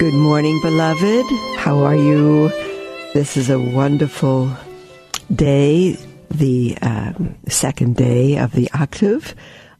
Good 0.00 0.14
morning, 0.14 0.60
beloved. 0.60 1.24
How 1.56 1.78
are 1.84 1.94
you? 1.94 2.48
This 3.14 3.36
is 3.36 3.48
a 3.48 3.60
wonderful 3.60 4.50
day, 5.32 5.96
the 6.30 6.76
um, 6.82 7.36
second 7.48 7.94
day 7.94 8.36
of 8.36 8.50
the 8.52 8.68
octave 8.74 9.36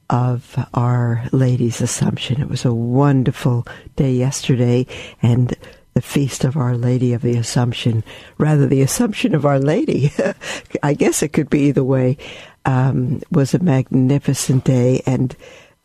of 0.08 0.56
Our 0.72 1.24
Lady's 1.32 1.80
Assumption. 1.80 2.40
It 2.40 2.48
was 2.48 2.64
a 2.64 2.72
wonderful 2.72 3.66
day 3.96 4.12
yesterday, 4.12 4.86
and 5.20 5.52
the 5.94 6.00
feast 6.00 6.44
of 6.44 6.56
Our 6.56 6.76
Lady 6.76 7.12
of 7.12 7.22
the 7.22 7.36
Assumption, 7.36 8.04
rather, 8.38 8.68
the 8.68 8.82
Assumption 8.82 9.34
of 9.34 9.44
Our 9.44 9.58
Lady. 9.58 10.12
I 10.82 10.94
guess 10.94 11.24
it 11.24 11.32
could 11.32 11.50
be 11.50 11.62
either 11.62 11.84
way. 11.84 12.18
Um, 12.64 13.20
was 13.32 13.52
a 13.52 13.58
magnificent 13.58 14.62
day, 14.62 15.02
and 15.06 15.34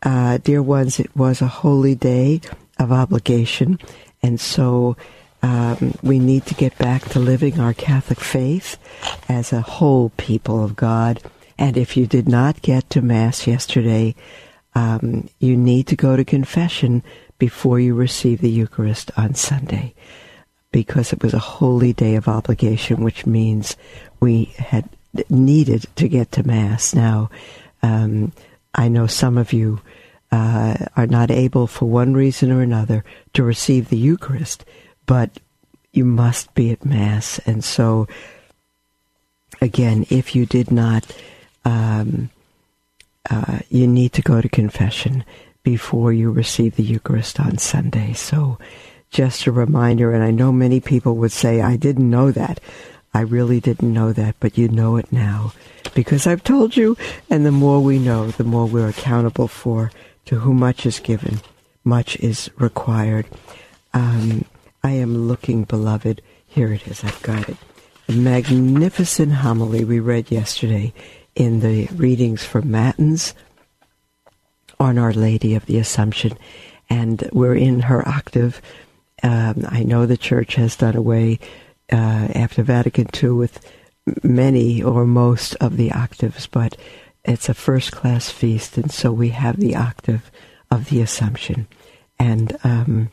uh, 0.04 0.38
dear 0.38 0.62
ones, 0.62 1.00
it 1.00 1.14
was 1.16 1.42
a 1.42 1.48
holy 1.48 1.96
day 1.96 2.40
of 2.78 2.92
obligation 2.92 3.78
and 4.22 4.40
so 4.40 4.96
um, 5.42 5.94
we 6.02 6.18
need 6.18 6.46
to 6.46 6.54
get 6.54 6.76
back 6.78 7.02
to 7.10 7.18
living 7.18 7.58
our 7.58 7.72
Catholic 7.72 8.20
faith 8.20 8.76
as 9.28 9.52
a 9.52 9.62
whole 9.62 10.10
people 10.16 10.62
of 10.62 10.76
God. 10.76 11.22
And 11.58 11.76
if 11.76 11.96
you 11.96 12.06
did 12.06 12.28
not 12.28 12.62
get 12.62 12.90
to 12.90 13.02
Mass 13.02 13.46
yesterday, 13.46 14.14
um, 14.74 15.28
you 15.38 15.56
need 15.56 15.86
to 15.88 15.96
go 15.96 16.16
to 16.16 16.24
confession 16.24 17.02
before 17.38 17.80
you 17.80 17.94
receive 17.94 18.40
the 18.40 18.50
Eucharist 18.50 19.10
on 19.16 19.34
Sunday 19.34 19.94
because 20.72 21.12
it 21.12 21.22
was 21.22 21.34
a 21.34 21.38
holy 21.38 21.92
day 21.92 22.14
of 22.14 22.28
obligation, 22.28 23.02
which 23.02 23.26
means 23.26 23.76
we 24.20 24.44
had 24.56 24.88
needed 25.28 25.86
to 25.96 26.08
get 26.08 26.30
to 26.32 26.46
Mass. 26.46 26.94
Now, 26.94 27.30
um, 27.82 28.32
I 28.74 28.88
know 28.88 29.06
some 29.06 29.36
of 29.36 29.52
you 29.52 29.80
uh, 30.32 30.76
are 30.96 31.06
not 31.06 31.30
able, 31.30 31.66
for 31.66 31.88
one 31.88 32.14
reason 32.14 32.50
or 32.50 32.62
another, 32.62 33.04
to 33.34 33.42
receive 33.42 33.88
the 33.88 33.96
Eucharist, 33.96 34.64
but 35.06 35.40
you 35.92 36.04
must 36.04 36.54
be 36.54 36.70
at 36.70 36.84
Mass. 36.84 37.38
And 37.40 37.64
so, 37.64 38.06
again, 39.60 40.06
if 40.10 40.34
you 40.34 40.46
did 40.46 40.70
not, 40.70 41.04
um, 41.64 42.30
uh, 43.28 43.58
you 43.68 43.86
need 43.86 44.12
to 44.14 44.22
go 44.22 44.40
to 44.40 44.48
confession 44.48 45.24
before 45.62 46.12
you 46.12 46.30
receive 46.30 46.76
the 46.76 46.82
Eucharist 46.82 47.40
on 47.40 47.58
Sunday. 47.58 48.12
So, 48.12 48.58
just 49.10 49.46
a 49.46 49.52
reminder, 49.52 50.12
and 50.12 50.22
I 50.22 50.30
know 50.30 50.52
many 50.52 50.80
people 50.80 51.16
would 51.16 51.32
say, 51.32 51.60
I 51.60 51.76
didn't 51.76 52.08
know 52.08 52.30
that. 52.30 52.60
I 53.12 53.22
really 53.22 53.58
didn't 53.58 53.92
know 53.92 54.12
that, 54.12 54.36
but 54.38 54.56
you 54.56 54.68
know 54.68 54.96
it 54.96 55.10
now 55.10 55.52
because 55.94 56.26
I've 56.26 56.44
told 56.44 56.76
you, 56.76 56.96
and 57.28 57.44
the 57.44 57.52
more 57.52 57.80
we 57.80 57.98
know, 57.98 58.28
the 58.28 58.44
more 58.44 58.66
we're 58.66 58.88
accountable 58.88 59.48
for 59.48 59.90
to 60.30 60.38
whom 60.38 60.60
much 60.60 60.86
is 60.86 61.00
given, 61.00 61.40
much 61.82 62.16
is 62.20 62.48
required. 62.56 63.26
Um, 63.92 64.44
I 64.80 64.92
am 64.92 65.26
looking, 65.26 65.64
beloved. 65.64 66.22
Here 66.46 66.72
it 66.72 66.86
is. 66.86 67.02
I've 67.02 67.20
got 67.24 67.48
it. 67.48 67.56
The 68.06 68.12
magnificent 68.12 69.32
homily 69.32 69.82
we 69.82 69.98
read 69.98 70.30
yesterday 70.30 70.94
in 71.34 71.58
the 71.58 71.86
readings 71.86 72.44
for 72.44 72.62
Matins 72.62 73.34
on 74.78 74.98
Our 74.98 75.12
Lady 75.12 75.56
of 75.56 75.66
the 75.66 75.78
Assumption. 75.78 76.38
And 76.88 77.28
we're 77.32 77.56
in 77.56 77.80
her 77.80 78.08
octave. 78.08 78.62
Um, 79.24 79.66
I 79.68 79.82
know 79.82 80.06
the 80.06 80.16
church 80.16 80.54
has 80.54 80.76
done 80.76 80.94
away 80.94 81.40
uh, 81.92 82.28
after 82.36 82.62
Vatican 82.62 83.08
II 83.20 83.30
with 83.30 83.68
many 84.22 84.80
or 84.80 85.06
most 85.06 85.56
of 85.56 85.76
the 85.76 85.90
octaves, 85.90 86.46
but 86.46 86.76
it's 87.24 87.48
a 87.48 87.54
first 87.54 87.92
class 87.92 88.30
feast, 88.30 88.76
and 88.76 88.90
so 88.90 89.12
we 89.12 89.30
have 89.30 89.58
the 89.58 89.76
octave 89.76 90.30
of 90.70 90.88
the 90.88 91.00
Assumption. 91.00 91.66
And 92.18 92.56
um, 92.64 93.10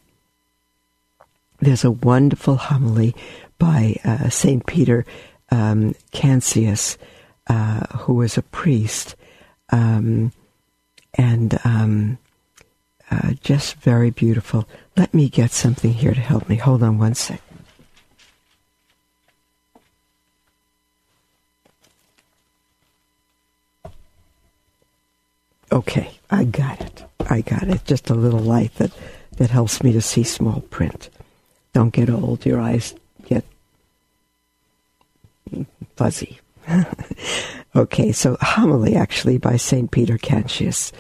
there's 1.60 1.84
a 1.84 1.92
wonderful 1.92 2.56
homily 2.56 3.16
by 3.58 3.98
uh, 4.04 4.30
St. 4.30 4.66
Peter 4.66 5.06
um, 5.50 5.96
Canisius, 6.12 6.98
uh, 7.48 7.86
who 7.98 8.16
was 8.16 8.38
a 8.38 8.44
priest, 8.44 9.16
um, 9.70 10.32
and 11.14 11.60
um, 11.64 12.18
uh, 13.10 13.32
just 13.42 13.76
very 13.76 14.12
beautiful. 14.12 14.68
Let 14.96 15.14
me 15.14 15.30
get 15.30 15.52
something 15.52 15.94
here 15.94 16.14
to 16.14 16.20
help 16.20 16.50
me. 16.50 16.58
Hold 16.58 16.84
on 16.84 16.98
one 16.98 17.16
second. 17.16 17.47
Okay, 25.78 26.10
I 26.32 26.44
got 26.44 26.82
it. 26.82 27.04
I 27.30 27.42
got 27.42 27.68
it. 27.68 27.86
Just 27.86 28.10
a 28.10 28.16
little 28.16 28.40
light 28.40 28.74
that, 28.78 28.92
that 29.38 29.52
helps 29.52 29.84
me 29.84 29.94
to 29.94 30.02
see 30.02 30.24
small 30.24 30.62
print. 30.72 31.12
Don't 31.72 31.94
get 31.94 32.10
old, 32.10 32.48
your 32.48 32.60
eyes 32.60 32.96
get 33.28 33.46
fuzzy. 35.96 36.40
okay, 37.76 38.12
so 38.12 38.38
homily 38.42 38.96
actually 38.96 39.38
by 39.38 39.56
St. 39.58 39.92
Peter 39.92 40.18
Canisius. 40.18 40.92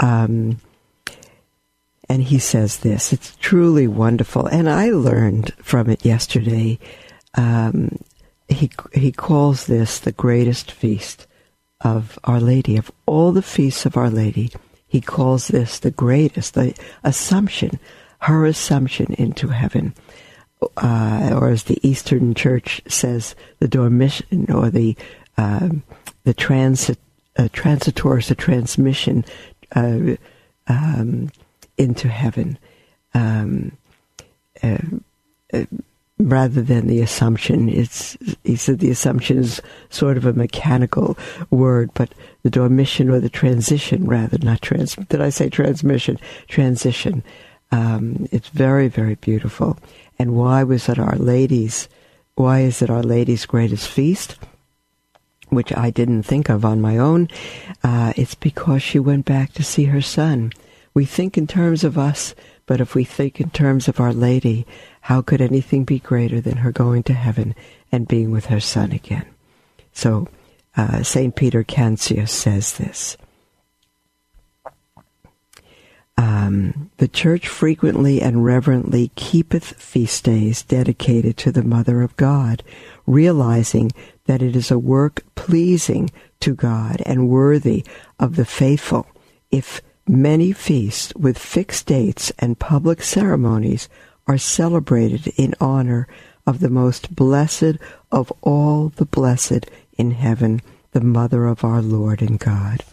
Um, 0.00 0.58
and 2.08 2.22
he 2.22 2.38
says 2.38 2.78
this 2.78 3.12
it's 3.12 3.36
truly 3.38 3.86
wonderful. 3.86 4.46
And 4.46 4.66
I 4.66 4.88
learned 4.88 5.52
from 5.62 5.90
it 5.90 6.06
yesterday. 6.06 6.78
Um, 7.34 7.98
he, 8.48 8.70
he 8.94 9.12
calls 9.12 9.66
this 9.66 9.98
the 9.98 10.12
greatest 10.12 10.72
feast 10.72 11.26
of 11.82 12.18
Our 12.24 12.40
Lady, 12.40 12.76
of 12.76 12.90
all 13.06 13.32
the 13.32 13.42
feasts 13.42 13.86
of 13.86 13.96
Our 13.96 14.10
Lady, 14.10 14.50
he 14.86 15.00
calls 15.00 15.48
this 15.48 15.78
the 15.78 15.90
greatest, 15.90 16.54
the 16.54 16.74
Assumption, 17.02 17.78
her 18.20 18.46
Assumption 18.46 19.14
into 19.14 19.48
heaven. 19.48 19.94
Uh, 20.76 21.36
or 21.40 21.48
as 21.48 21.64
the 21.64 21.78
Eastern 21.86 22.34
Church 22.34 22.80
says, 22.86 23.34
the 23.58 23.66
dormition 23.66 24.48
or 24.48 24.70
the 24.70 24.96
uh, 25.36 25.70
the 26.22 26.34
transit 26.34 26.98
uh, 27.36 27.48
the 27.52 28.36
transmission 28.38 29.24
uh, 29.74 30.16
um, 30.68 31.30
into 31.78 32.08
heaven. 32.08 32.58
Um, 33.14 33.72
uh, 34.62 34.78
uh, 35.52 35.64
rather 36.28 36.62
than 36.62 36.86
the 36.86 37.00
assumption. 37.00 37.68
It's 37.68 38.16
he 38.44 38.56
said 38.56 38.78
the 38.78 38.90
assumption 38.90 39.38
is 39.38 39.60
sort 39.90 40.16
of 40.16 40.26
a 40.26 40.32
mechanical 40.32 41.16
word, 41.50 41.90
but 41.94 42.12
the 42.42 42.50
dormition 42.50 43.10
or 43.10 43.20
the 43.20 43.28
transition, 43.30 44.06
rather 44.06 44.38
not 44.38 44.62
trans. 44.62 44.96
Did 44.96 45.20
I 45.20 45.30
say 45.30 45.48
transmission? 45.48 46.18
Transition. 46.48 47.22
Um, 47.70 48.28
it's 48.30 48.48
very 48.48 48.88
very 48.88 49.16
beautiful. 49.16 49.78
And 50.18 50.36
why 50.36 50.62
was 50.62 50.88
it 50.88 50.98
Our 50.98 51.16
Lady's? 51.16 51.88
Why 52.34 52.60
is 52.60 52.82
it 52.82 52.90
Our 52.90 53.02
Lady's 53.02 53.46
greatest 53.46 53.88
feast? 53.88 54.36
Which 55.48 55.76
I 55.76 55.90
didn't 55.90 56.22
think 56.22 56.48
of 56.48 56.64
on 56.64 56.80
my 56.80 56.96
own. 56.96 57.28
Uh, 57.84 58.12
it's 58.16 58.34
because 58.34 58.82
she 58.82 58.98
went 58.98 59.26
back 59.26 59.52
to 59.52 59.62
see 59.62 59.84
her 59.84 60.00
son. 60.00 60.52
We 60.94 61.04
think 61.04 61.36
in 61.36 61.46
terms 61.46 61.84
of 61.84 61.98
us, 61.98 62.34
but 62.66 62.80
if 62.80 62.94
we 62.94 63.04
think 63.04 63.40
in 63.40 63.50
terms 63.50 63.88
of 63.88 64.00
Our 64.00 64.12
Lady, 64.12 64.66
how 65.02 65.20
could 65.20 65.40
anything 65.40 65.84
be 65.84 65.98
greater 65.98 66.40
than 66.40 66.58
her 66.58 66.72
going 66.72 67.02
to 67.04 67.12
heaven 67.12 67.54
and 67.90 68.08
being 68.08 68.30
with 68.30 68.46
her 68.46 68.60
son 68.60 68.92
again? 68.92 69.26
So, 69.92 70.28
uh, 70.76 71.02
St. 71.02 71.34
Peter 71.34 71.64
Canisius 71.64 72.32
says 72.32 72.78
this. 72.78 73.16
Um, 76.16 76.90
the 76.98 77.08
church 77.08 77.48
frequently 77.48 78.22
and 78.22 78.44
reverently 78.44 79.10
keepeth 79.16 79.74
feast 79.80 80.24
days 80.24 80.62
dedicated 80.62 81.36
to 81.38 81.50
the 81.50 81.64
Mother 81.64 82.00
of 82.02 82.16
God, 82.16 82.62
realizing 83.06 83.90
that 84.26 84.40
it 84.40 84.54
is 84.54 84.70
a 84.70 84.78
work 84.78 85.24
pleasing 85.34 86.10
to 86.40 86.54
God 86.54 87.02
and 87.04 87.28
worthy 87.28 87.84
of 88.20 88.36
the 88.36 88.44
faithful 88.44 89.06
if 89.50 89.82
many 90.06 90.52
feasts 90.52 91.12
with 91.16 91.38
fixed 91.38 91.86
dates 91.86 92.32
and 92.38 92.58
public 92.58 93.02
ceremonies 93.02 93.88
are 94.26 94.38
celebrated 94.38 95.28
in 95.36 95.54
honor 95.60 96.06
of 96.46 96.60
the 96.60 96.70
most 96.70 97.14
blessed 97.14 97.76
of 98.10 98.32
all 98.42 98.88
the 98.90 99.04
blessed 99.04 99.66
in 99.96 100.12
heaven, 100.12 100.60
the 100.92 101.00
Mother 101.00 101.46
of 101.46 101.64
our 101.64 101.82
Lord 101.82 102.22
and 102.22 102.38
God. 102.38 102.84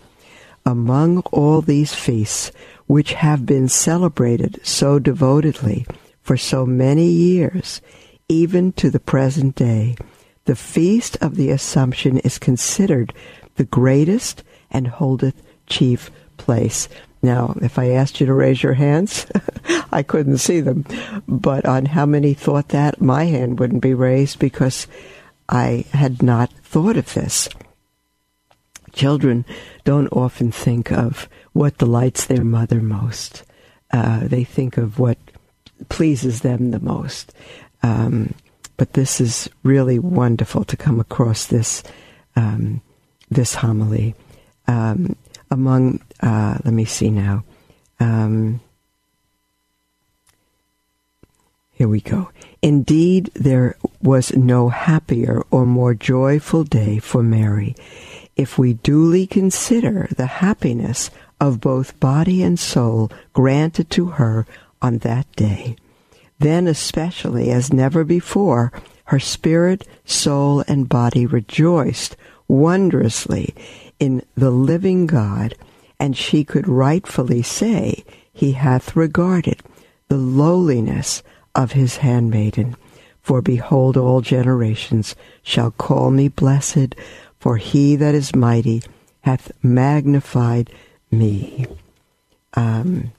Among 0.66 1.20
all 1.31 1.62
these 1.62 1.94
feasts, 1.94 2.52
which 2.88 3.14
have 3.14 3.46
been 3.46 3.68
celebrated 3.68 4.60
so 4.64 5.00
devotedly 5.00 5.86
for 6.22 6.38
so 6.38 6.66
many 6.66 7.08
years, 7.08 7.81
even 8.28 8.72
to 8.74 8.90
the 8.90 9.00
present 9.00 9.56
day, 9.56 9.96
the 10.46 10.56
feast 10.56 11.18
of 11.22 11.36
the 11.36 11.50
Assumption 11.50 12.18
is 12.20 12.38
considered 12.38 13.14
the 13.56 13.66
greatest 13.66 14.44
and 14.72 14.88
holdeth 14.88 15.42
chief 15.68 16.12
place. 16.38 16.88
Now, 17.21 17.56
if 17.62 17.77
I 17.77 17.89
asked 17.89 18.19
you 18.19 18.25
to 18.27 18.33
raise 18.33 18.63
your 18.63 18.74
hands, 18.74 19.25
I 19.92 20.04
couldn't 20.04 20.38
see 20.38 20.62
them. 20.62 20.86
But 21.27 21.66
on 21.66 21.86
how 21.86 22.06
many 22.06 22.33
thought 22.33 22.69
that, 22.69 23.01
my 23.01 23.25
hand 23.25 23.60
wouldn't 23.60 23.81
be 23.81 23.94
raised 23.94 24.39
because 24.39 24.88
I 25.50 25.86
had 25.92 26.24
not 26.24 26.51
thought 26.63 26.98
of 26.98 27.13
this. 27.13 27.50
Children 28.94 29.45
don't 29.83 30.07
often 30.07 30.51
think 30.51 30.92
of 30.92 31.27
what 31.54 31.77
delights 31.77 32.25
their 32.25 32.44
mother 32.44 32.81
most. 32.81 33.44
Uh, 33.92 34.27
they 34.27 34.44
think 34.44 34.77
of 34.77 35.00
what 35.00 35.18
pleases 35.89 36.42
them 36.42 36.71
the 36.71 36.80
most. 36.80 37.33
Um, 37.83 38.33
but 38.77 38.94
this 38.94 39.19
is 39.19 39.50
really 39.63 40.00
wonderful 40.00 40.63
to 40.63 40.77
come 40.77 41.00
across 41.00 41.45
this 41.45 41.83
um, 42.36 42.81
this 43.30 43.56
homily. 43.56 44.16
Um, 44.68 45.16
among, 45.51 46.01
uh, 46.19 46.57
let 46.63 46.74
me 46.74 46.86
see 46.86 47.10
now. 47.10 47.44
Um, 48.00 48.62
here 51.71 51.88
we 51.88 52.01
go. 52.01 52.30
Indeed, 52.62 53.31
there 53.36 53.77
was 54.01 54.36
no 54.36 54.69
happier 54.69 55.44
or 55.50 55.66
more 55.66 55.94
joyful 55.94 56.63
day 56.63 57.00
for 57.00 57.24
Mary 57.24 57.75
if 58.36 58.57
we 58.57 58.74
duly 58.74 59.27
consider 59.27 60.07
the 60.16 60.25
happiness 60.25 61.10
of 61.39 61.62
both 61.62 62.00
body 62.00 62.44
and 62.44 62.60
soul 62.60 63.12
granted 63.33 63.89
to 63.92 64.07
her 64.07 64.45
on 64.81 65.00
that 65.00 65.30
day. 65.36 65.75
Then, 66.39 66.68
especially 66.68 67.51
as 67.51 67.74
never 67.74 68.04
before, 68.04 68.71
her 69.06 69.19
spirit, 69.19 69.88
soul, 70.06 70.63
and 70.68 70.88
body 70.88 71.25
rejoiced 71.25 72.16
wondrously 72.48 73.54
in 74.00 74.24
the 74.36 74.51
living 74.51 75.06
God, 75.06 75.56
and 76.00 76.16
she 76.16 76.44
could 76.44 76.68
rightfully 76.68 77.42
say, 77.42 78.04
He 78.31 78.54
hath 78.54 78.96
regarded 78.96 79.62
the 80.07 80.18
lowliness 80.18 81.22
of 81.54 81.74
his 81.74 81.98
handmaiden. 81.98 82.75
For 83.22 83.42
behold, 83.42 83.98
all 83.98 84.22
generations 84.22 85.16
shall 85.44 85.72
call 85.72 86.10
me 86.10 86.30
blessed, 86.30 86.96
for 87.40 87.57
he 87.57 87.96
that 87.98 88.16
is 88.16 88.34
mighty 88.34 88.81
hath 89.22 89.51
magnified 89.62 90.72
me. 91.12 91.68
Um, 92.54 93.12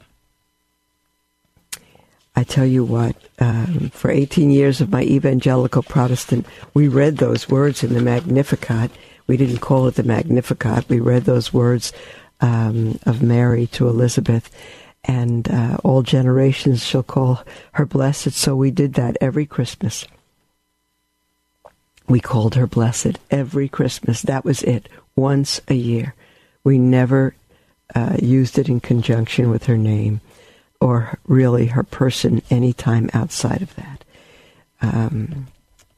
I 2.35 2.43
tell 2.43 2.65
you 2.65 2.85
what, 2.85 3.17
um, 3.39 3.91
for 3.91 4.11
18 4.11 4.51
years 4.51 4.81
of 4.81 4.91
my 4.91 5.03
evangelical 5.03 5.83
Protestant, 5.83 6.47
we 6.73 6.89
read 6.89 7.19
those 7.19 7.49
words 7.49 7.85
in 7.85 7.93
the 7.93 8.01
Magnificat, 8.01 8.91
we 9.31 9.37
didn't 9.37 9.59
call 9.59 9.87
it 9.87 9.95
the 9.95 10.03
Magnificat. 10.03 10.89
We 10.89 10.99
read 10.99 11.23
those 11.23 11.53
words 11.53 11.93
um, 12.41 12.99
of 13.05 13.23
Mary 13.23 13.67
to 13.69 13.89
Elizabeth, 13.89 14.51
and 15.05 15.51
uh, 15.51 15.79
all 15.83 16.03
generations 16.03 16.85
shall 16.85 17.03
call 17.03 17.43
her 17.73 17.87
blessed. 17.87 18.33
So 18.33 18.55
we 18.57 18.71
did 18.71 18.95
that 18.95 19.17
every 19.21 19.47
Christmas. 19.47 20.07
We 22.09 22.21
called 22.21 22.55
her 22.57 22.67
blessed 22.67 23.19
every 23.31 23.69
Christmas. 23.69 24.23
That 24.23 24.45
was 24.45 24.63
it, 24.63 24.89
once 25.17 25.61
a 25.69 25.75
year. 25.75 26.15
We 26.65 26.79
never 26.79 27.35
uh, 27.95 28.17
used 28.21 28.59
it 28.59 28.69
in 28.69 28.81
conjunction 28.81 29.51
with 29.51 29.67
her 29.67 29.79
name 29.79 30.21
or 30.81 31.19
really 31.27 31.67
her 31.67 31.83
person 31.83 32.43
any 32.51 32.73
time 32.73 33.11
outside 33.13 33.63
of 33.63 33.75
that. 33.77 34.05
Um, 34.83 35.47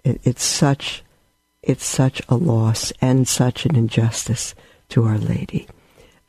it, 0.05 0.21
it's 0.25 0.45
such 0.45 1.03
it's 1.63 1.85
such 1.85 2.21
a 2.29 2.35
loss 2.35 2.93
and 3.01 3.29
such 3.29 3.67
an 3.67 3.77
injustice 3.77 4.55
to 4.89 5.05
Our 5.05 5.19
Lady. 5.19 5.69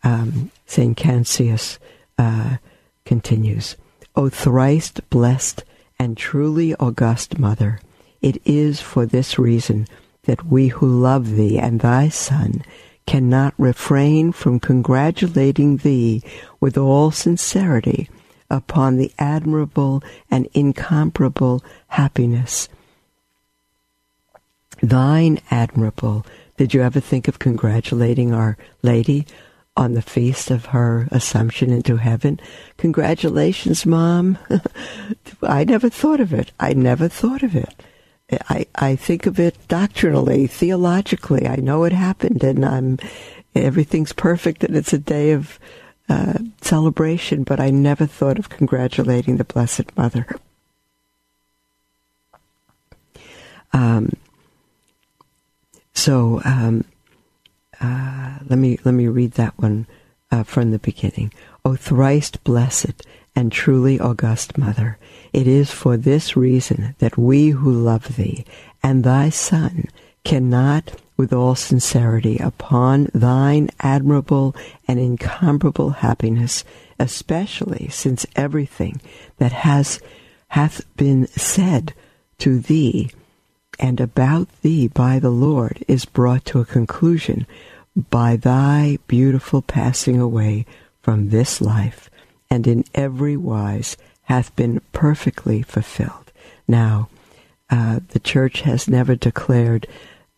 Um, 0.04 0.52
St. 0.66 0.98
Cancius 0.98 1.78
uh, 2.18 2.58
continues, 3.06 3.76
O 4.16 4.30
thrice 4.30 4.92
blessed 5.10 5.64
and 5.98 6.18
truly 6.18 6.76
august 6.76 7.40
Mother, 7.40 7.80
it 8.22 8.42
is 8.46 8.82
for 8.82 9.06
this 9.06 9.40
reason 9.40 9.88
that 10.24 10.46
we 10.46 10.68
who 10.68 10.88
love 10.88 11.36
thee 11.36 11.58
and 11.58 11.80
thy 11.80 12.10
Son 12.10 12.64
cannot 13.06 13.54
refrain 13.58 14.32
from 14.32 14.60
congratulating 14.60 15.78
thee 15.78 16.24
with 16.60 16.78
all 16.78 17.12
sincerity 17.12 18.10
upon 18.50 18.98
the 18.98 19.12
admirable 19.20 20.02
and 20.30 20.48
incomparable 20.54 21.64
happiness 21.88 22.70
thine 24.84 25.40
admirable. 25.50 26.26
Did 26.58 26.74
you 26.74 26.82
ever 26.82 27.00
think 27.00 27.28
of 27.28 27.40
congratulating 27.40 28.34
Our 28.34 28.58
Lady 28.82 29.26
on 29.76 29.94
the 29.94 30.02
feast 30.02 30.52
of 30.52 30.68
her 30.68 31.08
Assumption 31.12 31.72
into 31.72 31.98
heaven? 31.98 32.40
Congratulations, 32.78 33.86
Mom. 33.86 34.38
I 35.44 35.64
never 35.64 35.90
thought 35.90 36.20
of 36.20 36.34
it. 36.34 36.52
I 36.60 36.74
never 36.74 37.08
thought 37.08 37.44
of 37.44 37.56
it. 37.56 37.74
I, 38.50 38.66
I 38.76 38.96
think 38.96 39.26
of 39.26 39.40
it 39.40 39.58
doctrinally, 39.68 40.48
theologically. 40.48 41.48
I 41.48 41.58
know 41.58 41.84
it 41.84 41.94
happened 41.94 42.44
and 42.44 42.66
I'm, 42.66 43.00
everything's 43.56 44.14
perfect 44.14 44.64
and 44.64 44.76
it's 44.76 44.94
a 44.94 44.98
day 44.98 45.32
of 45.32 45.60
uh, 46.10 46.40
celebration, 46.62 47.44
but 47.44 47.60
I 47.60 47.70
never 47.70 48.06
thought 48.06 48.40
of 48.40 48.50
congratulating 48.50 49.38
the 49.38 49.44
Blessed 49.44 49.96
Mother. 49.98 50.28
Um, 53.72 54.12
so 55.94 56.42
um, 56.46 56.86
uh, 57.84 58.40
let 58.48 58.58
me 58.58 58.80
let 58.86 58.94
me 58.94 59.08
read 59.08 59.34
that 59.34 59.58
one 59.60 59.86
uh, 60.32 60.44
from 60.44 60.72
the 60.72 60.80
beginning. 60.80 61.34
O 61.66 61.76
thrice 61.76 62.32
blessed 62.32 63.06
and 63.36 63.52
truly 63.52 64.00
august 64.00 64.58
Mother, 64.58 64.98
it 65.34 65.48
is 65.48 65.70
for 65.72 65.98
this 65.98 66.38
reason 66.38 66.96
that 67.00 67.18
we 67.18 67.50
who 67.50 67.72
love 67.72 68.16
Thee 68.16 68.46
and 68.82 69.04
Thy 69.04 69.30
Son 69.30 69.90
cannot, 70.24 70.96
with 71.18 71.34
all 71.34 71.56
sincerity, 71.56 72.38
upon 72.38 73.10
Thine 73.14 73.70
admirable 73.82 74.56
and 74.88 75.00
incomparable 75.00 75.90
happiness, 75.90 76.64
especially 77.00 77.90
since 77.90 78.26
everything 78.36 79.02
that 79.38 79.52
has 79.52 80.00
hath 80.50 80.86
been 80.96 81.28
said 81.28 81.94
to 82.38 82.60
Thee 82.60 83.12
and 83.80 84.00
about 84.00 84.48
thee 84.62 84.88
by 84.88 85.20
the 85.20 85.32
Lord 85.32 85.84
is 85.88 86.06
brought 86.06 86.46
to 86.46 86.60
a 86.60 86.66
conclusion 86.66 87.48
by 87.96 88.36
thy 88.36 88.98
beautiful 89.08 89.62
passing 89.62 90.20
away 90.20 90.66
from 91.02 91.30
this 91.30 91.62
life, 91.62 92.10
and 92.50 92.66
in 92.66 92.84
every 92.94 93.38
wise 93.38 93.98
hath 94.24 94.56
been 94.56 94.82
perfectly 94.92 95.62
fulfilled. 95.62 96.32
Now, 96.68 97.10
uh, 97.70 98.00
the 98.10 98.20
church 98.20 98.62
has 98.62 98.88
never 98.88 99.16
declared 99.16 99.88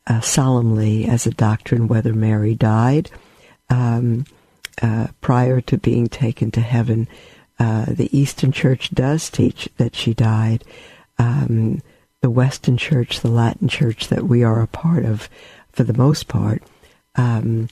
uh, 0.08 0.22
solemnly 0.22 1.06
as 1.06 1.26
a 1.26 1.32
doctrine 1.32 1.88
whether 1.88 2.14
Mary 2.14 2.56
died 2.56 3.10
um, 3.70 4.26
uh, 4.82 5.08
prior 5.22 5.62
to 5.62 5.78
being 5.78 6.08
taken 6.08 6.52
to 6.52 6.62
heaven. 6.62 7.08
Uh, 7.60 7.86
the 7.88 8.16
Eastern 8.18 8.52
Church 8.52 8.92
does 8.92 9.30
teach 9.30 9.70
that 9.78 9.96
she 9.96 10.14
died. 10.14 10.64
Um, 11.18 11.82
the 12.22 12.30
Western 12.30 12.78
Church, 12.78 13.22
the 13.22 13.30
Latin 13.30 13.68
Church 13.68 14.08
that 14.08 14.24
we 14.24 14.44
are 14.44 14.62
a 14.62 14.68
part 14.68 15.06
of, 15.06 15.30
for 15.72 15.84
the 15.84 15.94
most 15.94 16.28
part, 16.28 16.64
um, 17.16 17.70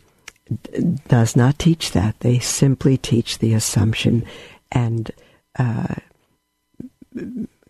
does 1.08 1.36
not 1.36 1.60
teach 1.60 1.92
that. 1.92 2.20
They 2.20 2.40
simply 2.40 2.98
teach 2.98 3.40
the 3.40 3.54
assumption 3.54 4.26
and 4.72 5.12
uh, 5.58 5.96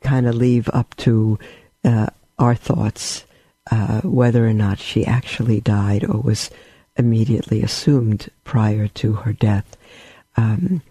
kind 0.01 0.27
of 0.27 0.35
leave 0.35 0.69
up 0.73 0.95
to 0.97 1.39
uh, 1.83 2.07
our 2.39 2.55
thoughts 2.55 3.25
uh, 3.71 4.01
whether 4.01 4.47
or 4.47 4.53
not 4.53 4.79
she 4.79 5.05
actually 5.05 5.61
died 5.61 6.03
or 6.03 6.19
was 6.19 6.49
immediately 6.97 7.63
assumed 7.63 8.29
prior 8.43 8.87
to 8.87 9.13
her 9.13 9.33
death. 9.33 9.77
Um, 10.35 10.81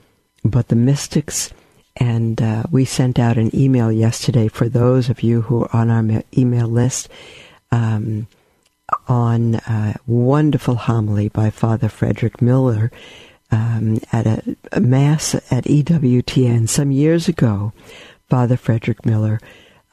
but 0.45 0.69
the 0.69 0.77
mystics 0.77 1.53
and 1.97 2.41
uh, 2.41 2.65
we 2.71 2.85
sent 2.85 3.19
out 3.19 3.37
an 3.37 3.55
email 3.55 3.93
yesterday 3.93 4.49
for 4.49 4.69
those 4.69 5.11
of 5.11 5.23
you 5.23 5.43
who 5.43 5.65
are 5.65 5.77
on 5.77 5.91
our 5.91 6.23
email 6.37 6.67
list 6.67 7.09
um, 7.71 8.27
on 9.09 9.57
a 9.67 9.97
wonderful 10.07 10.75
homily 10.75 11.29
by 11.29 11.51
Father 11.51 11.89
Frederick 11.89 12.41
Miller 12.43 12.91
um, 13.51 14.01
at 14.13 14.27
a, 14.27 14.57
a, 14.73 14.81
mass 14.81 15.35
at 15.35 15.65
EWTN 15.65 16.69
some 16.69 16.91
years 16.91 17.29
ago. 17.29 17.73
Father 18.29 18.57
Frederick 18.57 19.05
Miller, 19.05 19.41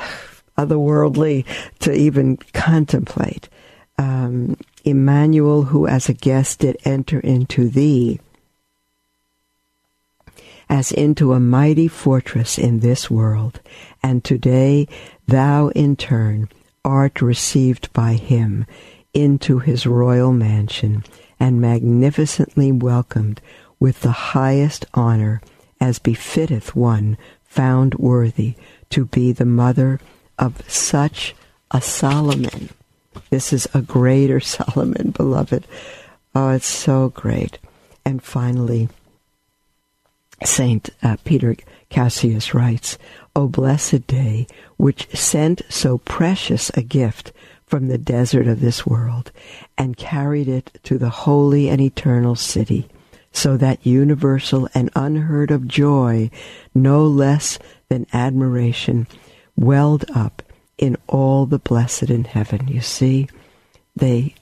otherworldly 0.58 1.46
to 1.82 1.94
even 1.94 2.38
contemplate 2.54 3.50
um, 3.98 4.58
Emmanuel, 4.84 5.64
who 5.64 5.88
as 5.88 6.10
a 6.10 6.14
guest 6.14 6.60
did 6.60 6.78
enter 6.86 7.20
into 7.20 7.70
thee, 7.70 8.20
as 10.70 10.92
into 10.92 11.34
a 11.34 11.40
mighty 11.40 11.88
fortress 11.88 12.58
in 12.58 12.80
this 12.80 13.10
world, 13.10 13.60
and 14.04 14.24
today 14.24 14.88
thou 15.28 15.70
in 15.70 15.96
turn 15.96 16.50
art 16.84 17.22
received 17.22 17.92
by 17.94 18.14
him 18.14 18.66
into 19.14 19.60
his 19.60 19.86
royal 19.86 20.32
mansion, 20.32 21.04
and 21.40 21.62
magnificently 21.62 22.72
welcomed 22.72 23.42
with 23.80 24.02
the 24.02 24.12
highest 24.12 24.86
honor, 24.94 25.42
as 25.80 26.00
befitteth 26.00 26.76
one 26.76 27.18
found 27.44 27.94
worthy 27.96 28.56
to 28.90 29.06
be 29.06 29.32
the 29.32 29.46
mother 29.46 30.00
of 30.40 30.62
such 30.70 31.36
a 31.72 31.82
Solomon. 31.82 32.70
This 33.30 33.54
is 33.54 33.68
a 33.74 33.82
greater 33.82 34.40
Solomon, 34.42 35.12
beloved. 35.12 35.66
Oh, 36.36 36.50
it's 36.50 36.68
so 36.68 37.10
great. 37.10 37.60
And 38.06 38.24
finally, 38.24 38.90
Saint 40.44 40.90
uh, 41.02 41.18
Peter 41.24 41.56
Cassius 41.90 42.54
writes, 42.54 42.98
O 43.36 43.48
blessed 43.48 44.08
day, 44.08 44.48
which 44.78 45.10
sent 45.16 45.62
so 45.70 45.98
precious 46.00 46.70
a 46.76 46.82
gift 46.82 47.32
from 47.66 47.88
the 47.88 47.98
desert 47.98 48.48
of 48.48 48.62
this 48.62 48.86
world 48.86 49.32
and 49.78 49.98
carried 49.98 50.48
it 50.48 50.80
to 50.84 50.98
the 50.98 51.10
holy 51.10 51.70
and 51.70 51.82
eternal 51.82 52.36
city, 52.36 52.88
so 53.32 53.58
that 53.58 53.86
universal 53.86 54.70
and 54.74 54.90
unheard 54.96 55.52
of 55.52 55.68
joy, 55.68 56.30
no 56.74 57.06
less 57.06 57.60
than 57.90 58.08
admiration, 58.14 59.06
welled 59.56 60.06
up 60.16 60.42
in 60.78 60.98
all 61.08 61.46
the 61.46 61.60
blessed 61.60 62.10
in 62.10 62.24
heaven. 62.24 62.68
You 62.68 62.82
see, 62.82 63.28
they, 63.96 64.36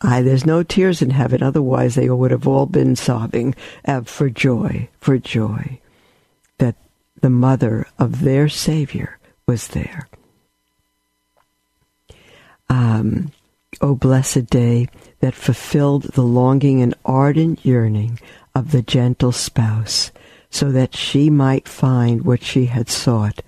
I, 0.00 0.22
there's 0.22 0.46
no 0.46 0.62
tears 0.62 1.02
in 1.02 1.10
heaven. 1.10 1.42
Otherwise, 1.42 1.94
they 1.94 2.08
would 2.08 2.30
have 2.30 2.46
all 2.46 2.66
been 2.66 2.96
sobbing 2.96 3.54
uh, 3.84 4.02
for 4.02 4.30
joy, 4.30 4.88
for 5.00 5.18
joy 5.18 5.80
that 6.58 6.76
the 7.20 7.30
mother 7.30 7.86
of 7.98 8.20
their 8.20 8.48
Savior 8.48 9.18
was 9.46 9.68
there. 9.68 10.08
Um, 12.68 13.32
O 13.80 13.94
blessed 13.94 14.46
day 14.46 14.88
that 15.20 15.34
fulfilled 15.34 16.02
the 16.14 16.22
longing 16.22 16.82
and 16.82 16.94
ardent 17.04 17.64
yearning 17.64 18.18
of 18.54 18.72
the 18.72 18.82
gentle 18.82 19.32
spouse, 19.32 20.10
so 20.50 20.72
that 20.72 20.96
she 20.96 21.30
might 21.30 21.68
find 21.68 22.24
what 22.24 22.42
she 22.42 22.66
had 22.66 22.88
sought 22.88 23.42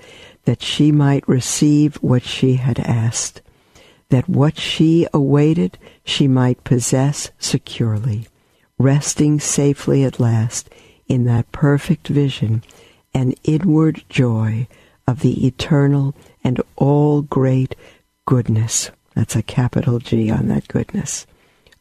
that 0.50 0.62
she 0.62 0.90
might 0.90 1.28
receive 1.28 1.94
what 1.98 2.24
she 2.24 2.54
had 2.54 2.80
asked, 2.80 3.40
that 4.08 4.28
what 4.28 4.58
she 4.58 5.06
awaited 5.14 5.78
she 6.04 6.26
might 6.26 6.64
possess 6.64 7.30
securely, 7.38 8.26
resting 8.76 9.38
safely 9.38 10.02
at 10.02 10.18
last 10.18 10.68
in 11.06 11.24
that 11.24 11.52
perfect 11.52 12.08
vision 12.08 12.64
and 13.14 13.38
inward 13.44 14.02
joy 14.08 14.66
of 15.06 15.20
the 15.20 15.46
eternal 15.46 16.16
and 16.42 16.60
all 16.74 17.22
great 17.22 17.76
goodness. 18.26 18.90
That's 19.14 19.36
a 19.36 19.44
capital 19.44 20.00
G 20.00 20.32
on 20.32 20.48
that 20.48 20.66
goodness. 20.66 21.28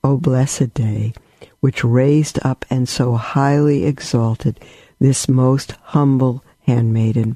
O 0.04 0.18
blessed 0.18 0.76
day, 0.76 1.14
which 1.60 1.84
raised 1.84 2.38
up 2.44 2.66
and 2.70 2.88
so 2.88 3.16
highly 3.16 3.86
exalted 3.86 4.60
this 5.00 5.28
most 5.28 5.72
humble 5.86 6.44
handmaiden, 6.68 7.36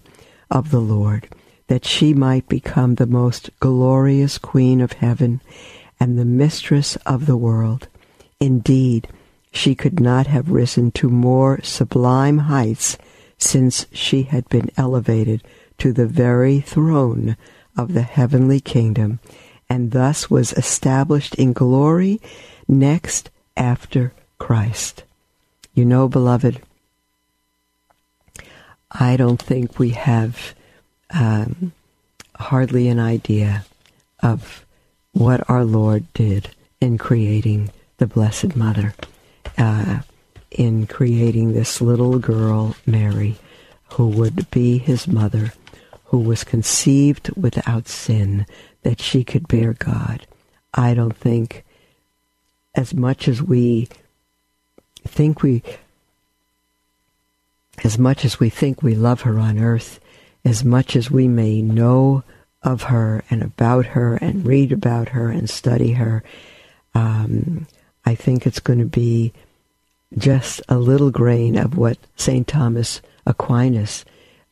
of 0.49 0.71
the 0.71 0.81
Lord, 0.81 1.27
that 1.67 1.85
she 1.85 2.13
might 2.13 2.47
become 2.47 2.95
the 2.95 3.07
most 3.07 3.49
glorious 3.59 4.37
Queen 4.37 4.81
of 4.81 4.93
heaven 4.93 5.41
and 5.99 6.17
the 6.17 6.25
mistress 6.25 6.95
of 7.05 7.25
the 7.25 7.37
world. 7.37 7.87
Indeed, 8.39 9.07
she 9.51 9.75
could 9.75 9.99
not 9.99 10.27
have 10.27 10.49
risen 10.49 10.91
to 10.91 11.09
more 11.09 11.61
sublime 11.61 12.39
heights 12.39 12.97
since 13.37 13.85
she 13.93 14.23
had 14.23 14.49
been 14.49 14.69
elevated 14.77 15.43
to 15.77 15.93
the 15.93 16.07
very 16.07 16.59
throne 16.59 17.37
of 17.77 17.93
the 17.93 18.01
heavenly 18.01 18.59
kingdom, 18.59 19.19
and 19.69 19.91
thus 19.91 20.29
was 20.29 20.53
established 20.53 21.35
in 21.35 21.53
glory 21.53 22.19
next 22.67 23.29
after 23.55 24.13
Christ. 24.37 25.03
You 25.73 25.85
know, 25.85 26.07
beloved, 26.07 26.61
I 28.93 29.17
don't 29.17 29.41
think 29.41 29.79
we 29.79 29.89
have 29.91 30.53
um, 31.09 31.71
hardly 32.35 32.87
an 32.87 32.99
idea 32.99 33.65
of 34.21 34.65
what 35.13 35.49
our 35.49 35.63
Lord 35.63 36.11
did 36.13 36.49
in 36.79 36.97
creating 36.97 37.71
the 37.97 38.07
Blessed 38.07 38.55
Mother, 38.55 38.93
uh, 39.57 39.99
in 40.51 40.87
creating 40.87 41.53
this 41.53 41.81
little 41.81 42.19
girl, 42.19 42.75
Mary, 42.85 43.37
who 43.93 44.07
would 44.07 44.49
be 44.51 44.77
his 44.77 45.07
mother, 45.07 45.53
who 46.05 46.19
was 46.19 46.43
conceived 46.43 47.29
without 47.35 47.87
sin, 47.87 48.45
that 48.83 49.01
she 49.01 49.23
could 49.23 49.47
bear 49.47 49.73
God. 49.73 50.27
I 50.73 50.93
don't 50.93 51.15
think, 51.15 51.63
as 52.75 52.93
much 52.93 53.27
as 53.27 53.41
we 53.41 53.87
think 55.05 55.41
we 55.41 55.63
as 57.83 57.97
much 57.97 58.23
as 58.25 58.39
we 58.39 58.49
think 58.49 58.81
we 58.81 58.95
love 58.95 59.21
her 59.21 59.39
on 59.39 59.59
earth, 59.59 59.99
as 60.45 60.63
much 60.63 60.95
as 60.95 61.11
we 61.11 61.27
may 61.27 61.61
know 61.61 62.23
of 62.61 62.83
her 62.83 63.23
and 63.29 63.43
about 63.43 63.87
her 63.87 64.15
and 64.15 64.45
read 64.45 64.71
about 64.71 65.09
her 65.09 65.29
and 65.29 65.49
study 65.49 65.93
her, 65.93 66.23
um, 66.95 67.67
I 68.05 68.15
think 68.15 68.45
it's 68.45 68.59
going 68.59 68.79
to 68.79 68.85
be 68.85 69.33
just 70.17 70.61
a 70.69 70.77
little 70.77 71.11
grain 71.11 71.57
of 71.57 71.77
what 71.77 71.97
St. 72.15 72.47
Thomas 72.47 73.01
Aquinas 73.25 74.05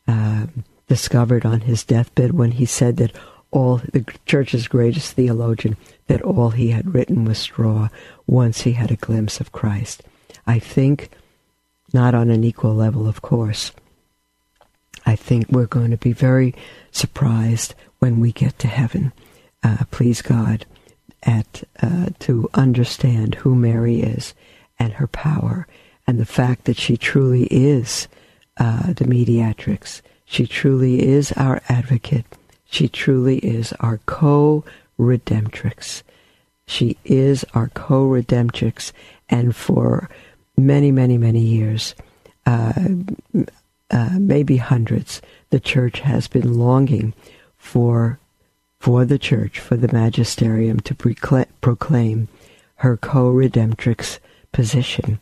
uh, 0.07 0.47
discovered 0.87 1.45
on 1.45 1.61
his 1.61 1.83
deathbed 1.83 2.33
when 2.33 2.51
he 2.51 2.65
said 2.65 2.97
that 2.97 3.15
all 3.51 3.77
the 3.77 4.05
church's 4.25 4.67
greatest 4.67 5.13
theologian, 5.13 5.77
that 6.07 6.21
all 6.21 6.49
he 6.51 6.69
had 6.69 6.93
written 6.93 7.25
was 7.25 7.37
straw 7.37 7.89
once 8.27 8.61
he 8.61 8.73
had 8.73 8.91
a 8.91 8.95
glimpse 8.95 9.39
of 9.39 9.51
Christ. 9.51 10.03
I 10.47 10.57
think 10.57 11.09
not 11.93 12.15
on 12.15 12.29
an 12.29 12.43
equal 12.43 12.75
level, 12.75 13.07
of 13.07 13.21
course. 13.21 13.71
I 15.05 15.15
think 15.15 15.49
we're 15.49 15.65
going 15.65 15.91
to 15.91 15.97
be 15.97 16.13
very 16.13 16.53
surprised 16.91 17.73
when 17.99 18.19
we 18.19 18.31
get 18.31 18.59
to 18.59 18.67
heaven. 18.67 19.13
Uh, 19.63 19.85
please 19.91 20.21
God, 20.21 20.65
at 21.23 21.63
uh, 21.81 22.07
to 22.19 22.49
understand 22.53 23.35
who 23.35 23.55
Mary 23.55 24.01
is 24.01 24.33
and 24.79 24.93
her 24.93 25.07
power 25.07 25.67
and 26.07 26.19
the 26.19 26.25
fact 26.25 26.65
that 26.65 26.77
she 26.77 26.97
truly 26.97 27.43
is 27.45 28.07
uh, 28.57 28.93
the 28.93 29.05
mediatrix. 29.05 30.01
She 30.25 30.47
truly 30.47 31.07
is 31.07 31.31
our 31.33 31.61
advocate. 31.69 32.25
She 32.69 32.87
truly 32.87 33.37
is 33.39 33.73
our 33.79 33.99
co-redemptrix. 34.05 36.03
She 36.65 36.97
is 37.03 37.45
our 37.53 37.67
co-redemptrix, 37.69 38.91
and 39.29 39.55
for 39.55 40.09
many, 40.65 40.91
many, 40.91 41.17
many 41.17 41.41
years, 41.41 41.95
uh, 42.45 42.73
uh, 43.91 44.09
maybe 44.17 44.57
hundreds, 44.57 45.21
the 45.49 45.59
church 45.59 45.99
has 45.99 46.27
been 46.27 46.57
longing 46.57 47.13
for 47.57 48.19
for 48.79 49.05
the 49.05 49.19
church, 49.19 49.59
for 49.59 49.77
the 49.77 49.93
magisterium 49.93 50.79
to 50.79 50.95
proclaim 50.95 52.27
her 52.77 52.97
co-redemptrix 52.97 54.17
position 54.51 55.19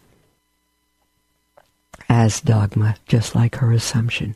as 2.07 2.39
dogma, 2.39 2.95
just 3.05 3.35
like 3.35 3.55
her 3.57 3.73
assumption, 3.73 4.33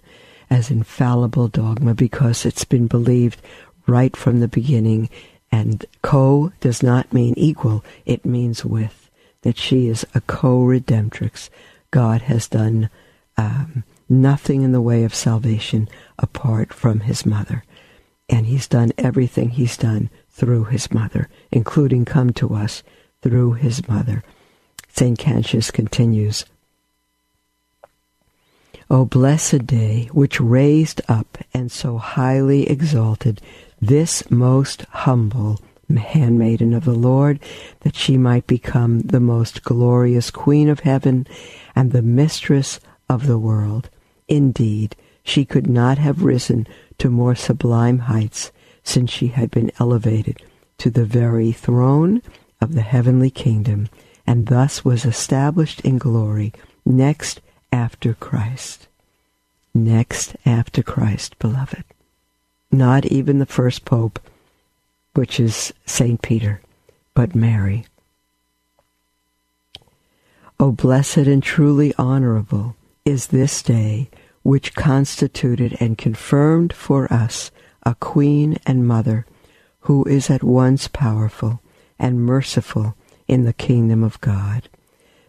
as 0.49 0.69
infallible 0.69 1.47
dogma, 1.47 1.93
because 1.93 2.45
it's 2.45 2.65
been 2.65 2.85
believed 2.85 3.41
right 3.87 4.15
from 4.17 4.41
the 4.41 4.49
beginning. 4.49 5.09
And 5.53 5.85
co 6.01 6.51
does 6.59 6.83
not 6.83 7.13
mean 7.13 7.33
equal, 7.37 7.85
it 8.05 8.25
means 8.25 8.65
with, 8.65 9.02
that 9.43 9.57
she 9.57 9.87
is 9.87 10.05
a 10.13 10.21
co 10.21 10.59
redemptrix. 10.59 11.49
God 11.91 12.23
has 12.23 12.47
done 12.47 12.89
um, 13.37 13.83
nothing 14.09 14.63
in 14.63 14.71
the 14.71 14.81
way 14.81 15.03
of 15.03 15.13
salvation 15.13 15.87
apart 16.17 16.73
from 16.73 17.01
his 17.01 17.25
mother. 17.25 17.63
And 18.29 18.47
he's 18.47 18.67
done 18.67 18.91
everything 18.97 19.49
he's 19.51 19.77
done 19.77 20.09
through 20.29 20.65
his 20.65 20.91
mother, 20.91 21.29
including 21.51 22.05
come 22.05 22.31
to 22.33 22.55
us 22.55 22.83
through 23.21 23.53
his 23.53 23.87
mother. 23.87 24.23
St. 24.89 25.17
Cantius 25.17 25.71
continues, 25.71 26.45
O 28.89 29.05
blessed 29.05 29.65
day, 29.65 30.09
which 30.11 30.39
raised 30.39 31.01
up 31.07 31.37
and 31.53 31.71
so 31.71 31.97
highly 31.97 32.69
exalted 32.69 33.41
this 33.81 34.29
most 34.29 34.83
humble 34.83 35.59
handmaiden 35.97 36.73
of 36.73 36.85
the 36.85 36.93
Lord, 36.93 37.39
that 37.81 37.95
she 37.95 38.17
might 38.17 38.47
become 38.47 38.99
the 39.01 39.19
most 39.19 39.63
glorious 39.63 40.31
Queen 40.31 40.69
of 40.69 40.81
heaven 40.81 41.27
and 41.75 41.91
the 41.91 42.01
mistress 42.01 42.79
of 43.09 43.27
the 43.27 43.39
world. 43.39 43.89
Indeed, 44.27 44.95
she 45.23 45.45
could 45.45 45.67
not 45.67 45.97
have 45.97 46.23
risen 46.23 46.67
to 46.97 47.09
more 47.09 47.35
sublime 47.35 47.99
heights 47.99 48.51
since 48.83 49.11
she 49.11 49.27
had 49.27 49.51
been 49.51 49.71
elevated 49.79 50.41
to 50.79 50.89
the 50.89 51.05
very 51.05 51.51
throne 51.51 52.21
of 52.59 52.73
the 52.75 52.81
heavenly 52.81 53.29
kingdom, 53.29 53.89
and 54.27 54.47
thus 54.47 54.83
was 54.83 55.05
established 55.05 55.81
in 55.81 55.97
glory 55.97 56.53
next 56.85 57.41
after 57.71 58.13
Christ. 58.13 58.87
Next 59.73 60.35
after 60.45 60.83
Christ, 60.83 61.39
beloved. 61.39 61.83
Not 62.71 63.05
even 63.05 63.39
the 63.39 63.45
first 63.45 63.85
pope, 63.85 64.19
which 65.13 65.39
is 65.39 65.73
St. 65.85 66.21
Peter, 66.21 66.61
but 67.13 67.35
Mary. 67.35 67.85
O 70.59 70.71
blessed 70.71 71.17
and 71.17 71.43
truly 71.43 71.93
honorable 71.97 72.75
is 73.05 73.27
this 73.27 73.61
day 73.61 74.09
which 74.43 74.75
constituted 74.75 75.75
and 75.79 75.97
confirmed 75.97 76.73
for 76.73 77.11
us 77.11 77.51
a 77.83 77.95
queen 77.95 78.57
and 78.65 78.87
mother 78.87 79.25
who 79.81 80.03
is 80.05 80.29
at 80.29 80.43
once 80.43 80.87
powerful 80.87 81.61
and 81.99 82.25
merciful 82.25 82.95
in 83.27 83.43
the 83.43 83.53
kingdom 83.53 84.03
of 84.03 84.19
God, 84.21 84.69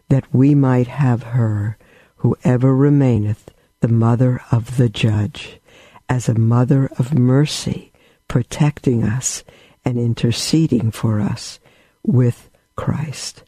that 0.08 0.32
we 0.32 0.54
might 0.54 0.86
have 0.86 1.22
her 1.22 1.76
who 2.16 2.36
ever 2.44 2.74
remaineth 2.74 3.50
the 3.80 3.88
mother 3.88 4.40
of 4.50 4.76
the 4.76 4.88
judge, 4.88 5.58
as 6.08 6.28
a 6.28 6.38
mother 6.38 6.90
of 6.98 7.18
mercy, 7.18 7.92
protecting 8.28 9.02
us 9.02 9.44
and 9.84 9.98
interceding 9.98 10.90
for 10.90 11.20
us 11.20 11.58
with 12.02 12.48
Christ, 12.76 13.42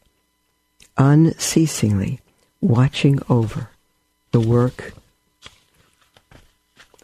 unceasingly 0.96 2.20
watching 2.60 3.20
over 3.28 3.70
the 4.32 4.40
work 4.40 4.92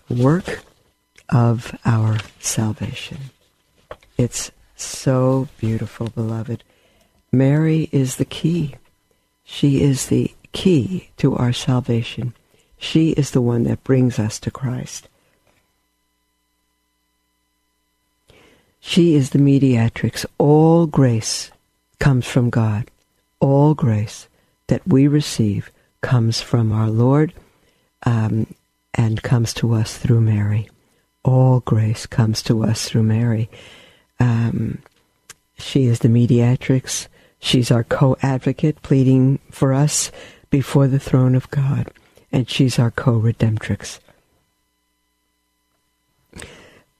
work 0.08 0.64
of 1.28 1.78
our 1.84 2.18
salvation. 2.38 3.18
It's 4.18 4.50
so 4.76 5.48
beautiful, 5.58 6.08
beloved. 6.08 6.62
Mary 7.30 7.88
is 7.92 8.16
the 8.16 8.24
key. 8.26 8.74
She 9.42 9.82
is 9.82 10.06
the 10.06 10.34
key 10.52 11.10
to 11.16 11.34
our 11.34 11.52
salvation. 11.52 12.34
She 12.76 13.10
is 13.10 13.30
the 13.30 13.40
one 13.40 13.62
that 13.64 13.84
brings 13.84 14.18
us 14.18 14.38
to 14.40 14.50
Christ. 14.50 15.08
She 18.82 19.14
is 19.14 19.30
the 19.30 19.38
mediatrix. 19.38 20.26
All 20.36 20.86
grace 20.86 21.50
comes 21.98 22.26
from 22.26 22.50
God. 22.50 22.90
All 23.40 23.72
grace 23.72 24.28
that 24.66 24.86
we 24.86 25.08
receive 25.08 25.70
comes 26.02 26.42
from 26.42 26.72
our 26.72 26.90
Lord 26.90 27.32
um, 28.04 28.52
and 28.92 29.22
comes 29.22 29.54
to 29.54 29.72
us 29.72 29.96
through 29.96 30.20
Mary. 30.20 30.68
All 31.24 31.60
grace 31.60 32.04
comes 32.04 32.42
to 32.42 32.62
us 32.64 32.86
through 32.86 33.04
Mary. 33.04 33.48
Um, 34.20 34.82
she 35.58 35.86
is 35.86 36.00
the 36.00 36.08
mediatrix. 36.08 37.08
She's 37.38 37.70
our 37.70 37.84
co 37.84 38.16
advocate, 38.20 38.82
pleading 38.82 39.38
for 39.50 39.72
us 39.72 40.12
before 40.50 40.88
the 40.88 40.98
throne 40.98 41.34
of 41.34 41.50
God 41.50 41.90
and 42.32 42.48
she's 42.48 42.78
our 42.78 42.90
co-redemptrix. 42.90 44.00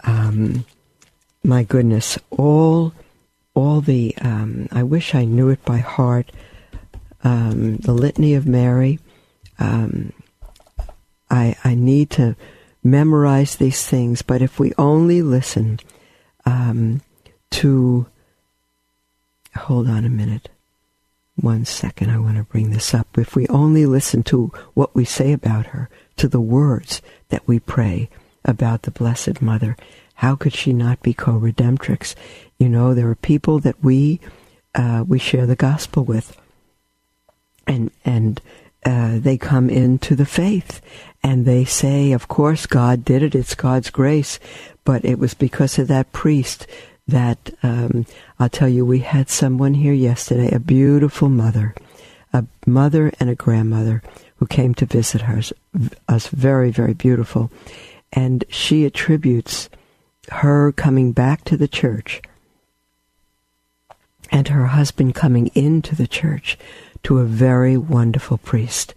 Um, 0.05 0.67
my 1.43 1.63
goodness, 1.65 2.19
all 2.31 2.93
all 3.55 3.81
the 3.81 4.17
um, 4.21 4.69
I 4.73 4.83
wish 4.83 5.15
I 5.15 5.25
knew 5.25 5.49
it 5.49 5.65
by 5.65 5.79
heart. 5.79 6.31
Um, 7.25 7.77
the 7.77 7.93
Litany 7.93 8.35
of 8.35 8.47
Mary. 8.47 8.99
Um, 9.59 10.13
I 11.31 11.57
I 11.65 11.75
need 11.75 12.11
to 12.11 12.37
memorize 12.83 13.57
these 13.57 13.87
things, 13.87 14.23
but 14.23 14.43
if 14.43 14.59
we 14.59 14.73
only 14.77 15.23
listen 15.23 15.79
um, 16.45 17.01
to 17.51 18.07
hold 19.57 19.89
on 19.89 20.05
a 20.05 20.11
minute. 20.11 20.49
One 21.37 21.65
second, 21.65 22.11
I 22.11 22.19
want 22.19 22.37
to 22.37 22.45
bring 22.45 22.71
this 22.71 22.93
up. 22.93 23.17
If 23.17 23.35
we 23.35 23.47
only 23.49 23.87
listen 23.87 24.23
to 24.25 24.53
what 24.75 24.95
we 24.95 25.05
say 25.05 25.33
about 25.33 25.67
her, 25.67 25.89
to 26.17 26.29
the 26.29 26.41
words 26.41 27.01
that 27.31 27.47
we 27.49 27.59
pray 27.59 28.11
about 28.45 28.83
the 28.83 28.91
Blessed 28.91 29.41
Mother, 29.41 29.77
how 30.23 30.37
could 30.37 30.55
she 30.55 30.73
not 30.73 31.03
be 31.03 31.13
co-redemptrix? 31.13 32.15
You 32.57 32.69
know, 32.69 32.95
there 32.95 33.11
are 33.11 33.17
people 33.17 33.59
that 33.59 33.83
we 33.83 34.21
uh, 34.73 35.05
we 35.07 35.19
share 35.19 35.47
the 35.47 35.57
gospel 35.57 36.05
with, 36.05 36.41
and 37.67 37.91
and 38.05 38.41
uh, 38.87 39.19
they 39.19 39.37
come 39.37 39.69
into 39.69 40.15
the 40.15 40.25
faith, 40.25 40.81
and 41.25 41.45
they 41.45 41.65
say, 41.65 42.13
of 42.13 42.29
course, 42.29 42.67
God 42.67 43.05
did 43.05 43.25
it; 43.25 43.35
it's 43.35 43.57
God's 43.57 43.91
grace, 43.91 44.39
but 44.85 45.05
it 45.05 45.19
was 45.19 45.35
because 45.35 45.77
of 45.81 45.89
that 45.89 46.13
priest 46.13 46.69
that 47.09 47.51
um, 47.65 48.07
I'll 48.39 48.49
tell 48.49 48.69
you, 48.69 48.87
we 48.87 49.01
had 49.01 49.29
someone 49.29 49.75
here 49.75 49.93
yesterday, 49.93 50.55
a 50.55 50.61
beautiful 50.61 51.31
mother, 51.31 51.75
a 52.33 52.45
mother 52.65 53.13
and 53.19 53.29
a 53.29 53.35
grandmother 53.35 54.05
who 54.37 54.47
came 54.47 54.73
to 54.75 54.87
visit 54.87 55.23
her, 55.23 55.43
us 56.07 56.29
very, 56.29 56.71
very 56.71 56.95
beautiful. 56.95 57.51
And 58.13 58.45
she 58.49 58.85
attributes 58.85 59.69
her 60.31 60.73
coming 60.73 61.13
back 61.13 61.45
to 61.45 61.57
the 61.57 61.69
church 61.69 62.23
and 64.31 64.49
her 64.49 64.67
husband 64.67 65.15
coming 65.15 65.49
into 65.55 65.95
the 65.95 66.07
church 66.07 66.57
to 67.03 67.19
a 67.19 67.25
very 67.25 67.77
wonderful 67.77 68.39
priest. 68.39 68.95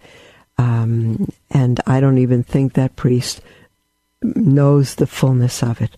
Um, 0.56 1.30
and 1.50 1.80
I 1.86 2.00
don't 2.00 2.18
even 2.18 2.42
think 2.42 2.72
that 2.72 2.96
priest 2.96 3.40
knows 4.22 4.94
the 4.94 5.06
fullness 5.06 5.62
of 5.62 5.80
it 5.80 5.96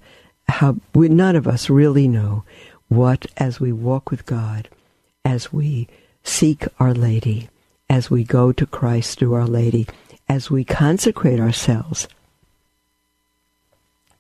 how 0.48 0.76
we, 0.94 1.08
none 1.08 1.36
of 1.36 1.46
us 1.46 1.70
really 1.70 2.08
know 2.08 2.44
what, 2.88 3.26
as 3.36 3.60
we 3.60 3.72
walk 3.72 4.10
with 4.10 4.26
God, 4.26 4.68
as 5.24 5.52
we 5.52 5.88
seek 6.24 6.66
Our 6.80 6.94
Lady, 6.94 7.48
as 7.90 8.10
we 8.10 8.24
go 8.24 8.52
to 8.52 8.66
Christ 8.66 9.18
through 9.18 9.34
Our 9.34 9.46
Lady, 9.46 9.86
as 10.28 10.50
we 10.50 10.64
consecrate 10.64 11.40
ourselves 11.40 12.08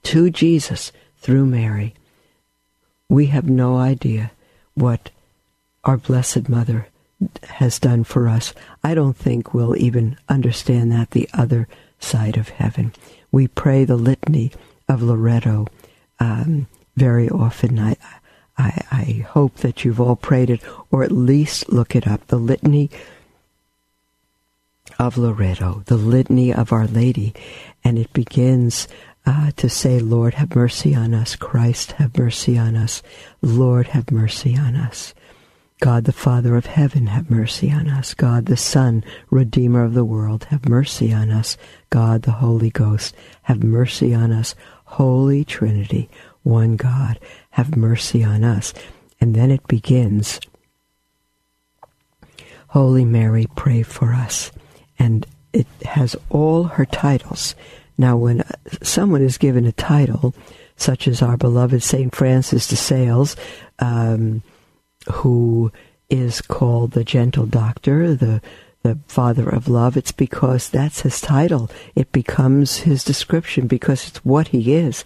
to 0.08 0.30
Jesus 0.30 0.90
through 1.18 1.44
Mary, 1.44 1.92
we 3.10 3.26
have 3.26 3.46
no 3.46 3.76
idea 3.76 4.30
what 4.72 5.10
our 5.84 5.98
Blessed 5.98 6.48
Mother 6.48 6.88
has 7.42 7.78
done 7.78 8.04
for 8.04 8.26
us. 8.26 8.54
I 8.82 8.94
don't 8.94 9.18
think 9.18 9.52
we'll 9.52 9.76
even 9.76 10.16
understand 10.26 10.90
that 10.92 11.10
the 11.10 11.28
other 11.34 11.68
side 12.00 12.38
of 12.38 12.48
heaven. 12.48 12.94
We 13.30 13.48
pray 13.48 13.84
the 13.84 13.96
litany 13.96 14.50
of 14.88 15.02
Loretto 15.02 15.66
um, 16.18 16.68
very 16.96 17.28
often. 17.28 17.78
I, 17.78 17.96
I, 18.56 18.80
I 18.90 19.26
hope 19.28 19.56
that 19.56 19.84
you've 19.84 20.00
all 20.00 20.16
prayed 20.16 20.48
it, 20.48 20.62
or 20.90 21.04
at 21.04 21.12
least 21.12 21.70
look 21.70 21.94
it 21.94 22.08
up. 22.08 22.28
The 22.28 22.38
litany 22.38 22.88
of 24.98 25.18
Loretto, 25.18 25.82
the 25.84 25.98
litany 25.98 26.52
of 26.52 26.72
Our 26.72 26.86
Lady, 26.86 27.34
and 27.84 27.98
it 27.98 28.12
begins 28.14 28.88
uh, 29.28 29.50
to 29.56 29.68
say, 29.68 29.98
Lord, 30.00 30.32
have 30.34 30.56
mercy 30.56 30.94
on 30.94 31.12
us. 31.12 31.36
Christ, 31.36 31.92
have 31.92 32.16
mercy 32.16 32.56
on 32.56 32.74
us. 32.74 33.02
Lord, 33.42 33.88
have 33.88 34.10
mercy 34.10 34.56
on 34.56 34.74
us. 34.74 35.12
God 35.80 36.04
the 36.04 36.12
Father 36.12 36.56
of 36.56 36.64
heaven, 36.64 37.08
have 37.08 37.30
mercy 37.30 37.70
on 37.70 37.88
us. 37.88 38.14
God 38.14 38.46
the 38.46 38.56
Son, 38.56 39.04
Redeemer 39.28 39.84
of 39.84 39.92
the 39.92 40.04
world, 40.04 40.44
have 40.44 40.66
mercy 40.66 41.12
on 41.12 41.30
us. 41.30 41.58
God 41.90 42.22
the 42.22 42.32
Holy 42.32 42.70
Ghost, 42.70 43.14
have 43.42 43.62
mercy 43.62 44.14
on 44.14 44.32
us. 44.32 44.54
Holy 44.86 45.44
Trinity, 45.44 46.08
one 46.42 46.76
God, 46.76 47.20
have 47.50 47.76
mercy 47.76 48.24
on 48.24 48.44
us. 48.44 48.72
And 49.20 49.34
then 49.34 49.50
it 49.50 49.68
begins, 49.68 50.40
Holy 52.68 53.04
Mary, 53.04 53.46
pray 53.56 53.82
for 53.82 54.14
us. 54.14 54.52
And 54.98 55.26
it 55.52 55.66
has 55.84 56.16
all 56.30 56.64
her 56.64 56.86
titles. 56.86 57.54
Now, 57.98 58.16
when 58.16 58.44
someone 58.82 59.22
is 59.22 59.36
given 59.36 59.66
a 59.66 59.72
title, 59.72 60.34
such 60.76 61.08
as 61.08 61.20
our 61.20 61.36
beloved 61.36 61.82
St. 61.82 62.14
Francis 62.14 62.68
de 62.68 62.76
Sales, 62.76 63.34
um, 63.80 64.42
who 65.12 65.72
is 66.08 66.40
called 66.40 66.92
the 66.92 67.04
gentle 67.04 67.46
doctor, 67.46 68.14
the 68.14 68.40
the 68.82 68.98
father 69.08 69.48
of 69.48 69.68
love, 69.68 69.96
it's 69.96 70.12
because 70.12 70.68
that's 70.68 71.00
his 71.00 71.20
title. 71.20 71.70
It 71.94 72.12
becomes 72.12 72.78
his 72.78 73.02
description 73.02 73.66
because 73.66 74.08
it's 74.08 74.24
what 74.24 74.48
he 74.48 74.74
is. 74.74 75.04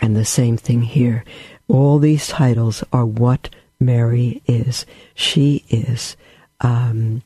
And 0.00 0.14
the 0.14 0.24
same 0.24 0.56
thing 0.56 0.82
here. 0.82 1.24
All 1.66 1.98
these 1.98 2.28
titles 2.28 2.84
are 2.92 3.06
what 3.06 3.48
Mary 3.78 4.42
is. 4.46 4.84
She 5.14 5.64
is 5.70 6.16
um, 6.60 7.22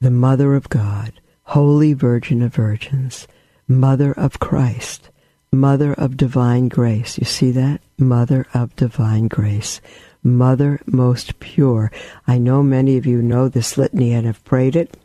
the 0.00 0.10
Mother 0.10 0.54
of 0.54 0.68
God, 0.68 1.12
Holy 1.50 1.92
Virgin 1.92 2.42
of 2.42 2.54
Virgins, 2.54 3.28
Mother 3.68 4.12
of 4.12 4.40
Christ, 4.40 5.10
Mother 5.52 5.92
of 5.92 6.16
Divine 6.16 6.68
Grace. 6.68 7.18
You 7.18 7.24
see 7.24 7.52
that? 7.52 7.80
Mother 7.96 8.46
of 8.52 8.74
Divine 8.74 9.28
Grace. 9.28 9.80
Mother 10.24 10.80
most 10.86 11.38
pure. 11.38 11.92
I 12.26 12.38
know 12.38 12.64
many 12.64 12.96
of 12.96 13.06
you 13.06 13.22
know 13.22 13.48
this 13.48 13.78
litany 13.78 14.12
and 14.12 14.26
have 14.26 14.44
prayed 14.44 14.74
it 14.74 14.96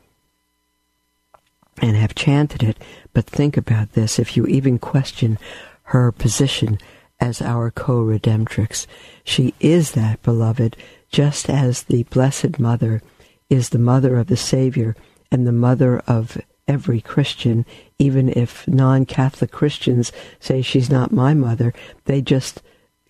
and 1.79 1.95
have 1.95 2.15
chanted 2.15 2.63
it, 2.63 2.77
but 3.13 3.25
think 3.25 3.55
about 3.55 3.93
this. 3.93 4.17
If 4.17 4.35
you 4.35 4.47
even 4.47 4.79
question 4.79 5.37
her 5.83 6.11
position 6.11 6.79
as 7.19 7.39
our 7.39 7.69
co-redemptrix, 7.69 8.87
she 9.23 9.53
is 9.59 9.91
that, 9.91 10.23
beloved, 10.23 10.75
just 11.11 11.51
as 11.51 11.83
the 11.83 12.01
Blessed 12.03 12.57
Mother 12.57 13.03
is 13.47 13.69
the 13.69 13.77
mother 13.77 14.17
of 14.17 14.25
the 14.25 14.37
Savior 14.37 14.95
and 15.31 15.47
the 15.47 15.51
mother 15.51 15.99
of 16.07 16.37
every 16.67 17.01
Christian, 17.01 17.65
even 17.99 18.29
if 18.29 18.67
non 18.67 19.05
Catholic 19.05 19.51
Christians 19.51 20.11
say 20.39 20.61
she's 20.61 20.89
not 20.89 21.11
my 21.11 21.33
mother, 21.33 21.73
they 22.05 22.21
just 22.21 22.61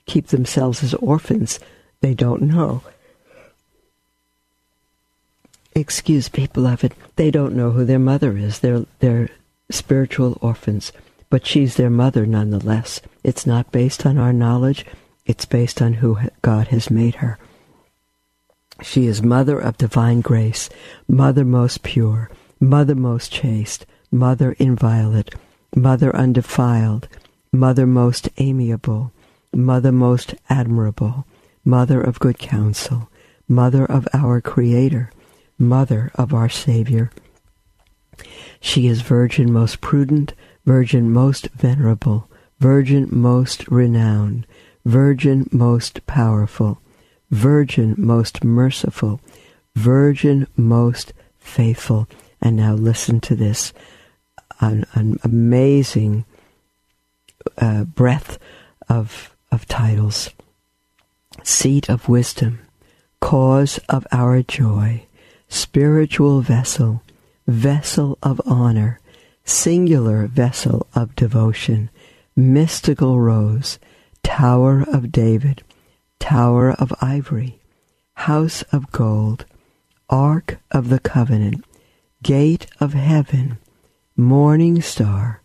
keep 0.05 0.27
themselves 0.27 0.83
as 0.83 0.93
orphans 0.95 1.59
they 2.01 2.15
don't 2.15 2.41
know. 2.41 2.81
Excuse 5.73 6.33
me, 6.33 6.47
beloved. 6.51 6.93
They 7.15 7.31
don't 7.31 7.55
know 7.55 7.71
who 7.71 7.85
their 7.85 7.99
mother 7.99 8.35
is. 8.35 8.59
They're, 8.59 8.85
they're 8.99 9.29
spiritual 9.69 10.37
orphans. 10.41 10.91
But 11.29 11.45
she's 11.45 11.75
their 11.75 11.89
mother 11.89 12.25
nonetheless. 12.25 12.99
It's 13.23 13.45
not 13.45 13.71
based 13.71 14.05
on 14.05 14.17
our 14.17 14.33
knowledge. 14.33 14.85
It's 15.25 15.45
based 15.45 15.81
on 15.81 15.93
who 15.93 16.17
God 16.41 16.67
has 16.69 16.91
made 16.91 17.15
her. 17.15 17.37
She 18.81 19.05
is 19.05 19.21
Mother 19.21 19.59
of 19.59 19.77
divine 19.77 20.21
grace, 20.21 20.69
Mother 21.07 21.45
most 21.45 21.83
pure, 21.83 22.29
Mother 22.59 22.95
most 22.95 23.31
chaste, 23.31 23.85
Mother 24.11 24.53
inviolate, 24.53 25.35
Mother 25.75 26.15
undefiled, 26.15 27.07
Mother 27.51 27.85
most 27.85 28.29
amiable, 28.37 29.11
Mother 29.53 29.91
most 29.91 30.33
admirable, 30.49 31.27
Mother 31.63 32.01
of 32.01 32.19
good 32.19 32.39
counsel, 32.39 33.09
Mother 33.47 33.85
of 33.85 34.07
our 34.13 34.41
Creator, 34.41 35.11
Mother 35.59 36.11
of 36.15 36.33
our 36.33 36.49
Savior. 36.49 37.11
She 38.59 38.87
is 38.87 39.01
Virgin 39.01 39.53
most 39.53 39.79
prudent, 39.79 40.33
Virgin 40.65 41.11
most 41.11 41.49
venerable, 41.49 42.29
Virgin 42.59 43.07
most 43.11 43.67
renowned, 43.67 44.47
Virgin 44.85 45.47
most 45.51 46.05
powerful, 46.07 46.80
Virgin 47.31 47.95
most 47.97 48.43
merciful, 48.43 49.19
Virgin 49.75 50.47
most 50.55 51.13
faithful. 51.39 52.07
And 52.41 52.57
now 52.57 52.73
listen 52.73 53.19
to 53.21 53.35
this. 53.35 53.73
An, 54.59 54.85
an 54.93 55.17
amazing 55.23 56.25
uh, 57.57 57.85
breadth 57.85 58.37
of, 58.89 59.35
of 59.51 59.67
titles. 59.67 60.29
Seat 61.43 61.89
of 61.89 62.09
wisdom, 62.09 62.59
cause 63.19 63.79
of 63.89 64.05
our 64.11 64.43
joy, 64.43 65.05
spiritual 65.47 66.41
vessel, 66.41 67.01
vessel 67.47 68.17
of 68.21 68.41
honor, 68.45 68.99
singular 69.45 70.27
vessel 70.27 70.85
of 70.93 71.15
devotion, 71.15 71.89
mystical 72.35 73.19
rose, 73.19 73.79
tower 74.23 74.85
of 74.91 75.11
David, 75.11 75.63
tower 76.21 76.71
of 76.71 76.93
ivory, 77.01 77.59
house 78.13 78.61
of 78.71 78.91
gold, 78.91 79.43
ark 80.09 80.59
of 80.69 80.89
the 80.89 80.99
covenant, 80.99 81.65
gate 82.23 82.67
of 82.79 82.93
heaven, 82.93 83.57
morning 84.15 84.81
star, 84.81 85.41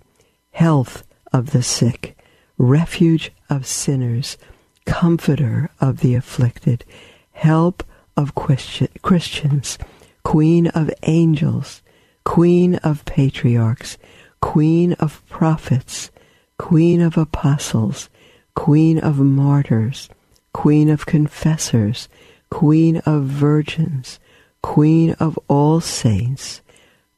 health 0.52 1.02
of 1.32 1.50
the 1.50 1.62
sick, 1.62 2.16
refuge 2.58 3.32
of 3.48 3.66
sinners, 3.66 4.36
comforter 4.84 5.70
of 5.80 6.00
the 6.00 6.14
afflicted, 6.14 6.84
help 7.32 7.82
of 8.16 8.34
Christians, 8.34 9.78
queen 10.24 10.66
of 10.68 10.90
angels, 11.04 11.82
queen 12.24 12.74
of 12.76 13.04
patriarchs, 13.06 13.96
queen 14.40 14.92
of 14.94 15.26
prophets, 15.28 16.10
queen 16.58 17.00
of 17.00 17.16
apostles, 17.16 18.08
queen 18.54 18.98
of 18.98 19.18
martyrs, 19.18 20.08
queen 20.56 20.88
of 20.88 21.04
confessors, 21.04 22.08
queen 22.48 22.96
of 23.04 23.24
virgins, 23.24 24.18
queen 24.62 25.10
of 25.20 25.38
all 25.48 25.82
saints, 25.82 26.62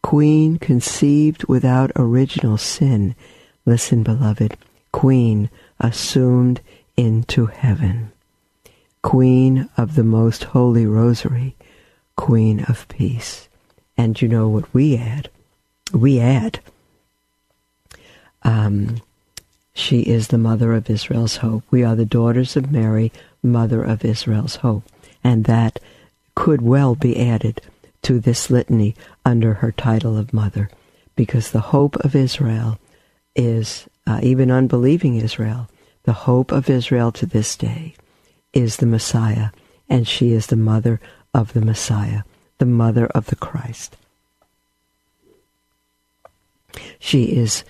queen 0.03 0.59
conceived 0.59 1.45
without 1.45 1.93
original 1.95 2.59
sin. 2.59 3.15
Listen, 3.65 4.03
beloved, 4.03 4.57
queen 4.91 5.49
assumed 5.79 6.61
into 6.97 7.47
heaven. 7.47 8.11
Queen 9.03 9.69
of 9.77 9.95
the 9.95 10.03
most 10.03 10.43
holy 10.43 10.85
rosary, 10.85 11.55
Queen 12.17 12.65
of 12.65 12.89
peace. 12.89 13.49
And 13.97 14.21
you 14.21 14.27
know 14.27 14.49
what 14.49 14.75
we 14.75 14.97
add? 14.97 15.31
We 15.93 16.19
add, 16.19 16.59
um, 18.43 19.01
she 19.79 20.01
is 20.01 20.27
the 20.29 20.39
mother 20.39 20.73
of 20.73 20.91
Israel's 20.91 21.37
hope. 21.37 21.63
We 21.71 21.85
are 21.85 21.95
the 21.95 22.05
daughters 22.05 22.57
of 22.57 22.73
Mary, 22.73 23.13
mother 23.43 23.83
of 23.83 24.05
Israel's 24.05 24.57
hope. 24.57 24.85
And 25.23 25.45
that 25.45 25.81
could 26.35 26.63
well 26.63 26.95
be 26.95 27.19
added 27.19 27.61
to 28.03 28.21
this 28.21 28.51
litany 28.51 28.95
under 29.25 29.55
her 29.55 29.73
title 29.73 30.17
of 30.17 30.33
mother, 30.33 30.71
because 31.17 31.51
the 31.51 31.61
hope 31.61 31.97
of 31.97 32.15
Israel 32.15 32.79
is, 33.35 33.89
uh, 34.07 34.21
even 34.23 34.51
unbelieving 34.51 35.17
Israel, 35.17 35.69
the 36.05 36.13
hope 36.13 36.53
of 36.53 36.71
Israel 36.71 37.13
to 37.13 37.27
this 37.27 37.57
day 37.57 37.95
is 38.53 38.77
the 38.77 38.87
Messiah, 38.87 39.49
and 39.89 40.07
she 40.07 40.33
is 40.33 40.47
the 40.47 40.57
mother 40.57 41.01
of 41.35 41.53
the 41.53 41.61
Messiah, 41.61 42.23
the 42.59 42.67
mother 42.67 43.07
of 43.09 43.27
the 43.27 43.37
Christ. 43.37 43.97
She 46.99 47.25
is 47.25 47.65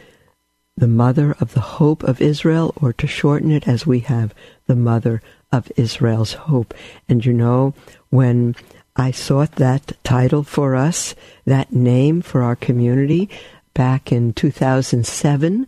the 0.76 0.86
mother 0.86 1.34
of 1.40 1.54
the 1.54 1.60
hope 1.60 2.02
of 2.04 2.20
Israel, 2.20 2.72
or 2.80 2.92
to 2.92 3.06
shorten 3.06 3.50
it 3.50 3.66
as 3.66 3.86
we 3.86 4.00
have, 4.00 4.34
the 4.66 4.76
mother 4.76 5.22
of 5.52 5.70
Israel's 5.76 6.34
hope. 6.34 6.74
And 7.08 7.24
you 7.24 7.32
know, 7.32 7.74
when 8.10 8.54
I 8.96 9.10
sought 9.10 9.52
that 9.52 9.92
title 10.04 10.42
for 10.42 10.74
us, 10.74 11.14
that 11.44 11.72
name 11.72 12.20
for 12.22 12.42
our 12.42 12.56
community 12.56 13.30
back 13.74 14.10
in 14.10 14.32
2007, 14.32 15.66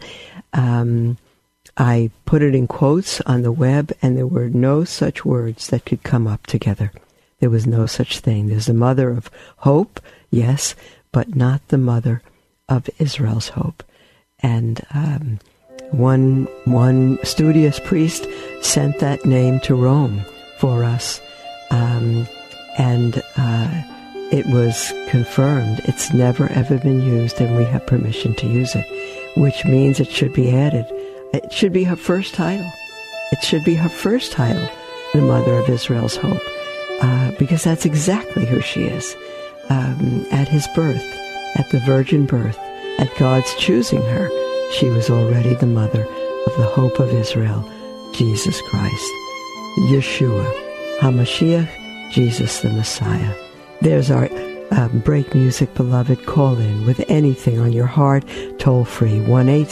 um, 0.52 1.16
I 1.76 2.10
put 2.24 2.42
it 2.42 2.54
in 2.54 2.66
quotes 2.66 3.20
on 3.22 3.42
the 3.42 3.52
web, 3.52 3.92
and 4.02 4.16
there 4.16 4.26
were 4.26 4.50
no 4.50 4.84
such 4.84 5.24
words 5.24 5.68
that 5.68 5.86
could 5.86 6.02
come 6.02 6.26
up 6.26 6.46
together. 6.46 6.92
There 7.38 7.50
was 7.50 7.66
no 7.66 7.86
such 7.86 8.18
thing. 8.18 8.48
There's 8.48 8.66
the 8.66 8.74
mother 8.74 9.10
of 9.10 9.30
hope, 9.58 10.00
yes, 10.30 10.74
but 11.12 11.34
not 11.34 11.66
the 11.68 11.78
mother 11.78 12.22
of 12.68 12.90
Israel's 12.98 13.50
hope. 13.50 13.82
And 14.40 14.84
um, 14.92 15.38
one 15.92 16.44
one 16.64 17.18
studious 17.24 17.80
priest 17.80 18.26
sent 18.62 18.98
that 18.98 19.24
name 19.24 19.60
to 19.60 19.74
Rome 19.74 20.24
for 20.58 20.84
us, 20.84 21.20
um, 21.70 22.26
and 22.78 23.22
uh, 23.36 23.82
it 24.30 24.46
was 24.46 24.92
confirmed. 25.08 25.80
It's 25.84 26.12
never 26.12 26.48
ever 26.52 26.78
been 26.78 27.00
used, 27.00 27.40
and 27.40 27.56
we 27.56 27.64
have 27.64 27.86
permission 27.86 28.34
to 28.36 28.46
use 28.46 28.74
it, 28.74 28.86
which 29.36 29.64
means 29.64 30.00
it 30.00 30.10
should 30.10 30.32
be 30.32 30.54
added. 30.54 30.86
It 31.32 31.52
should 31.52 31.72
be 31.72 31.84
her 31.84 31.96
first 31.96 32.34
title. 32.34 32.70
It 33.32 33.42
should 33.44 33.64
be 33.64 33.74
her 33.74 33.88
first 33.88 34.32
title, 34.32 34.68
the 35.12 35.20
Mother 35.20 35.54
of 35.54 35.68
Israel's 35.68 36.16
Hope, 36.16 36.42
uh, 37.00 37.30
because 37.38 37.64
that's 37.64 37.86
exactly 37.86 38.44
who 38.44 38.60
she 38.60 38.84
is. 38.84 39.16
Um, 39.68 40.26
at 40.32 40.48
his 40.48 40.66
birth, 40.74 41.04
at 41.54 41.70
the 41.70 41.78
virgin 41.80 42.26
birth, 42.26 42.58
at 42.98 43.08
God's 43.18 43.54
choosing 43.54 44.02
her, 44.02 44.28
she 44.72 44.88
was 44.88 45.10
already 45.10 45.54
the 45.54 45.66
mother 45.66 46.04
of 46.04 46.56
the 46.56 46.70
hope 46.74 46.98
of 46.98 47.12
Israel, 47.12 47.62
Jesus 48.12 48.60
Christ, 48.62 49.12
Yeshua, 49.88 50.46
HaMashiach, 51.00 51.68
Jesus 52.10 52.60
the 52.60 52.70
Messiah. 52.70 53.34
There's 53.80 54.10
our 54.10 54.28
um, 54.70 55.00
break 55.00 55.34
music, 55.34 55.74
beloved. 55.74 56.24
Call 56.26 56.56
in 56.58 56.86
with 56.86 57.04
anything 57.08 57.58
on 57.58 57.72
your 57.72 57.86
heart, 57.86 58.24
toll 58.58 58.84
free, 58.84 59.20
1 59.20 59.64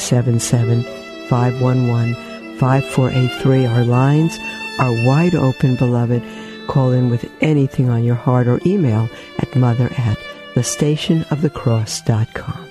511 1.29 2.15
5483. 2.59 3.67
Our 3.67 3.85
lines 3.85 4.39
are 4.79 5.07
wide 5.07 5.35
open, 5.35 5.77
beloved. 5.77 6.23
Call 6.69 6.93
in 6.93 7.11
with 7.11 7.29
anything 7.41 7.89
on 7.89 8.05
your 8.05 8.15
heart 8.15 8.47
or 8.47 8.61
email 8.67 9.09
at 9.39 9.57
mother 9.57 9.91
at 9.97 10.19
thestationofthecross.com. 10.55 12.68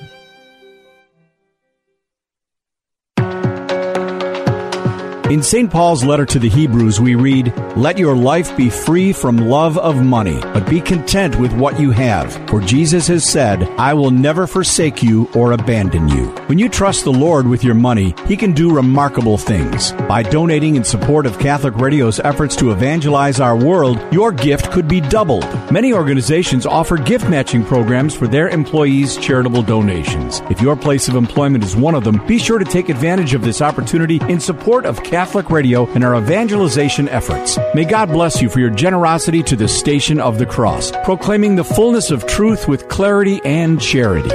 In 5.30 5.44
St. 5.44 5.70
Paul's 5.70 6.06
letter 6.06 6.26
to 6.26 6.40
the 6.40 6.48
Hebrews, 6.48 7.02
we 7.02 7.16
read, 7.16 7.54
Let 7.76 7.98
your 7.98 8.16
life 8.16 8.56
be 8.56 8.70
free 8.70 9.12
from 9.12 9.36
love 9.36 9.78
of 9.78 10.02
money, 10.02 10.40
but 10.40 10.70
be 10.70 10.80
content 10.80 11.38
with 11.38 11.52
what 11.52 11.78
you 11.78 11.92
have. 11.92 12.32
For 12.50 12.62
Jesus 12.62 13.08
has 13.08 13.30
said, 13.30 13.64
I 13.78 13.94
will 13.94 14.10
never 14.10 14.48
forsake 14.48 15.04
you 15.04 15.30
or 15.36 15.52
abandon 15.52 16.08
you. 16.08 16.28
When 16.46 16.58
you 16.58 16.70
trust 16.70 17.04
the 17.04 17.12
Lord 17.12 17.46
with 17.46 17.62
your 17.62 17.76
money, 17.76 18.16
He 18.26 18.38
can 18.38 18.54
do 18.54 18.74
remarkable 18.74 19.38
things. 19.38 19.92
By 20.08 20.24
donating 20.24 20.78
in 20.78 20.86
support 20.86 21.26
of 21.26 21.40
Catholic 21.40 21.76
Radio's 21.76 22.22
efforts 22.22 22.56
to 22.58 22.72
evangelize 22.72 23.42
our 23.42 23.58
world, 23.58 24.00
your 24.14 24.32
gift 24.32 24.72
could 24.72 24.88
be 24.88 25.02
doubled. 25.02 25.44
Many 25.70 25.92
organizations 25.92 26.66
offer 26.66 26.96
gift 26.96 27.28
matching 27.28 27.66
programs 27.66 28.16
for 28.16 28.30
their 28.30 28.48
employees' 28.48 29.18
charitable 29.18 29.64
donations. 29.64 30.42
If 30.50 30.62
your 30.62 30.78
place 30.78 31.10
of 31.10 31.16
employment 31.16 31.66
is 31.66 31.76
one 31.76 31.96
of 31.96 32.06
them, 32.06 32.26
be 32.26 32.40
sure 32.40 32.60
to 32.60 32.66
take 32.66 32.88
advantage 32.88 33.34
of 33.34 33.42
this 33.42 33.62
opportunity 33.62 34.22
in 34.30 34.40
support 34.40 34.86
of 34.86 35.04
Catholic 35.04 35.17
Catholic 35.18 35.50
Radio 35.50 35.88
and 35.96 36.04
our 36.04 36.16
evangelization 36.16 37.10
efforts. 37.10 37.58
May 37.74 37.86
God 37.86 38.10
bless 38.10 38.40
you 38.40 38.50
for 38.50 38.60
your 38.60 38.70
generosity 38.70 39.42
to 39.42 39.56
the 39.56 39.68
Station 39.68 40.20
of 40.20 40.38
the 40.38 40.46
Cross, 40.46 40.92
proclaiming 41.04 41.56
the 41.56 41.64
fullness 41.64 42.12
of 42.12 42.28
truth 42.28 42.68
with 42.68 42.88
clarity 42.88 43.42
and 43.44 43.82
charity. 43.82 44.30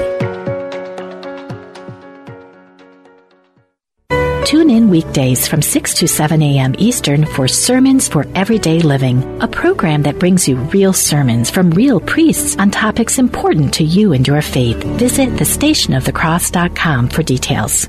Tune 4.45 4.71
in 4.71 4.91
weekdays 4.91 5.47
from 5.47 5.63
6 5.63 5.95
to 5.95 6.09
7 6.09 6.43
a.m. 6.43 6.75
Eastern 6.79 7.27
for 7.27 7.47
Sermons 7.47 8.09
for 8.09 8.27
Everyday 8.35 8.81
Living, 8.81 9.41
a 9.41 9.47
program 9.47 10.03
that 10.03 10.19
brings 10.19 10.49
you 10.49 10.57
real 10.75 10.93
sermons 10.93 11.49
from 11.49 11.71
real 11.71 12.01
priests 12.01 12.57
on 12.59 12.73
topics 12.73 13.21
important 13.21 13.75
to 13.75 13.85
you 13.85 14.15
and 14.15 14.27
your 14.27 14.43
faith. 14.43 14.83
Visit 14.99 15.29
thestationofthecross.com 15.29 17.09
for 17.09 17.23
details. 17.23 17.89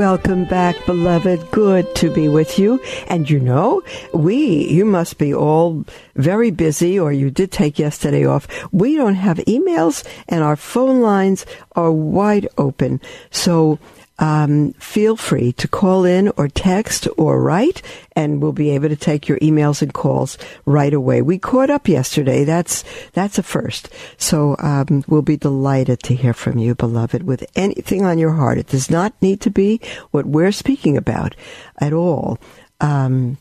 Welcome 0.00 0.46
back, 0.46 0.86
beloved. 0.86 1.50
Good 1.50 1.94
to 1.96 2.10
be 2.10 2.26
with 2.26 2.58
you. 2.58 2.80
And 3.08 3.28
you 3.28 3.38
know, 3.38 3.82
we, 4.14 4.66
you 4.66 4.86
must 4.86 5.18
be 5.18 5.34
all 5.34 5.84
very 6.16 6.50
busy 6.50 6.98
or 6.98 7.12
you 7.12 7.30
did 7.30 7.52
take 7.52 7.78
yesterday 7.78 8.24
off. 8.24 8.48
We 8.72 8.96
don't 8.96 9.16
have 9.16 9.36
emails 9.40 10.02
and 10.26 10.42
our 10.42 10.56
phone 10.56 11.02
lines 11.02 11.44
are 11.72 11.92
wide 11.92 12.48
open. 12.56 13.02
So 13.30 13.78
um, 14.20 14.74
feel 14.74 15.16
free 15.16 15.52
to 15.54 15.66
call 15.66 16.04
in 16.04 16.28
or 16.36 16.46
text 16.46 17.08
or 17.16 17.42
write, 17.42 17.80
and 18.14 18.40
we'll 18.40 18.52
be 18.52 18.70
able 18.70 18.90
to 18.90 18.96
take 18.96 19.28
your 19.28 19.38
emails 19.38 19.80
and 19.80 19.94
calls 19.94 20.36
right 20.66 20.92
away. 20.92 21.22
We 21.22 21.38
caught 21.38 21.70
up 21.70 21.88
yesterday. 21.88 22.44
That's 22.44 22.84
that's 23.12 23.38
a 23.38 23.42
first. 23.42 23.88
So 24.18 24.56
um, 24.58 25.04
we'll 25.08 25.22
be 25.22 25.38
delighted 25.38 26.02
to 26.04 26.14
hear 26.14 26.34
from 26.34 26.58
you, 26.58 26.74
beloved, 26.74 27.22
with 27.22 27.50
anything 27.56 28.04
on 28.04 28.18
your 28.18 28.32
heart. 28.32 28.58
It 28.58 28.68
does 28.68 28.90
not 28.90 29.14
need 29.22 29.40
to 29.40 29.50
be 29.50 29.80
what 30.10 30.26
we're 30.26 30.52
speaking 30.52 30.98
about 30.98 31.34
at 31.78 31.94
all. 31.94 32.38
Um, 32.80 33.38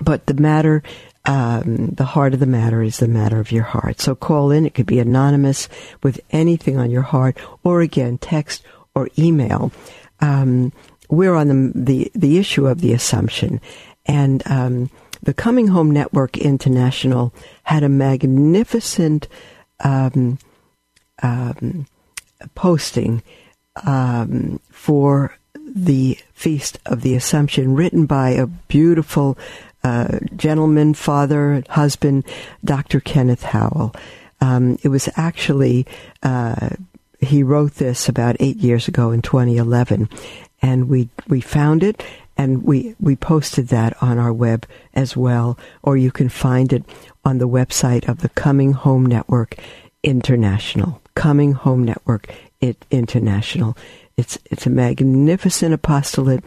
but 0.00 0.26
the 0.26 0.34
matter 0.34 0.82
um, 1.26 1.88
the 1.88 2.04
heart 2.04 2.34
of 2.34 2.40
the 2.40 2.46
matter 2.46 2.82
is 2.82 2.98
the 2.98 3.08
matter 3.08 3.40
of 3.40 3.50
your 3.50 3.62
heart. 3.62 4.00
So 4.00 4.14
call 4.14 4.50
in. 4.50 4.66
It 4.66 4.74
could 4.74 4.86
be 4.86 4.98
anonymous 4.98 5.68
with 6.02 6.20
anything 6.30 6.76
on 6.76 6.90
your 6.90 7.02
heart, 7.02 7.38
or 7.62 7.80
again, 7.80 8.18
text 8.18 8.62
or 8.94 9.08
email. 9.18 9.72
Um, 10.20 10.72
we're 11.08 11.34
on 11.34 11.48
the, 11.48 11.72
the, 11.74 12.12
the 12.14 12.38
issue 12.38 12.66
of 12.66 12.80
the 12.80 12.92
Assumption, 12.92 13.60
and 14.06 14.42
um, 14.46 14.90
the 15.22 15.34
Coming 15.34 15.68
Home 15.68 15.90
Network 15.90 16.38
International 16.38 17.32
had 17.64 17.82
a 17.82 17.88
magnificent 17.88 19.28
um, 19.80 20.38
um 21.22 21.86
posting 22.54 23.22
um, 23.86 24.60
for 24.70 25.36
the 25.56 26.18
Feast 26.32 26.78
of 26.86 27.02
the 27.02 27.14
Assumption, 27.14 27.74
written 27.74 28.06
by 28.06 28.30
a 28.30 28.46
beautiful 28.46 29.38
uh, 29.82 30.18
gentleman, 30.36 30.94
father, 30.94 31.62
husband, 31.68 32.24
Dr. 32.64 33.00
Kenneth 33.00 33.42
Howell. 33.42 33.94
Um, 34.40 34.78
it 34.82 34.88
was 34.88 35.08
actually 35.16 35.86
uh, 36.22 36.70
he 37.24 37.42
wrote 37.42 37.74
this 37.74 38.08
about 38.08 38.36
eight 38.40 38.56
years 38.56 38.88
ago 38.88 39.10
in 39.10 39.22
2011, 39.22 40.08
and 40.62 40.88
we 40.88 41.08
we 41.28 41.40
found 41.40 41.82
it 41.82 42.02
and 42.36 42.62
we 42.62 42.94
we 43.00 43.16
posted 43.16 43.68
that 43.68 44.00
on 44.02 44.18
our 44.18 44.32
web 44.32 44.66
as 44.94 45.16
well, 45.16 45.58
or 45.82 45.96
you 45.96 46.10
can 46.10 46.28
find 46.28 46.72
it 46.72 46.84
on 47.24 47.38
the 47.38 47.48
website 47.48 48.08
of 48.08 48.18
the 48.18 48.28
Coming 48.30 48.72
Home 48.72 49.06
Network 49.06 49.56
International. 50.02 51.00
Coming 51.14 51.52
Home 51.52 51.84
Network 51.84 52.32
it, 52.60 52.84
International. 52.90 53.76
It's 54.16 54.38
it's 54.50 54.66
a 54.66 54.70
magnificent 54.70 55.74
apostolate 55.74 56.44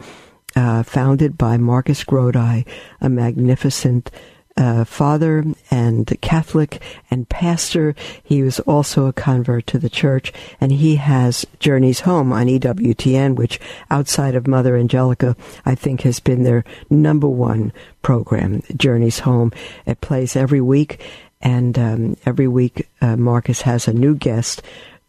uh, 0.56 0.82
founded 0.82 1.38
by 1.38 1.56
Marcus 1.56 2.04
Grodi, 2.04 2.66
a 3.00 3.08
magnificent 3.08 4.10
uh, 4.58 4.84
father 4.84 5.44
and 5.70 6.18
Catholic 6.20 6.82
and 7.10 7.28
pastor. 7.28 7.94
He 8.22 8.42
was 8.42 8.60
also 8.60 9.06
a 9.06 9.12
convert 9.12 9.66
to 9.68 9.78
the 9.78 9.88
church, 9.88 10.32
and 10.60 10.72
he 10.72 10.96
has 10.96 11.46
Journeys 11.60 12.00
Home 12.00 12.32
on 12.32 12.46
EWTN, 12.46 13.36
which 13.36 13.60
outside 13.90 14.34
of 14.34 14.46
Mother 14.46 14.76
Angelica, 14.76 15.36
I 15.64 15.74
think 15.74 16.02
has 16.02 16.18
been 16.18 16.42
their 16.42 16.64
number 16.90 17.28
one 17.28 17.72
program. 18.02 18.62
Journeys 18.76 19.20
Home. 19.20 19.52
It 19.86 20.00
plays 20.00 20.34
every 20.34 20.60
week, 20.60 21.02
and 21.40 21.78
um, 21.78 22.16
every 22.26 22.48
week 22.48 22.88
uh, 23.00 23.16
Marcus 23.16 23.62
has 23.62 23.86
a 23.88 23.92
new 23.92 24.14
guest 24.14 24.60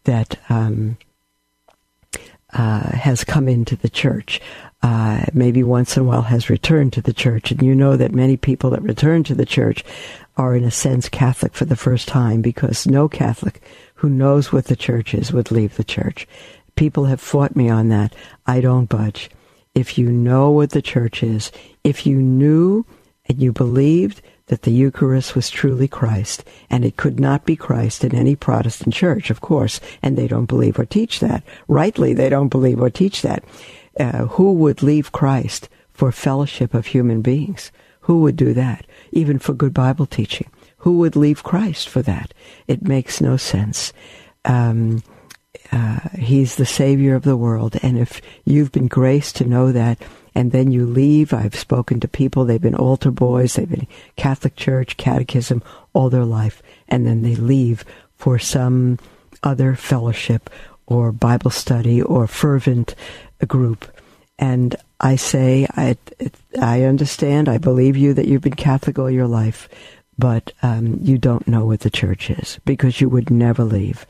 that. 0.04 0.38
Um, 0.48 0.96
uh, 2.52 2.96
has 2.96 3.22
come 3.22 3.48
into 3.48 3.76
the 3.76 3.88
church 3.88 4.40
uh, 4.82 5.26
maybe 5.32 5.62
once 5.62 5.96
in 5.96 6.02
a 6.02 6.06
while 6.06 6.22
has 6.22 6.50
returned 6.50 6.92
to 6.94 7.02
the 7.02 7.12
church. 7.12 7.50
And 7.50 7.62
you 7.62 7.74
know 7.74 7.96
that 7.96 8.12
many 8.12 8.36
people 8.36 8.70
that 8.70 8.82
return 8.82 9.24
to 9.24 9.34
the 9.34 9.46
church 9.46 9.84
are, 10.36 10.56
in 10.56 10.64
a 10.64 10.70
sense, 10.70 11.08
Catholic 11.08 11.54
for 11.54 11.66
the 11.66 11.76
first 11.76 12.08
time 12.08 12.40
because 12.40 12.86
no 12.86 13.08
Catholic 13.08 13.60
who 13.96 14.08
knows 14.08 14.50
what 14.50 14.64
the 14.64 14.76
church 14.76 15.12
is 15.12 15.32
would 15.32 15.50
leave 15.50 15.76
the 15.76 15.84
church. 15.84 16.26
People 16.74 17.04
have 17.04 17.20
fought 17.20 17.54
me 17.54 17.68
on 17.68 17.90
that. 17.90 18.14
I 18.46 18.62
don't 18.62 18.88
budge. 18.88 19.30
If 19.74 19.98
you 19.98 20.10
know 20.10 20.50
what 20.50 20.70
the 20.70 20.80
church 20.80 21.22
is, 21.22 21.52
if 21.84 22.06
you 22.06 22.16
knew 22.16 22.86
and 23.26 23.38
you 23.38 23.52
believed 23.52 24.22
that 24.50 24.62
the 24.62 24.72
Eucharist 24.72 25.36
was 25.36 25.48
truly 25.48 25.86
Christ, 25.86 26.44
and 26.68 26.84
it 26.84 26.96
could 26.96 27.20
not 27.20 27.44
be 27.44 27.54
Christ 27.54 28.02
in 28.02 28.14
any 28.14 28.34
Protestant 28.34 28.92
church, 28.92 29.30
of 29.30 29.40
course, 29.40 29.80
and 30.02 30.18
they 30.18 30.26
don't 30.26 30.46
believe 30.46 30.76
or 30.76 30.84
teach 30.84 31.20
that. 31.20 31.44
Rightly, 31.68 32.14
they 32.14 32.28
don't 32.28 32.48
believe 32.48 32.82
or 32.82 32.90
teach 32.90 33.22
that 33.22 33.44
uh, 33.98 34.26
who 34.26 34.52
would 34.54 34.82
leave 34.82 35.12
Christ 35.12 35.68
for 35.92 36.10
fellowship 36.10 36.74
of 36.74 36.86
human 36.86 37.22
beings? 37.22 37.70
Who 38.02 38.20
would 38.22 38.36
do 38.36 38.54
that? 38.54 38.86
Even 39.12 39.38
for 39.38 39.52
good 39.52 39.74
Bible 39.74 40.06
teaching. 40.06 40.50
Who 40.78 40.98
would 40.98 41.14
leave 41.14 41.42
Christ 41.42 41.88
for 41.88 42.02
that? 42.02 42.32
It 42.66 42.82
makes 42.82 43.20
no 43.20 43.36
sense. 43.36 43.92
Um, 44.44 45.02
uh, 45.70 46.00
he's 46.18 46.56
the 46.56 46.66
Savior 46.66 47.14
of 47.14 47.22
the 47.22 47.36
world. 47.36 47.76
And 47.82 47.98
if 47.98 48.22
you've 48.44 48.72
been 48.72 48.88
graced 48.88 49.36
to 49.36 49.44
know 49.44 49.72
that, 49.72 49.98
and 50.34 50.52
then 50.52 50.70
you 50.70 50.86
leave, 50.86 51.32
I've 51.32 51.54
spoken 51.54 52.00
to 52.00 52.08
people, 52.08 52.44
they've 52.44 52.60
been 52.60 52.74
altar 52.74 53.10
boys, 53.10 53.54
they've 53.54 53.68
been 53.68 53.86
Catholic 54.16 54.56
Church, 54.56 54.96
catechism 54.96 55.62
all 55.92 56.10
their 56.10 56.24
life, 56.24 56.62
and 56.88 57.06
then 57.06 57.22
they 57.22 57.34
leave 57.34 57.84
for 58.16 58.38
some 58.38 58.98
other 59.42 59.74
fellowship 59.74 60.50
or 60.86 61.12
Bible 61.12 61.50
study 61.50 62.02
or 62.02 62.26
fervent 62.26 62.94
group. 63.46 63.86
And 64.38 64.76
I 65.00 65.16
say, 65.16 65.66
I, 65.76 65.96
I 66.60 66.84
understand, 66.84 67.48
I 67.48 67.58
believe 67.58 67.96
you 67.96 68.14
that 68.14 68.26
you've 68.26 68.42
been 68.42 68.54
Catholic 68.54 68.98
all 68.98 69.10
your 69.10 69.26
life, 69.26 69.68
but 70.18 70.52
um, 70.62 70.98
you 71.00 71.18
don't 71.18 71.48
know 71.48 71.64
what 71.64 71.80
the 71.80 71.90
church 71.90 72.30
is 72.30 72.58
because 72.64 73.00
you 73.00 73.08
would 73.08 73.30
never 73.30 73.64
leave 73.64 74.06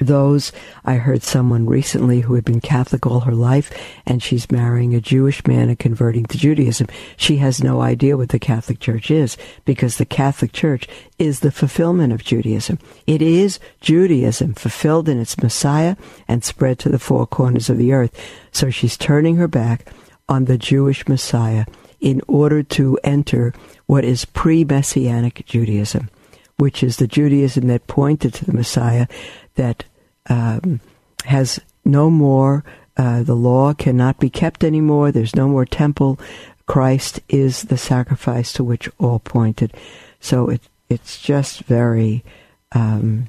those 0.00 0.52
I 0.84 0.94
heard 0.94 1.22
someone 1.22 1.66
recently 1.66 2.20
who 2.20 2.34
had 2.34 2.44
been 2.44 2.60
Catholic 2.60 3.06
all 3.06 3.20
her 3.20 3.34
life 3.34 3.72
and 4.06 4.22
she's 4.22 4.50
marrying 4.50 4.94
a 4.94 5.00
Jewish 5.00 5.46
man 5.46 5.68
and 5.68 5.78
converting 5.78 6.24
to 6.26 6.38
Judaism. 6.38 6.88
She 7.16 7.36
has 7.38 7.62
no 7.62 7.80
idea 7.80 8.16
what 8.16 8.30
the 8.30 8.38
Catholic 8.38 8.80
Church 8.80 9.10
is 9.10 9.36
because 9.64 9.96
the 9.96 10.04
Catholic 10.04 10.52
Church 10.52 10.88
is 11.18 11.40
the 11.40 11.52
fulfillment 11.52 12.12
of 12.12 12.24
Judaism. 12.24 12.78
It 13.06 13.22
is 13.22 13.58
Judaism 13.80 14.54
fulfilled 14.54 15.08
in 15.08 15.20
its 15.20 15.38
Messiah 15.38 15.96
and 16.28 16.44
spread 16.44 16.78
to 16.80 16.88
the 16.88 16.98
four 16.98 17.26
corners 17.26 17.70
of 17.70 17.78
the 17.78 17.92
earth. 17.92 18.18
So 18.52 18.70
she's 18.70 18.96
turning 18.96 19.36
her 19.36 19.48
back 19.48 19.88
on 20.28 20.46
the 20.46 20.58
Jewish 20.58 21.06
Messiah 21.08 21.66
in 22.00 22.20
order 22.28 22.62
to 22.62 22.98
enter 23.02 23.52
what 23.86 24.04
is 24.04 24.24
pre-Messianic 24.24 25.44
Judaism, 25.46 26.10
which 26.58 26.82
is 26.82 26.96
the 26.96 27.06
Judaism 27.06 27.66
that 27.68 27.86
pointed 27.86 28.34
to 28.34 28.44
the 28.44 28.52
Messiah 28.52 29.06
that 29.54 29.84
um, 30.28 30.80
has 31.24 31.60
no 31.84 32.10
more, 32.10 32.64
uh, 32.96 33.22
the 33.22 33.34
law 33.34 33.74
cannot 33.74 34.18
be 34.18 34.30
kept 34.30 34.64
anymore, 34.64 35.12
there's 35.12 35.34
no 35.34 35.48
more 35.48 35.64
temple. 35.64 36.18
Christ 36.66 37.20
is 37.28 37.62
the 37.64 37.76
sacrifice 37.76 38.52
to 38.54 38.64
which 38.64 38.88
all 38.98 39.18
pointed. 39.18 39.74
So 40.20 40.48
it, 40.48 40.62
it's 40.88 41.20
just 41.20 41.60
very, 41.64 42.24
um, 42.72 43.28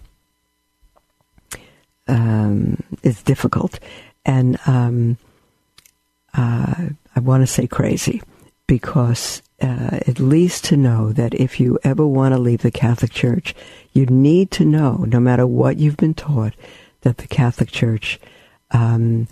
um, 2.07 2.81
it's 3.03 3.21
difficult. 3.23 3.79
And 4.25 4.57
um, 4.65 5.17
uh, 6.33 6.85
I 7.15 7.19
want 7.19 7.43
to 7.43 7.47
say 7.47 7.67
crazy 7.67 8.21
because 8.67 9.41
uh, 9.61 9.99
at 10.07 10.19
least 10.19 10.65
to 10.65 10.77
know 10.77 11.11
that 11.13 11.33
if 11.33 11.59
you 11.59 11.79
ever 11.83 12.05
want 12.05 12.33
to 12.33 12.39
leave 12.39 12.61
the 12.61 12.71
Catholic 12.71 13.11
Church, 13.11 13.55
you 13.93 14.05
need 14.05 14.51
to 14.51 14.65
know, 14.65 15.05
no 15.07 15.19
matter 15.19 15.47
what 15.47 15.77
you've 15.77 15.97
been 15.97 16.13
taught, 16.13 16.53
that 17.01 17.17
the 17.17 17.27
Catholic 17.27 17.71
Church 17.71 18.19
um, 18.71 19.27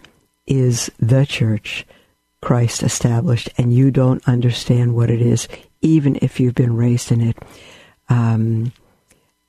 is 0.48 0.92
the 1.00 1.26
church 1.26 1.86
Christ 2.42 2.84
established, 2.84 3.50
and 3.58 3.74
you 3.74 3.92
don't 3.92 4.26
understand 4.28 4.96
what 4.96 5.10
it 5.10 5.22
is, 5.22 5.48
even 5.82 6.18
if 6.22 6.40
you've 6.40 6.56
been 6.56 6.76
raised 6.76 7.12
in 7.12 7.22
it. 7.22 7.38
Um, 8.10 8.74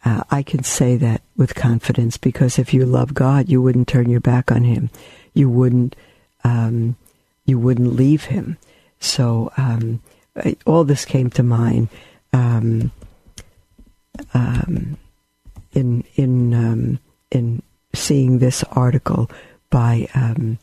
uh, 0.05 0.23
I 0.31 0.43
can 0.43 0.63
say 0.65 0.97
that 0.97 1.23
with 1.37 1.55
confidence 1.55 2.17
because 2.19 2.59
if 2.59 2.75
you 2.75 2.85
love 2.85 3.15
God, 3.15 3.49
you 3.49 3.63
wouldn't 3.63 3.89
turn 3.89 4.11
your 4.11 4.21
back 4.21 4.53
on 4.53 4.65
Him. 4.65 4.91
You 5.33 5.49
wouldn't. 5.49 5.97
Um, 6.45 6.97
you 7.47 7.59
wouldn't 7.59 7.95
leave 7.95 8.25
Him. 8.25 8.59
So 9.01 9.51
um, 9.57 10.01
all 10.67 10.85
this 10.85 11.05
came 11.05 11.31
to 11.31 11.43
mind. 11.43 11.89
Um, 12.33 12.91
um, 14.33 14.97
in 15.73 16.05
in 16.15 16.55
um, 16.55 16.99
in 17.31 17.63
seeing 17.93 18.39
this 18.39 18.65
article 18.73 19.31
by 19.71 20.09
um, 20.15 20.59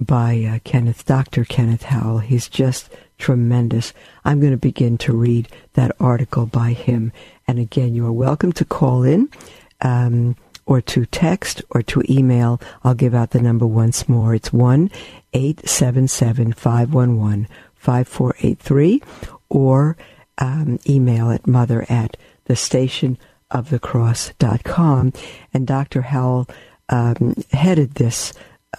by 0.00 0.44
uh, 0.44 0.58
Kenneth, 0.64 1.04
Dr. 1.04 1.44
Kenneth 1.44 1.84
Howell. 1.84 2.18
He's 2.18 2.48
just 2.48 2.90
tremendous. 3.18 3.92
I'm 4.24 4.40
going 4.40 4.52
to 4.52 4.58
begin 4.58 4.96
to 4.98 5.12
read 5.12 5.48
that 5.74 5.94
article 6.00 6.46
by 6.46 6.72
him. 6.72 7.12
And 7.46 7.58
again, 7.58 7.94
you 7.94 8.06
are 8.06 8.12
welcome 8.12 8.52
to 8.52 8.64
call 8.64 9.02
in 9.02 9.28
um, 9.82 10.36
or 10.64 10.80
to 10.80 11.04
text 11.04 11.62
or 11.70 11.82
to 11.82 12.02
email. 12.08 12.60
I'll 12.82 12.94
give 12.94 13.14
out 13.14 13.30
the 13.30 13.42
number 13.42 13.66
once 13.66 14.08
more. 14.08 14.34
It's 14.34 14.52
1 14.52 14.90
877 15.34 16.54
511 16.54 17.46
5483 17.80 19.02
or 19.48 19.96
um, 20.38 20.78
email 20.88 21.30
at 21.30 21.46
mother 21.46 21.84
at 21.88 22.16
the 22.44 22.56
station 22.56 23.18
of 23.50 23.70
the. 23.70 25.12
And 25.52 25.66
Dr. 25.66 26.02
Howell 26.02 26.48
um, 26.88 27.34
headed 27.52 27.94
this 27.94 28.32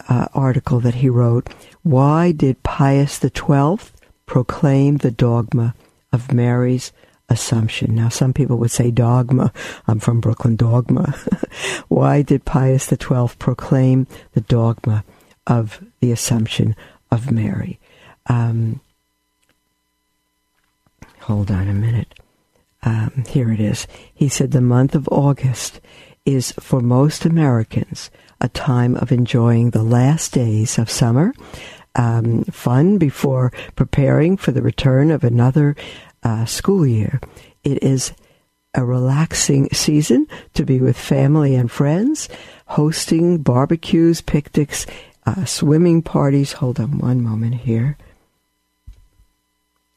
uh, 0.08 0.28
article 0.34 0.80
that 0.82 0.96
he 0.96 1.10
wrote 1.10 1.50
Why 1.84 2.32
did 2.32 2.64
Pius 2.64 3.20
XII 3.20 3.78
proclaim 4.26 4.98
the 4.98 5.12
dogma 5.12 5.76
of 6.14 6.34
Mary's 6.34 6.92
Assumption? 7.30 7.96
Now, 7.96 8.10
some 8.10 8.34
people 8.34 8.58
would 8.58 8.72
say 8.72 8.92
dogma. 8.92 9.54
I'm 9.88 10.00
from 10.00 10.20
Brooklyn, 10.20 10.58
dogma. 10.58 11.16
Why 11.88 12.22
did 12.22 12.44
Pius 12.44 12.88
XII 12.88 13.30
proclaim 13.40 14.06
the 14.34 14.42
dogma 14.42 15.06
of 15.48 15.82
the 16.02 16.12
Assumption 16.12 16.76
of 17.10 17.32
Mary? 17.32 17.80
Um, 18.28 18.82
hold 21.32 21.50
on 21.50 21.68
a 21.70 21.74
minute 21.74 22.14
um, 22.84 23.24
here 23.28 23.52
it 23.52 23.60
is. 23.60 23.88
He 24.14 24.28
said 24.28 24.52
the 24.52 24.62
month 24.62 24.96
of 24.96 25.08
August 25.10 25.80
is 26.26 26.52
for 26.54 26.82
most 26.82 27.26
Americans 27.26 28.10
a 28.40 28.50
time 28.50 28.96
of 28.96 29.12
enjoying 29.12 29.70
the 29.70 29.84
last 29.84 30.34
days 30.34 30.78
of 30.78 30.90
summer, 30.90 31.34
um, 31.96 32.44
fun 32.46 32.98
before 32.98 33.52
preparing 33.76 34.36
for 34.36 34.52
the 34.52 34.62
return 34.62 35.12
of 35.12 35.24
another 35.24 35.76
uh, 36.24 36.46
school 36.46 36.86
year. 36.86 37.22
It 37.64 37.84
is 37.84 38.14
a 38.74 38.84
relaxing 38.84 39.70
season 39.72 40.28
to 40.54 40.66
be 40.66 40.80
with 40.80 40.98
family 40.98 41.56
and 41.56 41.70
friends, 41.70 42.30
hosting 42.66 43.40
barbecues, 43.40 44.22
picnics, 44.22 44.88
uh, 45.26 45.46
swimming 45.46 46.02
parties. 46.02 46.54
Hold 46.54 46.80
on 46.80 46.98
one 46.98 47.22
moment 47.22 47.56
here. 47.56 47.98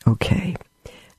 Okay. 0.06 0.54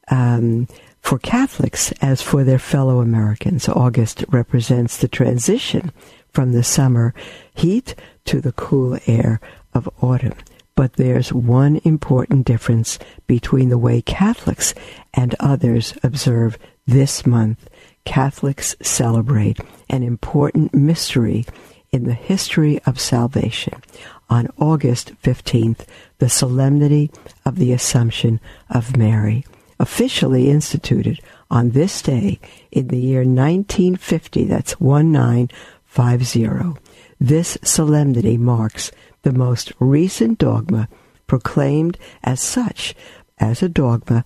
Um, 0.09 0.67
for 1.01 1.19
Catholics, 1.19 1.91
as 2.01 2.21
for 2.21 2.43
their 2.43 2.59
fellow 2.59 2.99
Americans, 2.99 3.69
August 3.69 4.25
represents 4.29 4.97
the 4.97 5.07
transition 5.07 5.91
from 6.33 6.51
the 6.51 6.63
summer 6.63 7.13
heat 7.53 7.95
to 8.25 8.41
the 8.41 8.51
cool 8.53 8.97
air 9.07 9.39
of 9.73 9.89
autumn. 10.01 10.37
But 10.75 10.93
there's 10.93 11.31
one 11.31 11.79
important 11.83 12.45
difference 12.45 12.99
between 13.27 13.69
the 13.69 13.77
way 13.77 14.01
Catholics 14.01 14.73
and 15.13 15.35
others 15.39 15.97
observe 16.03 16.57
this 16.85 17.25
month. 17.25 17.69
Catholics 18.03 18.75
celebrate 18.81 19.59
an 19.89 20.03
important 20.03 20.73
mystery 20.73 21.45
in 21.91 22.03
the 22.03 22.13
history 22.13 22.79
of 22.85 22.99
salvation. 22.99 23.81
On 24.29 24.49
August 24.57 25.13
15th, 25.23 25.85
the 26.17 26.29
Solemnity 26.29 27.09
of 27.45 27.55
the 27.55 27.71
Assumption 27.71 28.39
of 28.69 28.97
Mary, 28.97 29.45
officially 29.79 30.49
instituted 30.49 31.19
on 31.49 31.71
this 31.71 32.01
day 32.01 32.39
in 32.71 32.87
the 32.87 32.97
year 32.97 33.19
1950, 33.19 34.45
that's 34.45 34.79
1950. 34.79 36.81
This 37.19 37.57
solemnity 37.63 38.37
marks 38.37 38.91
the 39.21 39.31
most 39.31 39.71
recent 39.79 40.37
dogma 40.37 40.89
proclaimed 41.27 41.97
as 42.23 42.41
such, 42.41 42.93
as 43.39 43.63
a 43.63 43.69
dogma, 43.69 44.25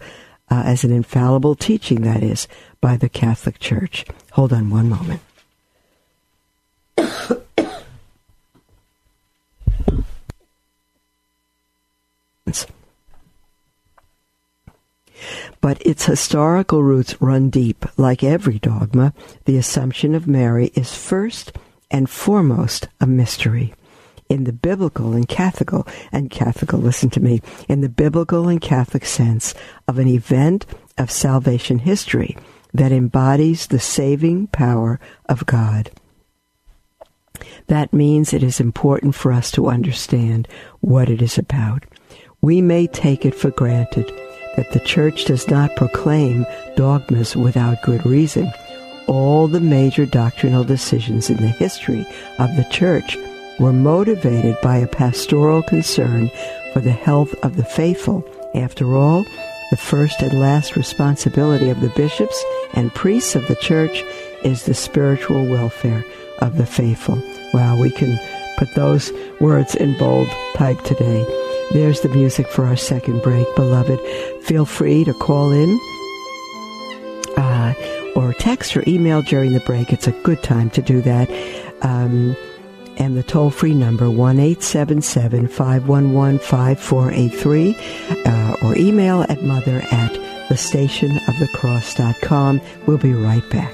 uh, 0.50 0.64
as 0.66 0.84
an 0.84 0.92
infallible 0.92 1.56
teaching, 1.56 2.02
that 2.02 2.24
is, 2.24 2.48
by 2.82 2.98
the 2.98 3.10
Catholic 3.10 3.60
Church. 3.60 4.06
Hold 4.32 4.52
on 4.52 4.70
one 4.70 4.90
moment. 4.90 5.22
But 15.62 15.86
its 15.86 16.06
historical 16.06 16.84
roots 16.84 17.22
run 17.22 17.50
deep. 17.50 17.86
Like 17.98 18.24
every 18.24 18.60
dogma, 18.60 19.14
the 19.46 19.58
Assumption 19.58 20.16
of 20.16 20.28
Mary 20.28 20.72
is 20.76 20.94
first 20.94 21.52
and 21.92 22.10
foremost 22.10 22.88
a 23.02 23.08
mystery. 23.08 23.74
In 24.30 24.44
the 24.44 24.54
biblical 24.54 25.14
and 25.14 25.28
Catholic, 25.28 25.72
and 26.12 26.30
Catholic, 26.30 26.72
listen 26.72 27.10
to 27.12 27.20
me, 27.20 27.42
in 27.68 27.82
the 27.82 27.90
biblical 27.90 28.48
and 28.48 28.62
Catholic 28.62 29.06
sense 29.06 29.56
of 29.88 29.98
an 29.98 30.08
event 30.08 30.66
of 30.98 31.10
salvation 31.10 31.80
history 31.80 32.38
that 32.74 32.92
embodies 32.92 33.68
the 33.68 33.80
saving 33.80 34.48
power 34.48 35.00
of 35.28 35.46
God. 35.46 35.90
That 37.68 37.92
means 37.92 38.34
it 38.34 38.44
is 38.44 38.60
important 38.60 39.16
for 39.16 39.32
us 39.32 39.52
to 39.52 39.68
understand 39.68 40.48
what 40.80 41.10
it 41.10 41.22
is 41.22 41.38
about. 41.38 41.84
We 42.42 42.62
may 42.62 42.88
take 42.88 43.26
it 43.26 43.36
for 43.36 43.52
granted 43.52 44.12
that 44.56 44.72
the 44.72 44.80
Church 44.80 45.26
does 45.26 45.48
not 45.48 45.76
proclaim 45.76 46.46
dogmas 46.76 47.36
without 47.36 47.82
good 47.82 48.06
reason. 48.06 48.52
All 49.08 49.48
the 49.48 49.60
major 49.60 50.06
doctrinal 50.06 50.64
decisions 50.64 51.30
in 51.30 51.38
the 51.38 51.48
history 51.48 52.06
of 52.38 52.56
the 52.56 52.68
Church 52.70 53.18
were 53.60 53.74
motivated 53.74 54.56
by 54.62 54.78
a 54.78 54.88
pastoral 54.88 55.64
concern 55.64 56.30
for 56.74 56.80
the 56.80 56.92
health 56.92 57.34
of 57.44 57.56
the 57.56 57.66
faithful. 57.66 58.24
After 58.56 58.96
all, 58.96 59.24
the 59.72 59.78
first 59.78 60.22
and 60.22 60.40
last 60.40 60.76
responsibility 60.76 61.70
of 61.70 61.82
the 61.82 61.90
bishops 61.90 62.44
and 62.74 62.94
priests 62.94 63.36
of 63.36 63.48
the 63.48 63.56
Church 63.56 64.04
is 64.44 64.64
the 64.64 64.74
spiritual 64.74 65.46
welfare 65.46 66.04
of 66.40 66.58
the 66.58 66.66
faithful. 66.66 67.22
Wow, 67.54 67.80
we 67.80 67.92
can 67.92 68.18
put 68.58 68.74
those 68.76 69.12
words 69.40 69.76
in 69.76 69.98
bold 69.98 70.30
type 70.56 70.82
today. 70.84 71.26
There's 71.72 72.02
the 72.02 72.10
music 72.10 72.48
for 72.48 72.66
our 72.66 72.76
second 72.76 73.22
break, 73.22 73.46
beloved. 73.56 74.02
Feel 74.44 74.66
free 74.66 75.06
to 75.06 75.14
call 75.14 75.52
in 75.52 75.80
uh, 77.38 77.76
or 78.16 78.34
text 78.34 78.76
or 78.76 78.84
email 78.88 79.22
during 79.22 79.54
the 79.54 79.60
break. 79.62 79.94
It's 79.94 80.08
a 80.08 80.12
good 80.24 80.42
time 80.42 80.72
to 80.72 80.82
do 80.82 81.00
that. 81.02 81.30
Um, 81.82 82.36
and 82.98 83.16
the 83.16 83.24
toll 83.24 83.50
free 83.50 83.74
number, 83.74 84.10
1 84.10 84.56
511 84.56 86.40
5483, 86.40 87.76
uh, 88.26 88.56
or 88.62 88.78
email 88.78 89.22
at 89.30 89.42
mother 89.44 89.82
at 89.92 90.12
thestationofthecross.com. 90.50 92.62
We'll 92.88 92.98
be 92.98 93.14
right 93.14 93.50
back. 93.50 93.74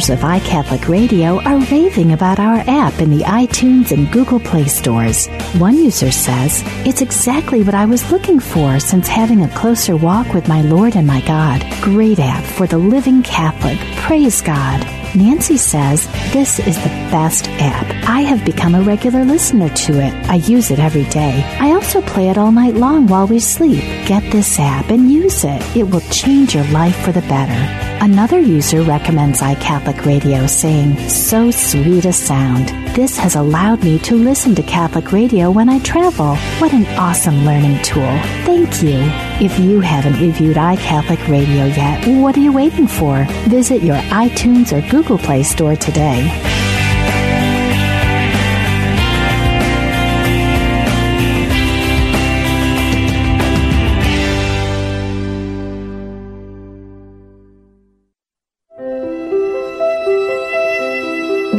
Users 0.00 0.18
of 0.18 0.24
iCatholic 0.24 0.88
Radio 0.88 1.42
are 1.42 1.58
raving 1.58 2.12
about 2.12 2.38
our 2.38 2.64
app 2.66 3.00
in 3.00 3.10
the 3.10 3.22
iTunes 3.24 3.92
and 3.92 4.10
Google 4.10 4.40
Play 4.40 4.64
stores. 4.64 5.26
One 5.58 5.76
user 5.76 6.10
says, 6.10 6.62
It's 6.86 7.02
exactly 7.02 7.62
what 7.62 7.74
I 7.74 7.84
was 7.84 8.10
looking 8.10 8.40
for 8.40 8.80
since 8.80 9.06
having 9.06 9.42
a 9.42 9.54
closer 9.54 9.98
walk 9.98 10.32
with 10.32 10.48
my 10.48 10.62
Lord 10.62 10.96
and 10.96 11.06
my 11.06 11.20
God. 11.26 11.62
Great 11.82 12.18
app 12.18 12.42
for 12.42 12.66
the 12.66 12.78
living 12.78 13.22
Catholic. 13.22 13.78
Praise 13.96 14.40
God. 14.40 14.80
Nancy 15.14 15.58
says 15.58 16.06
this 16.32 16.60
is 16.60 16.76
the 16.78 16.96
best 17.12 17.50
app. 17.60 18.08
I 18.08 18.22
have 18.22 18.42
become 18.42 18.74
a 18.74 18.82
regular 18.82 19.22
listener 19.26 19.68
to 19.68 20.00
it. 20.00 20.14
I 20.30 20.36
use 20.36 20.70
it 20.70 20.78
every 20.78 21.04
day. 21.10 21.44
I 21.60 21.72
also 21.72 22.00
play 22.00 22.30
it 22.30 22.38
all 22.38 22.52
night 22.52 22.74
long 22.74 23.06
while 23.06 23.26
we 23.26 23.38
sleep. 23.38 23.82
Get 24.06 24.22
this 24.32 24.58
app 24.58 24.88
and 24.88 25.12
use 25.12 25.44
it. 25.44 25.60
It 25.76 25.90
will 25.90 26.00
change 26.08 26.54
your 26.54 26.64
life 26.68 26.96
for 27.04 27.12
the 27.12 27.22
better. 27.22 27.89
Another 28.02 28.40
user 28.40 28.80
recommends 28.80 29.42
iCatholic 29.42 30.06
Radio, 30.06 30.46
saying, 30.46 30.96
So 31.10 31.50
sweet 31.50 32.06
a 32.06 32.14
sound. 32.14 32.68
This 32.96 33.18
has 33.18 33.34
allowed 33.34 33.84
me 33.84 33.98
to 34.00 34.14
listen 34.14 34.54
to 34.54 34.62
Catholic 34.62 35.12
radio 35.12 35.50
when 35.50 35.68
I 35.68 35.80
travel. 35.80 36.36
What 36.60 36.72
an 36.72 36.86
awesome 36.98 37.44
learning 37.44 37.82
tool. 37.82 38.18
Thank 38.46 38.82
you. 38.82 39.00
If 39.44 39.58
you 39.58 39.80
haven't 39.80 40.18
reviewed 40.18 40.56
iCatholic 40.56 41.28
Radio 41.28 41.66
yet, 41.66 42.06
what 42.22 42.34
are 42.38 42.40
you 42.40 42.52
waiting 42.52 42.86
for? 42.86 43.26
Visit 43.48 43.82
your 43.82 43.98
iTunes 44.08 44.72
or 44.72 44.88
Google 44.90 45.18
Play 45.18 45.42
store 45.42 45.76
today. 45.76 46.28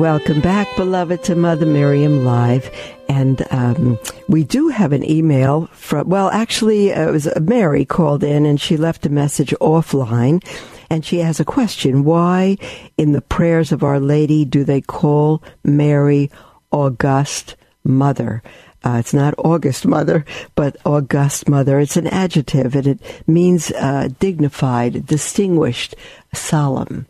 Welcome 0.00 0.40
back, 0.40 0.74
beloved, 0.76 1.24
to 1.24 1.34
Mother 1.34 1.66
Miriam 1.66 2.24
Live. 2.24 2.70
And 3.06 3.46
um, 3.50 3.98
we 4.28 4.44
do 4.44 4.68
have 4.68 4.92
an 4.92 5.04
email 5.04 5.66
from, 5.72 6.08
well, 6.08 6.30
actually, 6.30 6.90
uh, 6.90 7.08
it 7.08 7.10
was 7.10 7.26
uh, 7.26 7.38
Mary 7.42 7.84
called 7.84 8.24
in 8.24 8.46
and 8.46 8.58
she 8.58 8.78
left 8.78 9.04
a 9.04 9.10
message 9.10 9.50
offline. 9.60 10.42
And 10.88 11.04
she 11.04 11.18
has 11.18 11.38
a 11.38 11.44
question. 11.44 12.04
Why, 12.04 12.56
in 12.96 13.12
the 13.12 13.20
prayers 13.20 13.72
of 13.72 13.84
Our 13.84 14.00
Lady, 14.00 14.46
do 14.46 14.64
they 14.64 14.80
call 14.80 15.42
Mary 15.64 16.30
August 16.70 17.56
Mother? 17.84 18.42
Uh, 18.82 18.96
it's 19.00 19.12
not 19.12 19.34
August 19.36 19.84
mother, 19.84 20.24
but 20.54 20.78
august 20.86 21.46
mother. 21.46 21.78
It's 21.78 21.98
an 21.98 22.06
adjective, 22.06 22.74
and 22.74 22.86
it 22.86 23.00
means 23.26 23.70
uh, 23.72 24.08
dignified, 24.18 25.04
distinguished, 25.04 25.94
solemn, 26.32 27.06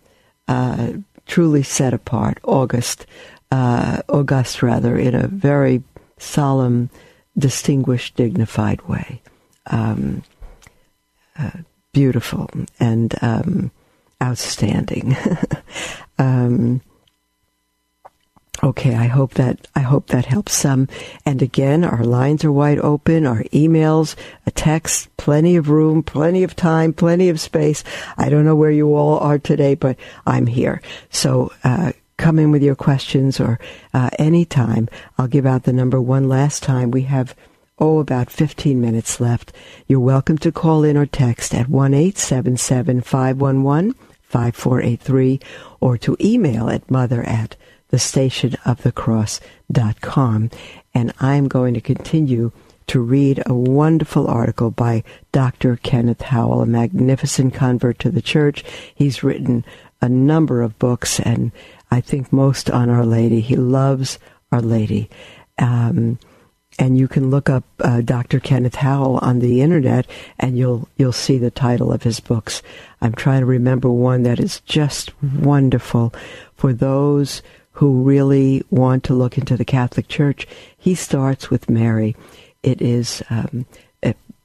uh, 0.49 0.95
truly 1.27 1.63
set 1.63 1.95
apart. 1.95 2.39
August, 2.45 3.07
uh, 3.51 4.03
august 4.09 4.63
rather, 4.63 4.97
in 4.97 5.15
a 5.15 5.27
very 5.29 5.83
solemn, 6.19 6.91
distinguished, 7.39 8.17
dignified 8.17 8.83
way. 8.83 9.23
Um, 9.67 10.23
uh, 11.39 11.51
beautiful 11.93 12.51
and 12.79 13.15
um, 13.23 13.71
outstanding. 14.23 15.17
um, 16.19 16.83
Okay, 18.63 18.95
I 18.95 19.07
hope 19.07 19.35
that 19.35 19.69
I 19.75 19.81
hope 19.81 20.09
that 20.09 20.27
helps 20.27 20.53
some. 20.53 20.87
And 21.25 21.41
again, 21.41 21.83
our 21.83 22.05
lines 22.05 22.45
are 22.45 22.53
wide 22.53 22.79
open, 22.79 23.25
our 23.25 23.43
emails, 23.45 24.17
a 24.47 24.51
text, 24.51 25.09
plenty 25.17 25.57
of 25.57 25.71
room, 25.71 26.03
plenty 26.03 26.43
of 26.43 26.55
time, 26.55 26.93
plenty 26.93 27.31
of 27.31 27.41
space. 27.41 27.83
I 28.19 28.29
don't 28.29 28.45
know 28.45 28.57
where 28.57 28.71
you 28.71 28.95
all 28.95 29.19
are 29.21 29.39
today, 29.39 29.77
but 29.77 29.97
I'm 30.27 30.47
here. 30.47 30.83
So 31.11 31.53
uh, 31.65 31.93
come 32.19 32.39
in 32.39 32.51
with 32.51 32.63
your 32.63 32.75
questions 32.75 33.41
or 33.41 33.59
uh, 33.95 34.11
anytime. 34.19 34.91
I'll 35.17 35.27
give 35.27 35.47
out 35.47 35.63
the 35.63 35.73
number 35.73 35.99
one 35.99 36.29
last 36.29 36.63
time. 36.63 36.91
We 36.91 37.03
have 37.03 37.35
oh 37.79 37.99
about 37.99 38.31
15 38.31 38.79
minutes 38.79 39.21
left. 39.21 39.55
You're 39.87 40.01
welcome 40.01 40.37
to 40.37 40.53
call 40.53 40.85
in 40.85 40.99
or 40.99 41.07
text 41.07 41.55
at 41.55 41.71
one 41.71 41.95
eight 41.95 42.19
seven 42.19 42.59
seven 42.59 43.01
five 43.01 43.41
one 43.41 43.63
one 43.63 43.95
five 44.21 44.55
four 44.55 44.83
eight 44.83 45.01
three, 45.01 45.41
or 45.81 45.97
to 45.97 46.15
email 46.21 46.69
at 46.69 46.91
mother 46.91 47.23
at 47.23 47.57
the 47.91 47.99
station 47.99 48.57
of 48.65 48.83
the 48.83 48.93
cross.com. 48.93 50.51
And 50.95 51.13
I'm 51.21 51.49
going 51.49 51.75
to 51.75 51.81
continue 51.81 52.53
to 52.89 53.01
read 53.01 53.41
a 53.47 53.55
wonderful 53.55 54.27
article 54.27 54.73
by 54.73 55.05
Dr. 55.31 55.77
Kenneth 55.77 56.23
Howell, 56.23 56.63
a 56.63 56.67
magnificent 56.67 57.55
convert 57.55 58.01
to 58.01 58.11
the 58.11 58.23
church. 58.23 58.65
He's 58.95 59.23
written 59.23 59.65
a 60.03 60.09
number 60.09 60.63
of 60.63 60.79
books, 60.79 61.21
and 61.21 61.53
I 61.91 62.01
think 62.01 62.33
most 62.33 62.69
on 62.71 62.91
Our 62.91 63.07
Lady. 63.07 63.41
He 63.41 63.55
loves 63.55 64.19
Our 64.51 64.61
Lady. 64.61 65.09
Um, 65.59 66.19
and 66.79 66.97
you 66.97 67.09
can 67.09 67.31
look 67.31 67.51
up 67.51 67.65
uh, 67.81 68.01
Dr. 68.01 68.41
Kenneth 68.41 68.77
Howell 68.77 69.19
on 69.19 69.41
the 69.41 69.61
internet, 69.61 70.07
and 70.39 70.57
you'll 70.57 70.89
you'll 70.97 71.13
see 71.13 71.37
the 71.39 71.51
title 71.51 71.93
of 71.93 72.03
his 72.03 72.21
books. 72.21 72.63
I'm 73.01 73.13
trying 73.13 73.41
to 73.41 73.47
remember 73.47 73.91
one 73.91 74.23
that 74.23 74.41
is 74.41 74.61
just 74.61 75.13
wonderful 75.23 76.15
for 76.57 76.73
those 76.73 77.43
who 77.81 78.03
really 78.03 78.63
want 78.69 79.03
to 79.05 79.15
look 79.15 79.39
into 79.39 79.57
the 79.57 79.65
Catholic 79.65 80.07
Church, 80.07 80.47
he 80.77 80.95
starts 80.95 81.49
with 81.49 81.71
Mary. 81.71 82.15
It 82.63 82.83
is 82.83 83.23
um, 83.31 83.65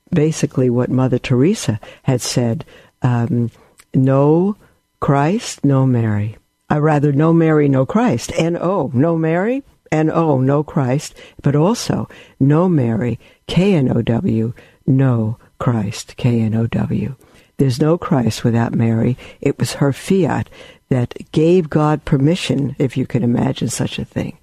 basically 0.09 0.69
what 0.69 0.89
Mother 0.89 1.19
Teresa 1.19 1.81
had 2.03 2.21
said 2.21 2.63
um, 3.01 3.51
no 3.93 4.55
Christ, 5.01 5.65
no 5.65 5.86
Mary. 5.86 6.38
I 6.69 6.77
uh, 6.77 6.79
rather, 6.79 7.11
no 7.11 7.33
Mary, 7.33 7.67
no 7.67 7.86
Christ. 7.86 8.31
And 8.39 8.57
oh, 8.57 8.89
no 8.93 9.17
Mary, 9.17 9.63
and 9.91 10.09
oh, 10.09 10.39
no 10.39 10.63
Christ, 10.63 11.13
but 11.41 11.57
also 11.57 12.07
no 12.39 12.69
Mary, 12.69 13.19
K 13.47 13.73
N 13.73 13.91
O 13.95 14.01
W, 14.01 14.53
no 14.88 15.38
Christ, 15.59 16.15
K 16.15 16.39
N 16.39 16.55
O 16.55 16.67
W. 16.67 17.15
There's 17.57 17.81
no 17.81 17.97
Christ 17.97 18.45
without 18.45 18.73
Mary. 18.73 19.17
It 19.41 19.59
was 19.59 19.73
her 19.73 19.93
fiat 19.93 20.49
that 20.89 21.15
gave 21.31 21.69
God 21.69 22.05
permission, 22.05 22.75
if 22.77 22.95
you 22.95 23.05
can 23.07 23.23
imagine 23.23 23.69
such 23.69 23.97
a 23.97 24.05
thing, 24.05 24.38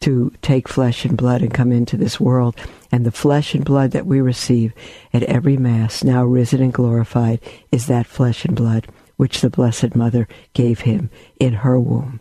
to 0.00 0.32
take 0.42 0.68
flesh 0.68 1.04
and 1.04 1.16
blood 1.16 1.42
and 1.42 1.52
come 1.52 1.72
into 1.72 1.96
this 1.96 2.20
world. 2.20 2.56
And 2.92 3.04
the 3.04 3.10
flesh 3.10 3.54
and 3.54 3.64
blood 3.64 3.90
that 3.92 4.06
we 4.06 4.20
receive 4.20 4.72
at 5.12 5.24
every 5.24 5.56
Mass, 5.56 6.04
now 6.04 6.24
risen 6.24 6.62
and 6.62 6.72
glorified, 6.72 7.40
is 7.72 7.86
that 7.86 8.06
flesh 8.06 8.44
and 8.44 8.54
blood 8.54 8.86
which 9.16 9.40
the 9.40 9.50
Blessed 9.50 9.96
Mother 9.96 10.28
gave 10.54 10.80
him 10.80 11.10
in 11.40 11.52
her 11.52 11.78
womb. 11.78 12.20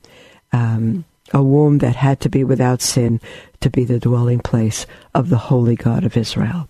Um, 0.51 1.05
a 1.33 1.43
womb 1.43 1.79
that 1.79 1.95
had 1.95 2.19
to 2.21 2.29
be 2.29 2.43
without 2.43 2.81
sin 2.81 3.21
to 3.59 3.69
be 3.69 3.83
the 3.83 3.99
dwelling 3.99 4.39
place 4.39 4.87
of 5.13 5.29
the 5.29 5.37
Holy 5.37 5.75
God 5.75 6.03
of 6.03 6.17
Israel. 6.17 6.67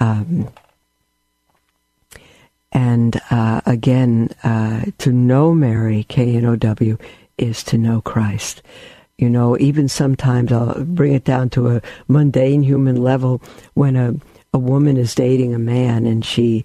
Um, 0.00 0.48
and 2.72 3.20
uh, 3.30 3.60
again, 3.66 4.30
uh, 4.42 4.86
to 4.98 5.12
know 5.12 5.54
Mary, 5.54 6.04
K 6.04 6.36
N 6.36 6.46
O 6.46 6.56
W, 6.56 6.98
is 7.38 7.62
to 7.64 7.78
know 7.78 8.00
Christ. 8.00 8.62
You 9.18 9.28
know, 9.28 9.56
even 9.58 9.88
sometimes 9.88 10.50
I'll 10.50 10.82
bring 10.84 11.12
it 11.12 11.24
down 11.24 11.50
to 11.50 11.68
a 11.68 11.82
mundane 12.08 12.62
human 12.62 12.96
level 12.96 13.40
when 13.74 13.94
a, 13.94 14.14
a 14.52 14.58
woman 14.58 14.96
is 14.96 15.14
dating 15.14 15.54
a 15.54 15.58
man 15.58 16.06
and 16.06 16.24
she 16.24 16.64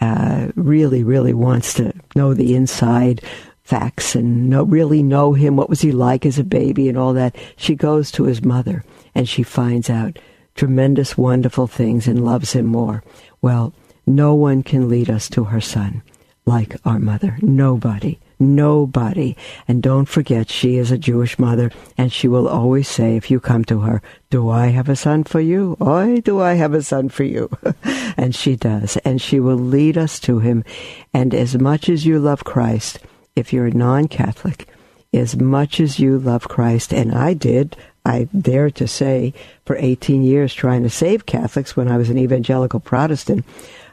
uh, 0.00 0.48
really, 0.54 1.02
really 1.02 1.34
wants 1.34 1.74
to 1.74 1.92
know 2.14 2.34
the 2.34 2.54
inside 2.54 3.20
facts 3.62 4.14
and 4.14 4.48
know, 4.48 4.62
really 4.62 5.02
know 5.02 5.34
him. 5.34 5.56
What 5.56 5.68
was 5.68 5.82
he 5.82 5.92
like 5.92 6.24
as 6.24 6.38
a 6.38 6.44
baby 6.44 6.88
and 6.88 6.96
all 6.96 7.12
that? 7.14 7.36
She 7.56 7.74
goes 7.74 8.10
to 8.12 8.24
his 8.24 8.42
mother 8.42 8.84
and 9.14 9.28
she 9.28 9.42
finds 9.42 9.90
out 9.90 10.18
tremendous, 10.54 11.18
wonderful 11.18 11.66
things 11.66 12.08
and 12.08 12.24
loves 12.24 12.52
him 12.52 12.64
more. 12.64 13.02
Well, 13.42 13.74
no 14.08 14.34
one 14.34 14.62
can 14.62 14.88
lead 14.88 15.10
us 15.10 15.28
to 15.30 15.44
her 15.44 15.60
son 15.60 16.02
like 16.48 16.76
our 16.84 16.98
mother. 16.98 17.36
Nobody. 17.42 18.18
Nobody. 18.40 19.36
And 19.66 19.82
don't 19.82 20.08
forget, 20.08 20.48
she 20.48 20.76
is 20.76 20.90
a 20.90 20.98
Jewish 20.98 21.38
mother, 21.38 21.70
and 21.96 22.12
she 22.12 22.28
will 22.28 22.48
always 22.48 22.88
say, 22.88 23.16
if 23.16 23.30
you 23.30 23.40
come 23.40 23.64
to 23.64 23.80
her, 23.80 24.00
Do 24.30 24.48
I 24.48 24.68
have 24.68 24.88
a 24.88 24.96
son 24.96 25.24
for 25.24 25.40
you? 25.40 25.76
Oi, 25.80 26.20
do 26.20 26.40
I 26.40 26.54
have 26.54 26.72
a 26.72 26.82
son 26.82 27.08
for 27.08 27.24
you? 27.24 27.50
and 28.16 28.34
she 28.34 28.56
does. 28.56 28.96
And 28.98 29.20
she 29.20 29.40
will 29.40 29.56
lead 29.56 29.98
us 29.98 30.20
to 30.20 30.38
him. 30.38 30.64
And 31.12 31.34
as 31.34 31.58
much 31.58 31.88
as 31.88 32.06
you 32.06 32.18
love 32.18 32.44
Christ, 32.44 33.00
if 33.34 33.52
you're 33.52 33.66
a 33.66 33.70
non 33.70 34.08
Catholic, 34.08 34.68
as 35.12 35.36
much 35.36 35.80
as 35.80 35.98
you 35.98 36.18
love 36.18 36.48
Christ, 36.48 36.92
and 36.92 37.12
I 37.12 37.34
did, 37.34 37.76
I 38.04 38.28
dare 38.38 38.70
to 38.70 38.86
say, 38.86 39.34
for 39.64 39.76
18 39.76 40.22
years 40.22 40.54
trying 40.54 40.82
to 40.82 40.90
save 40.90 41.26
Catholics 41.26 41.76
when 41.76 41.88
I 41.88 41.96
was 41.96 42.10
an 42.10 42.18
evangelical 42.18 42.80
Protestant, 42.80 43.44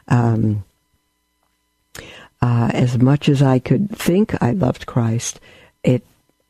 um, 0.08 0.64
uh, 2.42 2.70
as 2.72 2.98
much 2.98 3.28
as 3.28 3.42
I 3.42 3.58
could 3.58 3.90
think 3.90 4.40
I 4.42 4.52
loved 4.52 4.86
Christ, 4.86 5.40
it 5.82 6.02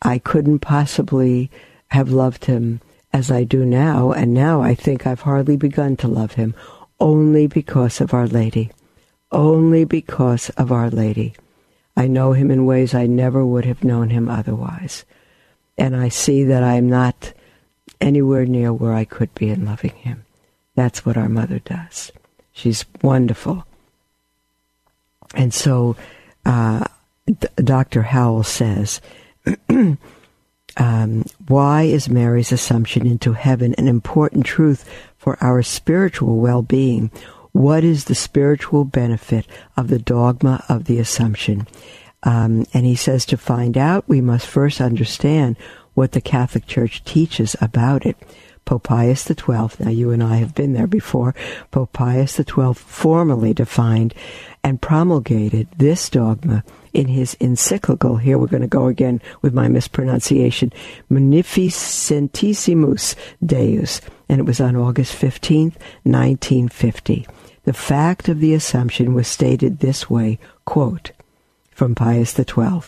I 0.03 0.19
couldn't 0.19 0.61
possibly 0.61 1.51
have 1.89 2.11
loved 2.11 2.47
him 2.47 2.81
as 3.13 3.31
I 3.31 3.45
do 3.45 3.65
now, 3.65 4.13
and 4.13 4.35
now 4.35 4.61
I 4.61 4.75
think 4.75 5.07
I've 5.07 5.23
hardly 5.23 5.57
begun 5.57 5.97
to 5.99 6.09
love 6.09 6.33
him, 6.33 6.55
only 7.01 7.47
because 7.47 8.01
of 8.01 8.13
Our 8.13 8.27
Lady, 8.27 8.71
only 9.33 9.85
because 9.85 10.51
of 10.51 10.71
Our 10.71 10.91
Lady. 10.91 11.35
I 11.97 12.09
know 12.09 12.33
him 12.33 12.51
in 12.51 12.67
ways 12.67 12.95
I 12.95 13.07
never 13.07 13.45
would 13.45 13.65
have 13.65 13.85
known 13.85 14.11
him 14.11 14.29
otherwise, 14.29 15.05
and 15.79 15.97
I 15.97 16.11
see 16.11 16.45
that 16.45 16.63
I'm 16.63 16.91
not 16.91 17.33
anywhere 18.01 18.45
near 18.45 18.73
where 18.73 18.93
I 18.93 19.05
could 19.05 19.35
be 19.35 19.49
in 19.49 19.65
loving 19.65 19.95
him. 19.95 20.25
That's 20.75 21.07
what 21.07 21.17
our 21.17 21.31
mother 21.31 21.59
does. 21.59 22.13
She's 22.57 22.87
wonderful. 23.03 23.67
And 25.35 25.53
so 25.53 25.95
uh, 26.47 26.85
Dr. 27.57 28.01
Howell 28.01 28.45
says, 28.45 29.03
um, 29.69 31.27
why 31.49 31.83
is 31.83 32.09
Mary's 32.09 32.53
assumption 32.53 33.07
into 33.07 33.35
heaven 33.35 33.75
an 33.77 33.89
important 33.89 34.47
truth 34.47 34.89
for 35.19 35.37
our 35.43 35.63
spiritual 35.63 36.39
well 36.39 36.63
being? 36.63 37.11
What 37.53 37.85
is 37.85 38.07
the 38.07 38.15
spiritual 38.15 38.87
benefit 38.87 39.47
of 39.77 39.89
the 39.89 39.99
dogma 39.99 40.65
of 40.67 40.85
the 40.85 40.99
Assumption? 40.99 41.69
Um, 42.23 42.65
and 42.73 42.87
he 42.87 42.97
says 42.97 43.27
to 43.27 43.37
find 43.37 43.77
out, 43.77 44.09
we 44.09 44.23
must 44.23 44.47
first 44.47 44.81
understand 44.81 45.57
what 45.93 46.13
the 46.13 46.23
Catholic 46.23 46.67
Church 46.67 47.05
teaches 47.05 47.55
about 47.61 48.07
it. 48.07 48.17
Pope 48.67 48.83
Pius 48.83 49.25
XII, 49.25 49.71
now 49.79 49.91
you 49.91 50.11
and 50.11 50.23
I 50.23 50.37
have 50.37 50.55
been 50.55 50.73
there 50.73 50.89
before, 50.89 51.37
Pope 51.71 51.93
Pius 51.93 52.35
XII 52.35 52.75
formally 52.75 53.55
defined 53.55 54.13
and 54.65 54.83
promulgated 54.83 55.69
this 55.79 56.11
dogma 56.11 56.65
in 56.93 57.07
his 57.07 57.37
encyclical. 57.41 58.17
Here 58.17 58.37
we're 58.37 58.49
going 58.49 58.63
to 58.63 58.69
go 58.69 58.89
again 58.89 59.23
with 59.41 59.55
my 59.55 59.69
mispronunciation, 59.69 60.73
Munificentissimus 61.09 63.15
Deus, 63.45 64.01
and 64.29 64.41
it 64.41 64.45
was 64.45 64.61
on 64.61 64.75
August 64.75 65.15
15th, 65.15 65.77
1950. 66.03 67.25
The 67.63 67.73
fact 67.73 68.29
of 68.29 68.41
the 68.41 68.53
Assumption 68.53 69.15
was 69.15 69.29
stated 69.29 69.79
this 69.79 70.11
way, 70.11 70.41
quote, 70.65 71.13
from 71.71 71.95
Pius 71.95 72.35
XII. 72.35 72.81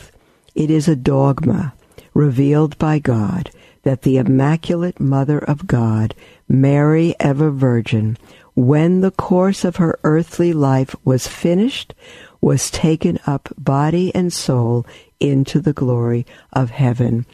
It 0.56 0.72
is 0.72 0.88
a 0.88 0.96
dogma 0.96 1.72
revealed 2.14 2.76
by 2.78 2.98
God 2.98 3.52
that 3.88 4.02
the 4.02 4.18
Immaculate 4.18 5.00
Mother 5.00 5.38
of 5.38 5.66
God, 5.66 6.14
Mary 6.46 7.14
ever 7.18 7.50
Virgin, 7.50 8.18
when 8.54 9.00
the 9.00 9.10
course 9.10 9.64
of 9.64 9.76
her 9.76 9.98
earthly 10.04 10.52
life 10.52 10.94
was 11.06 11.26
finished, 11.26 11.94
was 12.38 12.70
taken 12.70 13.18
up 13.26 13.48
body 13.56 14.14
and 14.14 14.30
soul 14.30 14.84
into 15.18 15.58
the 15.58 15.72
glory 15.72 16.26
of 16.52 16.68
heaven. 16.68 17.24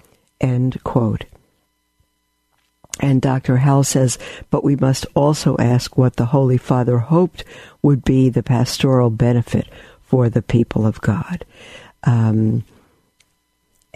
End 0.40 0.78
quote. 0.84 1.24
And 3.00 3.20
Dr. 3.20 3.56
Howell 3.56 3.82
says, 3.82 4.16
but 4.48 4.62
we 4.62 4.76
must 4.76 5.06
also 5.16 5.56
ask 5.58 5.98
what 5.98 6.14
the 6.14 6.26
Holy 6.26 6.56
Father 6.56 6.98
hoped 6.98 7.42
would 7.82 8.04
be 8.04 8.28
the 8.28 8.44
pastoral 8.44 9.10
benefit 9.10 9.66
for 10.04 10.28
the 10.28 10.40
people 10.40 10.86
of 10.86 11.00
God. 11.00 11.44
Um, 12.04 12.62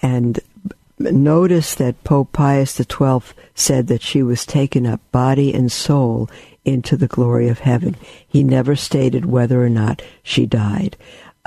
and 0.03 0.41
notice 0.99 1.74
that 1.74 2.05
Pope 2.05 2.32
Pius 2.32 2.76
XII 2.76 3.20
said 3.55 3.86
that 3.88 4.03
she 4.03 4.22
was 4.22 4.46
taken 4.46 4.86
up 4.86 5.01
body 5.12 5.53
and 5.55 5.70
soul 5.70 6.28
into 6.64 6.96
the 6.96 7.07
glory 7.07 7.49
of 7.49 7.61
heaven. 7.61 7.96
He 8.26 8.42
never 8.42 8.76
stated 8.76 9.24
whether 9.24 9.64
or 9.64 9.70
not 9.70 10.03
she 10.22 10.46
died. 10.46 10.96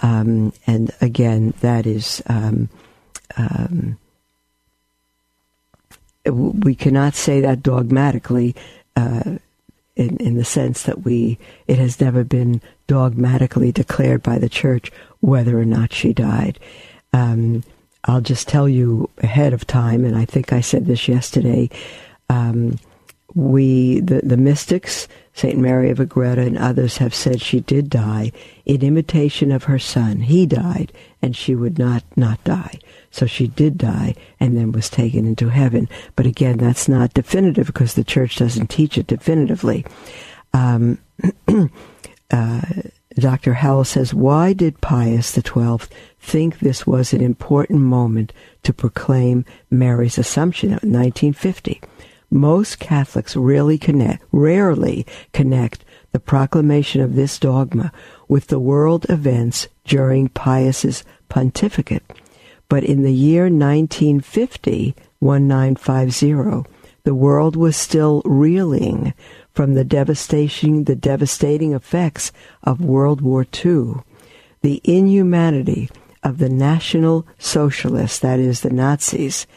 Um, 0.02 0.54
and 0.66 0.92
again, 1.00 1.54
that 1.62 1.86
is, 1.86 2.24
um, 2.28 2.70
um, 3.38 3.98
we 6.26 6.76
cannot 6.76 7.14
say 7.16 7.42
that 7.42 7.62
dogmatically. 7.62 8.56
Uh, 8.96 9.38
in, 9.96 10.18
in 10.18 10.36
the 10.36 10.46
sense 10.46 10.84
that 10.84 11.04
we, 11.04 11.38
it 11.68 11.78
has 11.78 12.00
never 12.00 12.24
been 12.24 12.62
dogmatically 12.88 13.72
declared 13.72 14.24
by 14.24 14.40
the 14.40 14.50
church 14.50 14.92
whether 15.20 15.60
or 15.60 15.66
not 15.66 15.94
she 15.94 16.14
died. 16.14 16.60
Um, 17.14 17.64
I'll 18.06 18.22
just 18.22 18.48
tell 18.48 18.68
you 18.68 19.10
ahead 19.20 19.54
of 19.54 19.68
time, 19.68 20.06
and 20.06 20.18
I 20.18 20.26
think 20.26 20.54
I 20.54 20.62
said 20.62 20.86
this 20.86 21.08
yesterday. 21.08 21.70
Um, 22.30 22.80
we, 23.34 24.00
the, 24.02 24.22
the 24.24 24.38
mystics, 24.38 25.08
St. 25.34 25.58
Mary 25.58 25.90
of 25.90 26.00
Agreda 26.00 26.42
and 26.42 26.58
others 26.58 26.98
have 26.98 27.16
said 27.16 27.42
she 27.42 27.62
did 27.62 27.90
die 27.90 28.32
in 28.66 28.82
imitation 28.82 29.52
of 29.52 29.66
her 29.66 29.80
son. 29.80 30.22
He 30.22 30.46
died, 30.46 30.92
and 31.22 31.36
she 31.36 31.56
would 31.56 31.80
not 31.80 32.04
not 32.18 32.44
die. 32.44 32.80
So 33.12 33.26
she 33.26 33.48
did 33.48 33.78
die 33.78 34.16
and 34.40 34.58
then 34.58 34.72
was 34.72 34.90
taken 34.90 35.26
into 35.26 35.50
heaven. 35.50 35.90
But 36.16 36.26
again, 36.26 36.58
that's 36.58 36.88
not 36.88 37.14
definitive 37.14 37.68
because 37.68 37.94
the 37.94 38.04
church 38.04 38.38
doesn't 38.38 38.70
teach 38.70 38.98
it 38.98 39.08
definitively. 39.08 39.86
Um, 40.54 40.98
uh, 42.32 42.62
Dr. 43.16 43.56
Howell 43.56 43.84
says, 43.84 44.14
Why 44.14 44.54
did 44.54 44.82
Pius 44.82 45.34
XII 45.34 45.78
think 46.20 46.60
this 46.60 46.88
was 46.88 47.14
an 47.14 47.22
important 47.22 47.82
moment 47.82 48.32
to 48.64 48.74
proclaim 48.74 49.46
Mary's 49.70 50.18
Assumption 50.18 50.70
in 50.70 50.92
1950? 50.94 51.82
Most 52.30 52.80
Catholics 52.80 53.36
rarely 53.36 53.78
connect, 53.78 54.24
rarely 54.32 55.06
connect 55.34 55.84
the 56.14 56.20
proclamation 56.20 57.02
of 57.02 57.16
this 57.16 57.38
dogma 57.38 57.92
with 58.30 58.48
the 58.48 58.60
world 58.60 59.06
events 59.10 59.68
during 59.86 60.30
Pius's 60.30 61.04
pontificate. 61.28 62.04
But 62.70 62.86
in 62.86 63.04
the 63.04 63.14
year 63.14 63.44
1950, 63.44 64.96
1950, 65.20 66.64
the 67.04 67.16
world 67.16 67.56
was 67.56 67.76
still 67.76 68.22
reeling 68.24 69.14
from 69.54 69.74
the 69.74 69.84
devastation, 69.84 70.86
the 70.86 70.96
devastating 70.96 71.74
effects 71.74 72.32
of 72.64 72.82
World 72.82 73.22
War 73.22 73.46
II. 73.66 73.96
The 74.62 74.82
inhumanity 74.84 75.90
of 76.24 76.38
the 76.38 76.50
National 76.50 77.26
Socialists, 77.40 78.20
that 78.20 78.40
is, 78.40 78.62
the 78.62 78.70
Nazis, 78.70 79.48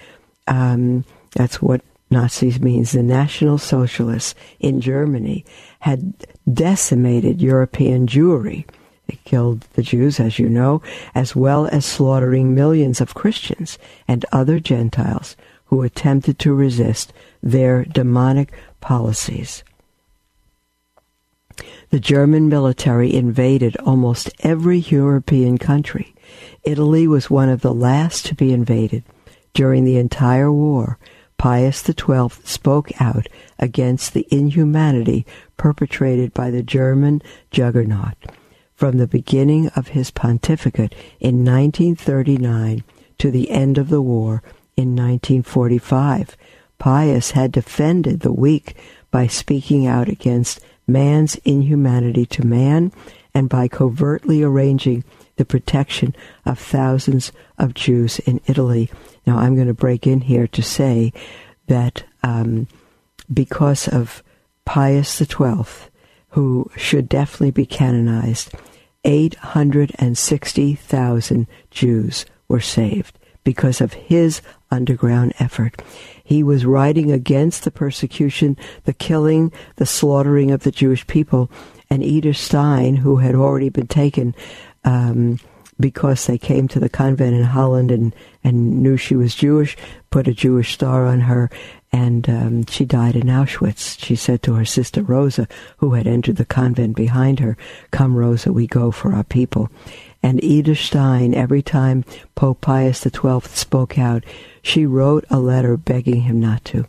um, 0.46 1.04
that's 1.32 1.60
what 1.60 1.82
Nazis 2.10 2.60
means, 2.60 2.92
the 2.92 3.02
National 3.02 3.58
Socialists 3.58 4.34
in 4.60 4.80
Germany, 4.80 5.44
had 5.80 6.14
decimated 6.52 7.42
European 7.42 8.06
Jewry 8.06 8.64
they 9.06 9.18
killed 9.24 9.60
the 9.74 9.82
Jews, 9.82 10.18
as 10.18 10.38
you 10.38 10.48
know, 10.48 10.82
as 11.14 11.36
well 11.36 11.66
as 11.66 11.84
slaughtering 11.84 12.54
millions 12.54 13.00
of 13.00 13.14
Christians 13.14 13.78
and 14.08 14.24
other 14.32 14.58
Gentiles 14.58 15.36
who 15.66 15.82
attempted 15.82 16.38
to 16.38 16.54
resist 16.54 17.12
their 17.42 17.84
demonic 17.84 18.52
policies. 18.80 19.62
The 21.94 22.00
German 22.00 22.48
military 22.48 23.14
invaded 23.14 23.76
almost 23.76 24.28
every 24.40 24.78
European 24.78 25.58
country. 25.58 26.12
Italy 26.64 27.06
was 27.06 27.30
one 27.30 27.48
of 27.48 27.60
the 27.60 27.72
last 27.72 28.26
to 28.26 28.34
be 28.34 28.52
invaded. 28.52 29.04
During 29.52 29.84
the 29.84 29.98
entire 29.98 30.50
war, 30.50 30.98
Pius 31.38 31.84
XII 31.84 32.30
spoke 32.42 32.90
out 33.00 33.28
against 33.60 34.12
the 34.12 34.26
inhumanity 34.32 35.24
perpetrated 35.56 36.34
by 36.34 36.50
the 36.50 36.64
German 36.64 37.22
juggernaut 37.52 38.16
from 38.74 38.98
the 38.98 39.06
beginning 39.06 39.68
of 39.76 39.86
his 39.94 40.10
pontificate 40.10 40.96
in 41.20 41.44
1939 41.44 42.82
to 43.18 43.30
the 43.30 43.52
end 43.52 43.78
of 43.78 43.88
the 43.88 44.02
war 44.02 44.42
in 44.76 44.96
1945. 44.96 46.36
Pius 46.76 47.30
had 47.30 47.52
defended 47.52 48.18
the 48.18 48.32
weak 48.32 48.74
by 49.14 49.26
speaking 49.28 49.86
out 49.86 50.08
against 50.08 50.58
man's 50.88 51.36
inhumanity 51.44 52.26
to 52.26 52.44
man 52.44 52.90
and 53.32 53.48
by 53.48 53.68
covertly 53.68 54.42
arranging 54.42 55.04
the 55.36 55.44
protection 55.44 56.16
of 56.44 56.58
thousands 56.58 57.30
of 57.56 57.74
Jews 57.74 58.18
in 58.18 58.40
Italy. 58.48 58.90
Now, 59.24 59.38
I'm 59.38 59.54
going 59.54 59.68
to 59.68 59.74
break 59.74 60.04
in 60.04 60.22
here 60.22 60.48
to 60.48 60.62
say 60.64 61.12
that 61.68 62.02
um, 62.24 62.66
because 63.32 63.86
of 63.86 64.24
Pius 64.64 65.16
XII, 65.16 65.64
who 66.30 66.68
should 66.76 67.08
definitely 67.08 67.52
be 67.52 67.66
canonized, 67.66 68.52
860,000 69.04 71.46
Jews 71.70 72.26
were 72.48 72.58
saved 72.58 73.16
because 73.44 73.80
of 73.80 73.92
his 73.92 74.42
underground 74.72 75.34
effort. 75.38 75.80
He 76.24 76.42
was 76.42 76.64
writing 76.64 77.12
against 77.12 77.64
the 77.64 77.70
persecution, 77.70 78.56
the 78.84 78.94
killing, 78.94 79.52
the 79.76 79.86
slaughtering 79.86 80.50
of 80.50 80.62
the 80.62 80.72
Jewish 80.72 81.06
people. 81.06 81.50
And 81.90 82.02
Edith 82.02 82.38
Stein, 82.38 82.96
who 82.96 83.16
had 83.16 83.34
already 83.34 83.68
been 83.68 83.86
taken 83.86 84.34
um, 84.84 85.38
because 85.78 86.26
they 86.26 86.38
came 86.38 86.66
to 86.68 86.80
the 86.80 86.88
convent 86.88 87.36
in 87.36 87.44
Holland 87.44 87.90
and, 87.90 88.14
and 88.42 88.82
knew 88.82 88.96
she 88.96 89.14
was 89.14 89.34
Jewish, 89.34 89.76
put 90.10 90.26
a 90.26 90.32
Jewish 90.32 90.72
star 90.74 91.06
on 91.06 91.20
her 91.20 91.50
and 91.94 92.28
um, 92.28 92.66
she 92.66 92.84
died 92.84 93.14
in 93.14 93.28
Auschwitz. 93.28 94.04
She 94.04 94.16
said 94.16 94.42
to 94.42 94.54
her 94.54 94.64
sister 94.64 95.00
Rosa, 95.00 95.46
who 95.76 95.92
had 95.92 96.08
entered 96.08 96.36
the 96.36 96.44
convent 96.44 96.96
behind 96.96 97.38
her, 97.38 97.56
Come, 97.92 98.16
Rosa, 98.16 98.52
we 98.52 98.66
go 98.66 98.90
for 98.90 99.12
our 99.12 99.22
people. 99.22 99.70
And 100.24 100.42
Edith 100.42 100.78
Stein, 100.78 101.34
every 101.34 101.60
time 101.60 102.02
Pope 102.34 102.62
Pius 102.62 103.02
XII 103.02 103.40
spoke 103.42 103.98
out, 103.98 104.24
she 104.62 104.86
wrote 104.86 105.26
a 105.28 105.38
letter 105.38 105.76
begging 105.76 106.22
him 106.22 106.40
not 106.40 106.64
to. 106.64 106.86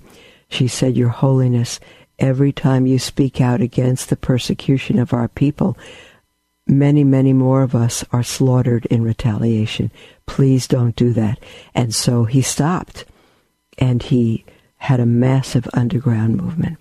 She 0.47 0.69
said, 0.69 0.95
Your 0.95 1.09
Holiness, 1.09 1.81
every 2.17 2.53
time 2.53 2.85
you 2.85 2.97
speak 2.97 3.41
out 3.41 3.59
against 3.59 4.09
the 4.09 4.15
persecution 4.15 4.97
of 4.97 5.11
our 5.11 5.27
people, 5.27 5.77
many, 6.65 7.03
many 7.03 7.33
more 7.33 7.61
of 7.61 7.75
us 7.75 8.05
are 8.13 8.23
slaughtered 8.23 8.85
in 8.85 9.03
retaliation. 9.03 9.91
Please 10.27 10.65
don't 10.65 10.95
do 10.95 11.11
that. 11.11 11.37
And 11.73 11.93
so 11.93 12.23
he 12.23 12.41
stopped 12.41 13.03
and 13.77 14.01
he 14.01 14.45
had 14.77 15.01
a 15.01 15.05
massive 15.05 15.67
underground 15.73 16.37
movement 16.37 16.77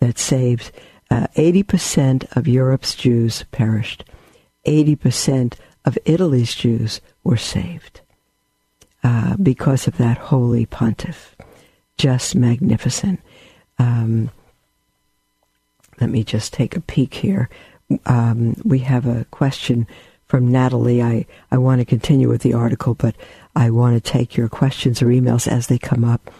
that 0.00 0.18
saved 0.18 0.72
uh, 1.12 1.28
80% 1.36 2.36
of 2.36 2.48
Europe's 2.48 2.96
Jews 2.96 3.44
perished. 3.52 4.02
80% 4.66 5.54
of 5.84 5.98
Italy's 6.04 6.54
Jews 6.54 7.00
were 7.24 7.36
saved 7.36 8.00
uh, 9.02 9.36
because 9.36 9.86
of 9.86 9.96
that 9.98 10.18
holy 10.18 10.66
pontiff. 10.66 11.36
Just 11.98 12.34
magnificent. 12.34 13.20
Um, 13.78 14.30
let 16.00 16.10
me 16.10 16.24
just 16.24 16.52
take 16.52 16.76
a 16.76 16.80
peek 16.80 17.14
here. 17.14 17.48
Um, 18.06 18.56
we 18.64 18.80
have 18.80 19.06
a 19.06 19.26
question 19.26 19.86
from 20.26 20.50
Natalie. 20.50 21.02
I, 21.02 21.26
I 21.50 21.58
want 21.58 21.80
to 21.80 21.84
continue 21.84 22.28
with 22.28 22.42
the 22.42 22.54
article, 22.54 22.94
but 22.94 23.14
I 23.54 23.70
want 23.70 24.02
to 24.02 24.10
take 24.10 24.36
your 24.36 24.48
questions 24.48 25.02
or 25.02 25.06
emails 25.06 25.46
as 25.46 25.66
they 25.66 25.78
come 25.78 26.04
up. 26.04 26.30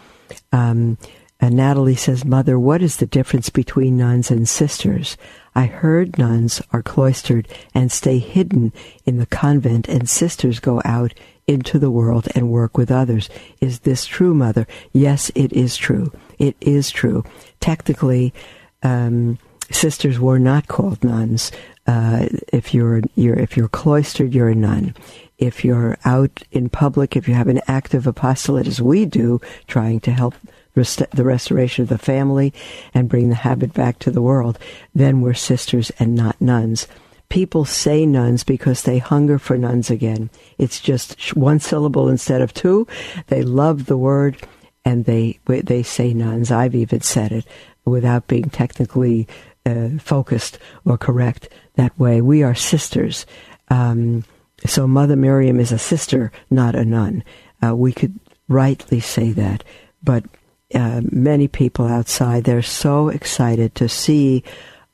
Um, 0.51 0.97
and 1.39 1.55
Natalie 1.55 1.95
says, 1.95 2.25
Mother, 2.25 2.57
what 2.57 2.81
is 2.81 2.97
the 2.97 3.05
difference 3.05 3.49
between 3.49 3.97
nuns 3.97 4.31
and 4.31 4.47
sisters? 4.47 5.17
I 5.55 5.65
heard 5.65 6.17
nuns 6.17 6.61
are 6.71 6.81
cloistered 6.81 7.47
and 7.73 7.91
stay 7.91 8.19
hidden 8.19 8.73
in 9.05 9.17
the 9.17 9.25
convent, 9.25 9.87
and 9.87 10.09
sisters 10.09 10.59
go 10.59 10.81
out 10.85 11.13
into 11.47 11.77
the 11.77 11.91
world 11.91 12.27
and 12.35 12.49
work 12.49 12.77
with 12.77 12.91
others. 12.91 13.29
Is 13.59 13.79
this 13.79 14.05
true, 14.05 14.33
Mother? 14.33 14.65
Yes, 14.91 15.31
it 15.35 15.51
is 15.53 15.75
true. 15.77 16.11
It 16.39 16.55
is 16.61 16.89
true. 16.89 17.23
Technically, 17.59 18.33
um, 18.81 19.37
sisters 19.69 20.19
were 20.19 20.39
not 20.39 20.67
called 20.67 21.03
nuns. 21.03 21.51
Uh, 21.85 22.27
if 22.53 22.73
you're, 22.73 23.01
you're 23.15 23.37
if 23.37 23.57
you're 23.57 23.67
cloistered, 23.67 24.33
you're 24.33 24.49
a 24.49 24.55
nun 24.55 24.95
if 25.37 25.65
you're 25.65 25.97
out 26.05 26.43
in 26.51 26.69
public, 26.69 27.15
if 27.15 27.27
you 27.27 27.33
have 27.33 27.47
an 27.47 27.59
active 27.67 28.07
apostolate 28.07 28.67
as 28.67 28.81
we 28.81 29.05
do, 29.05 29.41
trying 29.67 29.99
to 29.99 30.11
help 30.11 30.35
rest- 30.75 31.09
the 31.11 31.23
restoration 31.23 31.83
of 31.83 31.89
the 31.89 31.97
family 31.97 32.53
and 32.93 33.09
bring 33.09 33.29
the 33.29 33.35
habit 33.35 33.73
back 33.73 33.99
to 33.99 34.11
the 34.11 34.21
world, 34.21 34.59
then 34.93 35.21
we're 35.21 35.33
sisters 35.33 35.91
and 35.99 36.15
not 36.15 36.39
nuns. 36.41 36.87
People 37.29 37.65
say 37.65 38.05
nuns 38.05 38.43
because 38.43 38.83
they 38.83 38.99
hunger 38.99 39.39
for 39.39 39.57
nuns 39.57 39.89
again. 39.89 40.29
It's 40.57 40.79
just 40.79 41.35
one 41.35 41.59
syllable 41.59 42.07
instead 42.07 42.41
of 42.41 42.53
two. 42.53 42.87
They 43.27 43.41
love 43.41 43.85
the 43.85 43.97
word 43.97 44.37
and 44.85 45.05
they 45.05 45.39
they 45.45 45.83
say 45.83 46.13
nuns. 46.13 46.51
I've 46.51 46.75
even 46.75 47.01
said 47.01 47.31
it 47.31 47.45
without 47.85 48.27
being 48.27 48.49
technically 48.49 49.27
uh, 49.65 49.89
focused 49.99 50.59
or 50.85 50.97
correct 50.97 51.49
that 51.75 51.97
way. 51.97 52.21
We 52.21 52.43
are 52.43 52.55
sisters. 52.55 53.25
Um, 53.69 54.25
so 54.65 54.87
Mother 54.87 55.15
Miriam 55.15 55.59
is 55.59 55.71
a 55.71 55.79
sister, 55.79 56.31
not 56.49 56.75
a 56.75 56.85
nun. 56.85 57.23
Uh, 57.65 57.75
we 57.75 57.93
could 57.93 58.19
rightly 58.47 58.99
say 58.99 59.31
that, 59.31 59.63
but 60.03 60.25
uh, 60.73 61.01
many 61.11 61.47
people 61.47 61.85
outside 61.85 62.43
they're 62.43 62.61
so 62.61 63.09
excited 63.09 63.73
to 63.75 63.87
see 63.87 64.43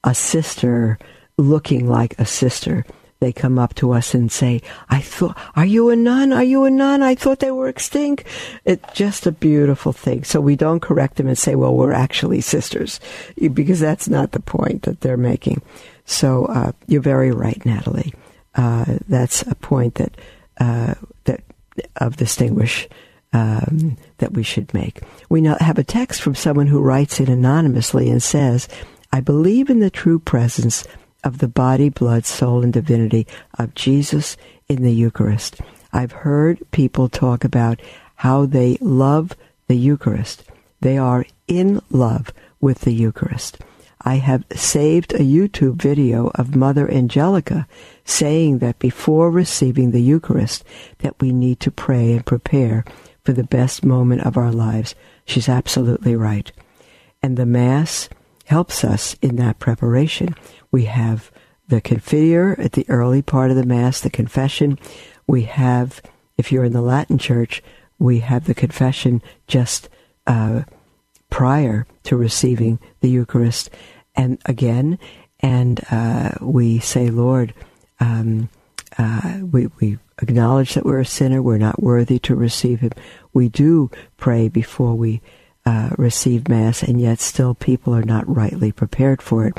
a 0.03 0.13
sister 0.13 0.97
looking 1.38 1.88
like 1.88 2.17
a 2.19 2.25
sister 2.25 2.86
they 3.19 3.34
come 3.34 3.59
up 3.59 3.75
to 3.75 3.91
us 3.91 4.13
and 4.13 4.32
say, 4.32 4.61
I 4.89 5.01
thought, 5.01 5.38
are 5.55 5.65
you 5.65 5.89
a 5.89 5.95
nun? 5.95 6.32
Are 6.32 6.43
you 6.43 6.63
a 6.63 6.71
nun? 6.71 7.03
I 7.03 7.15
thought 7.15 7.39
they 7.39 7.51
were 7.51 7.67
extinct. 7.67 8.23
It's 8.63 8.93
just 8.93 9.27
a 9.27 9.32
beautiful 9.32 9.91
thing. 9.91 10.23
So 10.23 10.39
we 10.39 10.55
don't 10.55 10.80
correct 10.80 11.17
them 11.17 11.27
and 11.27 11.38
say, 11.38 11.55
well, 11.55 11.75
we're 11.75 11.91
actually 11.91 12.41
sisters, 12.41 12.99
because 13.53 13.80
that's 13.80 14.07
not 14.07 14.32
the 14.32 14.39
point 14.39 14.84
that 14.84 15.01
they're 15.01 15.17
making. 15.17 15.61
So 16.05 16.45
uh, 16.45 16.71
you're 16.88 17.01
very 17.01 17.32
right, 17.32 17.63
Natalie. 17.65 18.13
Uh, 18.55 18.86
that's 19.07 19.41
a 19.43 19.55
point 19.55 19.95
that 19.95 20.15
uh, 20.59 20.95
that 21.25 21.41
of 21.97 22.17
distinguish 22.17 22.88
um, 23.34 23.97
that 24.17 24.34
we 24.34 24.43
should 24.43 24.73
make. 24.73 25.01
We 25.30 25.41
now 25.41 25.57
have 25.59 25.77
a 25.77 25.84
text 25.84 26.21
from 26.21 26.36
someone 26.36 26.67
who 26.67 26.82
writes 26.82 27.19
it 27.19 27.30
anonymously 27.30 28.09
and 28.09 28.21
says, 28.21 28.67
"I 29.11 29.21
believe 29.21 29.69
in 29.69 29.80
the 29.80 29.89
true 29.89 30.19
presence 30.19 30.86
of 31.23 31.39
the 31.39 31.47
body, 31.47 31.89
blood, 31.89 32.25
soul, 32.25 32.63
and 32.63 32.73
divinity 32.73 33.27
of 33.57 33.75
Jesus 33.75 34.38
in 34.67 34.84
the 34.84 34.93
Eucharist. 34.93 35.59
I've 35.91 36.11
heard 36.11 36.59
people 36.71 37.09
talk 37.09 37.43
about 37.43 37.82
how 38.15 38.45
they 38.45 38.77
love 38.80 39.36
the 39.67 39.75
Eucharist. 39.75 40.43
They 40.82 40.97
are 40.97 41.25
in 41.47 41.82
love 41.89 42.32
with 42.61 42.82
the 42.82 42.93
Eucharist. 42.93 43.59
I 44.01 44.15
have 44.15 44.45
saved 44.55 45.13
a 45.13 45.19
YouTube 45.19 45.75
video 45.75 46.32
of 46.36 46.55
Mother 46.55 46.89
Angelica 46.89 47.67
saying 48.05 48.59
that 48.59 48.80
before 48.80 49.30
receiving 49.30 49.91
the 49.91 50.01
Eucharist 50.01 50.63
that 50.99 51.19
we 51.19 51.34
need 51.34 51.59
to 51.61 51.71
pray 51.71 52.13
and 52.13 52.25
prepare 52.25 52.86
for 53.30 53.34
the 53.34 53.43
best 53.43 53.86
moment 53.86 54.23
of 54.23 54.38
our 54.38 54.51
lives. 54.51 54.95
She's 55.23 55.47
absolutely 55.47 56.15
right. 56.15 56.51
And 57.21 57.38
the 57.38 57.45
Mass 57.45 58.09
helps 58.45 58.84
us 58.84 59.15
in 59.21 59.36
that 59.36 59.59
preparation. 59.59 60.34
We 60.71 60.86
have 60.86 61.30
the 61.67 61.80
Confiteor 61.80 62.57
at 62.57 62.71
the 62.71 62.89
early 62.89 63.21
part 63.21 63.51
of 63.51 63.55
the 63.55 63.67
Mass, 63.67 64.01
the 64.01 64.09
confession. 64.09 64.80
We 65.27 65.43
have, 65.43 66.01
if 66.39 66.51
you're 66.51 66.63
in 66.63 66.73
the 66.73 66.82
Latin 66.82 67.19
Church, 67.19 67.61
we 67.99 68.21
have 68.21 68.45
the 68.45 68.55
confession 68.55 69.21
just 69.45 69.89
uh, 70.25 70.63
prior 71.30 71.86
to 72.05 72.17
receiving 72.17 72.80
the 73.01 73.11
Eucharist. 73.11 73.69
And 74.15 74.39
again, 74.47 74.97
and 75.39 75.82
uh, 75.91 76.32
we 76.41 76.80
say, 76.80 77.11
Lord, 77.11 77.53
um, 77.99 78.49
uh, 78.97 79.39
we, 79.51 79.67
we 79.79 79.97
acknowledge 80.21 80.73
that 80.73 80.85
we're 80.85 80.99
a 80.99 81.05
sinner, 81.05 81.41
we're 81.41 81.57
not 81.57 81.81
worthy 81.81 82.19
to 82.19 82.35
receive 82.35 82.79
Him. 82.79 82.91
We 83.33 83.49
do 83.49 83.91
pray 84.17 84.47
before 84.47 84.95
we 84.95 85.21
uh, 85.65 85.91
receive 85.97 86.47
Mass, 86.47 86.83
and 86.83 86.99
yet 86.99 87.19
still 87.19 87.53
people 87.53 87.93
are 87.95 88.03
not 88.03 88.33
rightly 88.33 88.71
prepared 88.71 89.21
for 89.21 89.45
it 89.45 89.57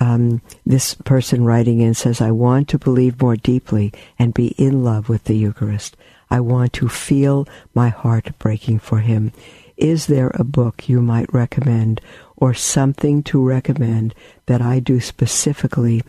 um, 0.00 0.40
this 0.64 0.94
person 0.94 1.44
writing 1.44 1.80
in 1.80 1.94
says, 1.94 2.20
I 2.20 2.30
want 2.30 2.68
to 2.68 2.78
believe 2.78 3.20
more 3.20 3.36
deeply 3.36 3.92
and 4.18 4.34
be 4.34 4.48
in 4.56 4.82
love 4.82 5.08
with 5.08 5.24
the 5.24 5.36
Eucharist. 5.36 5.96
I 6.30 6.40
want 6.40 6.72
to 6.74 6.88
feel 6.88 7.46
my 7.74 7.90
heart 7.90 8.30
breaking 8.38 8.78
for 8.78 9.00
Him. 9.00 9.32
Is 9.76 10.06
there 10.06 10.30
a 10.34 10.44
book 10.44 10.88
you 10.88 11.02
might 11.02 11.32
recommend 11.32 12.00
or 12.36 12.54
something 12.54 13.22
to 13.24 13.42
recommend 13.42 14.14
that 14.46 14.62
I 14.62 14.80
do 14.80 15.00
specifically 15.00 16.02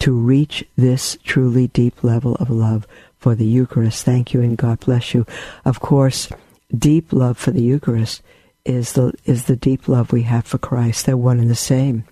to 0.00 0.12
reach 0.12 0.64
this 0.76 1.16
truly 1.24 1.68
deep 1.68 2.04
level 2.04 2.34
of 2.36 2.50
love 2.50 2.86
for 3.18 3.34
the 3.34 3.46
Eucharist? 3.46 4.04
Thank 4.04 4.34
you 4.34 4.40
and 4.40 4.56
God 4.56 4.80
bless 4.80 5.14
you. 5.14 5.26
Of 5.64 5.80
course, 5.80 6.28
deep 6.76 7.12
love 7.12 7.38
for 7.38 7.50
the 7.50 7.62
Eucharist 7.62 8.22
is 8.64 8.92
the, 8.92 9.12
is 9.24 9.44
the 9.44 9.56
deep 9.56 9.88
love 9.88 10.12
we 10.12 10.22
have 10.22 10.46
for 10.46 10.58
Christ. 10.58 11.06
They're 11.06 11.16
one 11.16 11.40
and 11.40 11.50
the 11.50 11.54
same. 11.54 12.04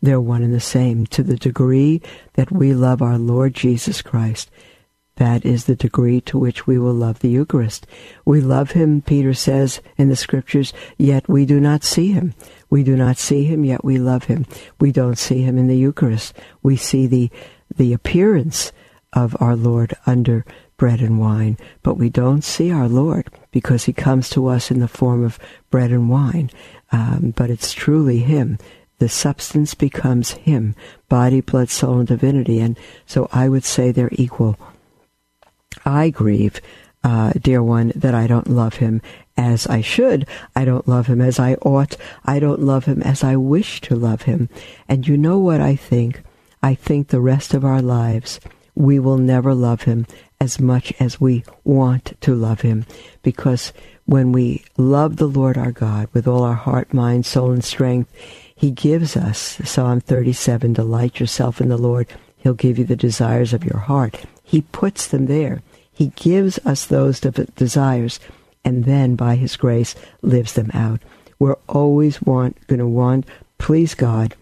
They're 0.00 0.20
one 0.20 0.42
and 0.42 0.54
the 0.54 0.60
same. 0.60 1.06
To 1.06 1.22
the 1.22 1.36
degree 1.36 2.02
that 2.34 2.52
we 2.52 2.72
love 2.72 3.02
our 3.02 3.18
Lord 3.18 3.54
Jesus 3.54 4.02
Christ, 4.02 4.50
that 5.18 5.44
is 5.44 5.64
the 5.64 5.76
degree 5.76 6.20
to 6.22 6.38
which 6.38 6.66
we 6.66 6.78
will 6.78 6.94
love 6.94 7.18
the 7.20 7.28
Eucharist. 7.28 7.86
We 8.24 8.40
love 8.40 8.72
him, 8.72 9.02
Peter 9.02 9.34
says 9.34 9.80
in 9.96 10.08
the 10.08 10.16
scriptures, 10.16 10.72
yet 10.96 11.28
we 11.28 11.44
do 11.44 11.60
not 11.60 11.84
see 11.84 12.12
him. 12.12 12.34
We 12.70 12.82
do 12.82 12.96
not 12.96 13.18
see 13.18 13.44
him, 13.44 13.64
yet 13.64 13.84
we 13.84 13.98
love 13.98 14.24
him. 14.24 14.46
We 14.80 14.92
don't 14.92 15.18
see 15.18 15.42
him 15.42 15.58
in 15.58 15.68
the 15.68 15.76
Eucharist. 15.76 16.34
We 16.62 16.76
see 16.76 17.06
the, 17.06 17.30
the 17.76 17.92
appearance 17.92 18.72
of 19.12 19.36
our 19.40 19.56
Lord 19.56 19.94
under 20.06 20.44
bread 20.76 21.00
and 21.00 21.18
wine, 21.18 21.58
but 21.82 21.94
we 21.94 22.08
don't 22.08 22.42
see 22.42 22.70
our 22.70 22.88
Lord 22.88 23.28
because 23.50 23.84
he 23.84 23.92
comes 23.92 24.30
to 24.30 24.46
us 24.46 24.70
in 24.70 24.80
the 24.80 24.88
form 24.88 25.24
of 25.24 25.38
bread 25.70 25.90
and 25.90 26.08
wine. 26.08 26.50
Um, 26.92 27.34
but 27.36 27.50
it's 27.50 27.72
truly 27.72 28.20
him 28.20 28.58
the 28.98 29.08
substance 29.08 29.74
becomes 29.74 30.32
him, 30.32 30.74
body, 31.08 31.40
blood, 31.40 31.70
soul, 31.70 32.00
and 32.00 32.08
divinity. 32.08 32.58
And 32.58 32.78
so 33.06 33.28
I 33.32 33.48
would 33.48 33.64
say 33.64 33.90
they're 33.90 34.10
equal. 34.12 34.58
I 35.88 36.10
grieve, 36.10 36.60
uh, 37.02 37.32
dear 37.40 37.62
one, 37.62 37.92
that 37.96 38.14
I 38.14 38.26
don't 38.26 38.50
love 38.50 38.74
him 38.74 39.00
as 39.36 39.66
I 39.66 39.80
should. 39.80 40.26
I 40.54 40.64
don't 40.64 40.86
love 40.86 41.06
him 41.06 41.20
as 41.20 41.38
I 41.38 41.54
ought. 41.54 41.96
I 42.24 42.38
don't 42.38 42.60
love 42.60 42.84
him 42.84 43.02
as 43.02 43.24
I 43.24 43.36
wish 43.36 43.80
to 43.82 43.96
love 43.96 44.22
him. 44.22 44.48
And 44.88 45.08
you 45.08 45.16
know 45.16 45.38
what 45.38 45.60
I 45.60 45.76
think? 45.76 46.22
I 46.62 46.74
think 46.74 47.08
the 47.08 47.20
rest 47.20 47.54
of 47.54 47.64
our 47.64 47.80
lives 47.80 48.40
we 48.74 48.98
will 48.98 49.18
never 49.18 49.54
love 49.54 49.82
him 49.82 50.06
as 50.40 50.60
much 50.60 50.92
as 51.00 51.20
we 51.20 51.44
want 51.64 52.12
to 52.20 52.34
love 52.34 52.60
him 52.60 52.86
because 53.22 53.72
when 54.06 54.30
we 54.30 54.64
love 54.76 55.16
the 55.16 55.26
Lord 55.26 55.58
our 55.58 55.72
God 55.72 56.08
with 56.12 56.28
all 56.28 56.44
our 56.44 56.54
heart, 56.54 56.94
mind, 56.94 57.26
soul, 57.26 57.50
and 57.50 57.64
strength, 57.64 58.12
he 58.54 58.70
gives 58.70 59.16
us, 59.16 59.60
Psalm 59.64 60.00
37, 60.00 60.72
delight 60.72 61.20
yourself 61.20 61.60
in 61.60 61.68
the 61.68 61.76
Lord. 61.76 62.06
He'll 62.36 62.54
give 62.54 62.78
you 62.78 62.84
the 62.84 62.96
desires 62.96 63.52
of 63.52 63.64
your 63.64 63.78
heart. 63.78 64.24
He 64.42 64.62
puts 64.62 65.06
them 65.06 65.26
there. 65.26 65.60
He 65.98 66.12
gives 66.14 66.60
us 66.64 66.86
those 66.86 67.18
desires 67.18 68.20
and 68.64 68.84
then 68.84 69.16
by 69.16 69.34
his 69.34 69.56
grace 69.56 69.96
lives 70.22 70.52
them 70.52 70.70
out. 70.72 71.00
We're 71.40 71.58
always 71.68 72.22
want 72.22 72.64
going 72.68 72.78
to 72.78 72.86
want 72.86 73.26
please 73.58 73.96
God. 73.96 74.36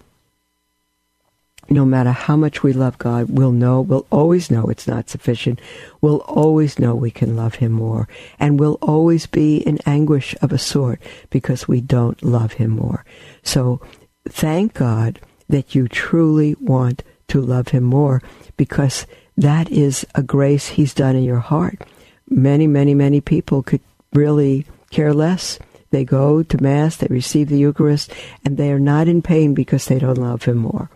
No 1.71 1.87
matter 1.87 2.13
how 2.13 2.37
much 2.37 2.63
we 2.63 2.75
love 2.75 2.99
God, 2.99 3.31
we'll 3.31 3.53
know, 3.53 3.81
we'll 3.81 4.07
always 4.11 4.51
know 4.51 4.67
it's 4.67 4.87
not 4.87 5.09
sufficient. 5.09 5.59
We'll 6.03 6.19
always 6.19 6.79
know 6.79 6.95
we 6.95 7.11
can 7.11 7.35
love 7.35 7.55
him 7.55 7.73
more. 7.73 8.07
And 8.39 8.61
we'll 8.61 8.79
always 8.83 9.25
be 9.25 9.57
in 9.57 9.79
anguish 9.87 10.35
of 10.43 10.53
a 10.53 10.59
sort 10.59 11.01
because 11.31 11.67
we 11.67 11.81
don't 11.81 12.23
love 12.23 12.53
him 12.53 12.71
more. 12.71 13.07
So 13.43 13.81
thank 14.29 14.75
God 14.75 15.21
that 15.49 15.75
you 15.75 15.89
truly 15.89 16.55
want 16.61 17.03
to 17.29 17.41
love 17.41 17.69
Him 17.69 17.85
more 17.85 18.23
because 18.57 19.07
that 19.37 19.71
is 19.71 20.07
a 20.15 20.23
grace 20.23 20.69
He's 20.69 20.95
done 20.95 21.17
in 21.17 21.25
your 21.25 21.41
heart. 21.41 21.83
Many, 22.29 22.67
many, 22.67 22.95
many 22.95 23.21
people 23.21 23.63
could 23.63 23.81
really 24.13 24.67
care 24.91 25.15
less. 25.15 25.59
They 25.91 26.05
go 26.05 26.43
to 26.43 26.63
Mass, 26.63 26.97
they 26.97 27.07
receive 27.09 27.49
the 27.49 27.59
Eucharist, 27.59 28.13
and 28.45 28.57
they 28.57 28.73
are 28.73 28.79
not 28.79 29.09
in 29.09 29.23
pain 29.23 29.55
because 29.55 29.87
they 29.87 29.99
don't 29.99 30.19
love 30.19 30.45
Him 30.45 30.59
more. 30.59 30.91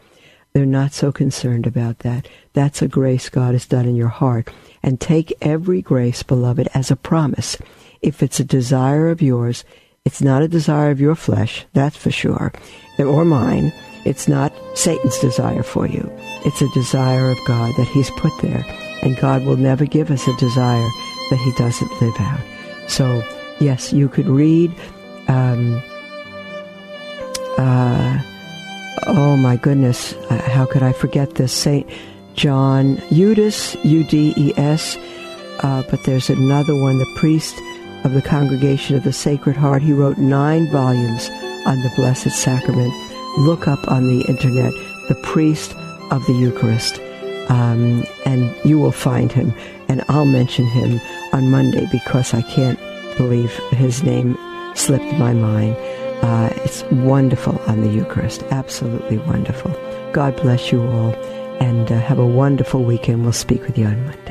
They're 0.52 0.66
not 0.66 0.92
so 0.92 1.12
concerned 1.12 1.66
about 1.66 2.00
that. 2.00 2.26
That's 2.54 2.82
a 2.82 2.88
grace 2.88 3.28
God 3.28 3.54
has 3.54 3.66
done 3.66 3.86
in 3.86 3.94
your 3.94 4.08
heart. 4.08 4.50
And 4.82 5.00
take 5.00 5.32
every 5.40 5.82
grace, 5.82 6.22
beloved, 6.22 6.68
as 6.74 6.90
a 6.90 6.96
promise. 6.96 7.56
If 8.02 8.22
it's 8.22 8.40
a 8.40 8.44
desire 8.44 9.10
of 9.10 9.22
yours, 9.22 9.64
it's 10.04 10.22
not 10.22 10.42
a 10.42 10.48
desire 10.48 10.90
of 10.90 11.00
your 11.00 11.14
flesh, 11.14 11.66
that's 11.72 11.96
for 11.96 12.10
sure 12.10 12.52
or 13.06 13.24
mine. 13.24 13.72
It's 14.04 14.28
not 14.28 14.52
Satan's 14.74 15.18
desire 15.18 15.62
for 15.62 15.86
you. 15.86 16.10
It's 16.44 16.62
a 16.62 16.68
desire 16.68 17.30
of 17.30 17.38
God 17.46 17.74
that 17.76 17.88
He's 17.88 18.10
put 18.12 18.32
there. 18.40 18.64
And 19.02 19.16
God 19.16 19.44
will 19.44 19.56
never 19.56 19.86
give 19.86 20.10
us 20.10 20.26
a 20.26 20.36
desire 20.36 20.88
that 21.30 21.38
He 21.38 21.52
doesn't 21.52 22.00
live 22.00 22.14
out. 22.18 22.40
So, 22.88 23.22
yes, 23.60 23.92
you 23.92 24.08
could 24.08 24.26
read, 24.26 24.74
um, 25.28 25.82
uh, 27.58 28.22
oh 29.06 29.36
my 29.36 29.56
goodness, 29.56 30.14
uh, 30.30 30.42
how 30.50 30.66
could 30.66 30.82
I 30.82 30.92
forget 30.92 31.36
this? 31.36 31.52
Saint 31.52 31.88
John 32.34 32.96
Eudes, 33.10 33.76
U 33.84 34.04
D 34.04 34.32
E 34.36 34.52
S, 34.56 34.96
uh, 35.62 35.82
but 35.90 36.02
there's 36.04 36.30
another 36.30 36.74
one, 36.74 36.98
the 36.98 37.16
priest 37.16 37.54
of 38.04 38.12
the 38.12 38.22
Congregation 38.22 38.96
of 38.96 39.04
the 39.04 39.12
Sacred 39.12 39.56
Heart. 39.56 39.82
He 39.82 39.92
wrote 39.92 40.16
nine 40.16 40.70
volumes 40.70 41.28
on 41.66 41.80
the 41.82 41.92
Blessed 41.96 42.30
Sacrament. 42.30 42.94
Look 43.38 43.68
up 43.68 43.88
on 43.88 44.06
the 44.08 44.22
internet 44.22 44.72
the 45.08 45.14
priest 45.22 45.74
of 46.10 46.24
the 46.26 46.32
Eucharist, 46.32 47.00
um, 47.48 48.04
and 48.24 48.54
you 48.64 48.78
will 48.78 48.92
find 48.92 49.32
him. 49.32 49.52
And 49.88 50.04
I'll 50.08 50.24
mention 50.24 50.66
him 50.66 51.00
on 51.32 51.50
Monday 51.50 51.88
because 51.90 52.32
I 52.32 52.42
can't 52.42 52.78
believe 53.16 53.50
his 53.72 54.02
name 54.02 54.38
slipped 54.74 55.12
my 55.18 55.32
mind. 55.32 55.76
Uh, 56.22 56.50
it's 56.64 56.84
wonderful 56.92 57.60
on 57.66 57.80
the 57.80 57.88
Eucharist. 57.88 58.42
Absolutely 58.50 59.18
wonderful. 59.18 59.72
God 60.12 60.36
bless 60.36 60.70
you 60.70 60.82
all 60.82 61.14
and 61.60 61.90
uh, 61.90 61.98
have 61.98 62.18
a 62.18 62.26
wonderful 62.26 62.84
weekend. 62.84 63.22
We'll 63.22 63.32
speak 63.32 63.62
with 63.62 63.76
you 63.76 63.86
on 63.86 64.04
Monday. 64.04 64.29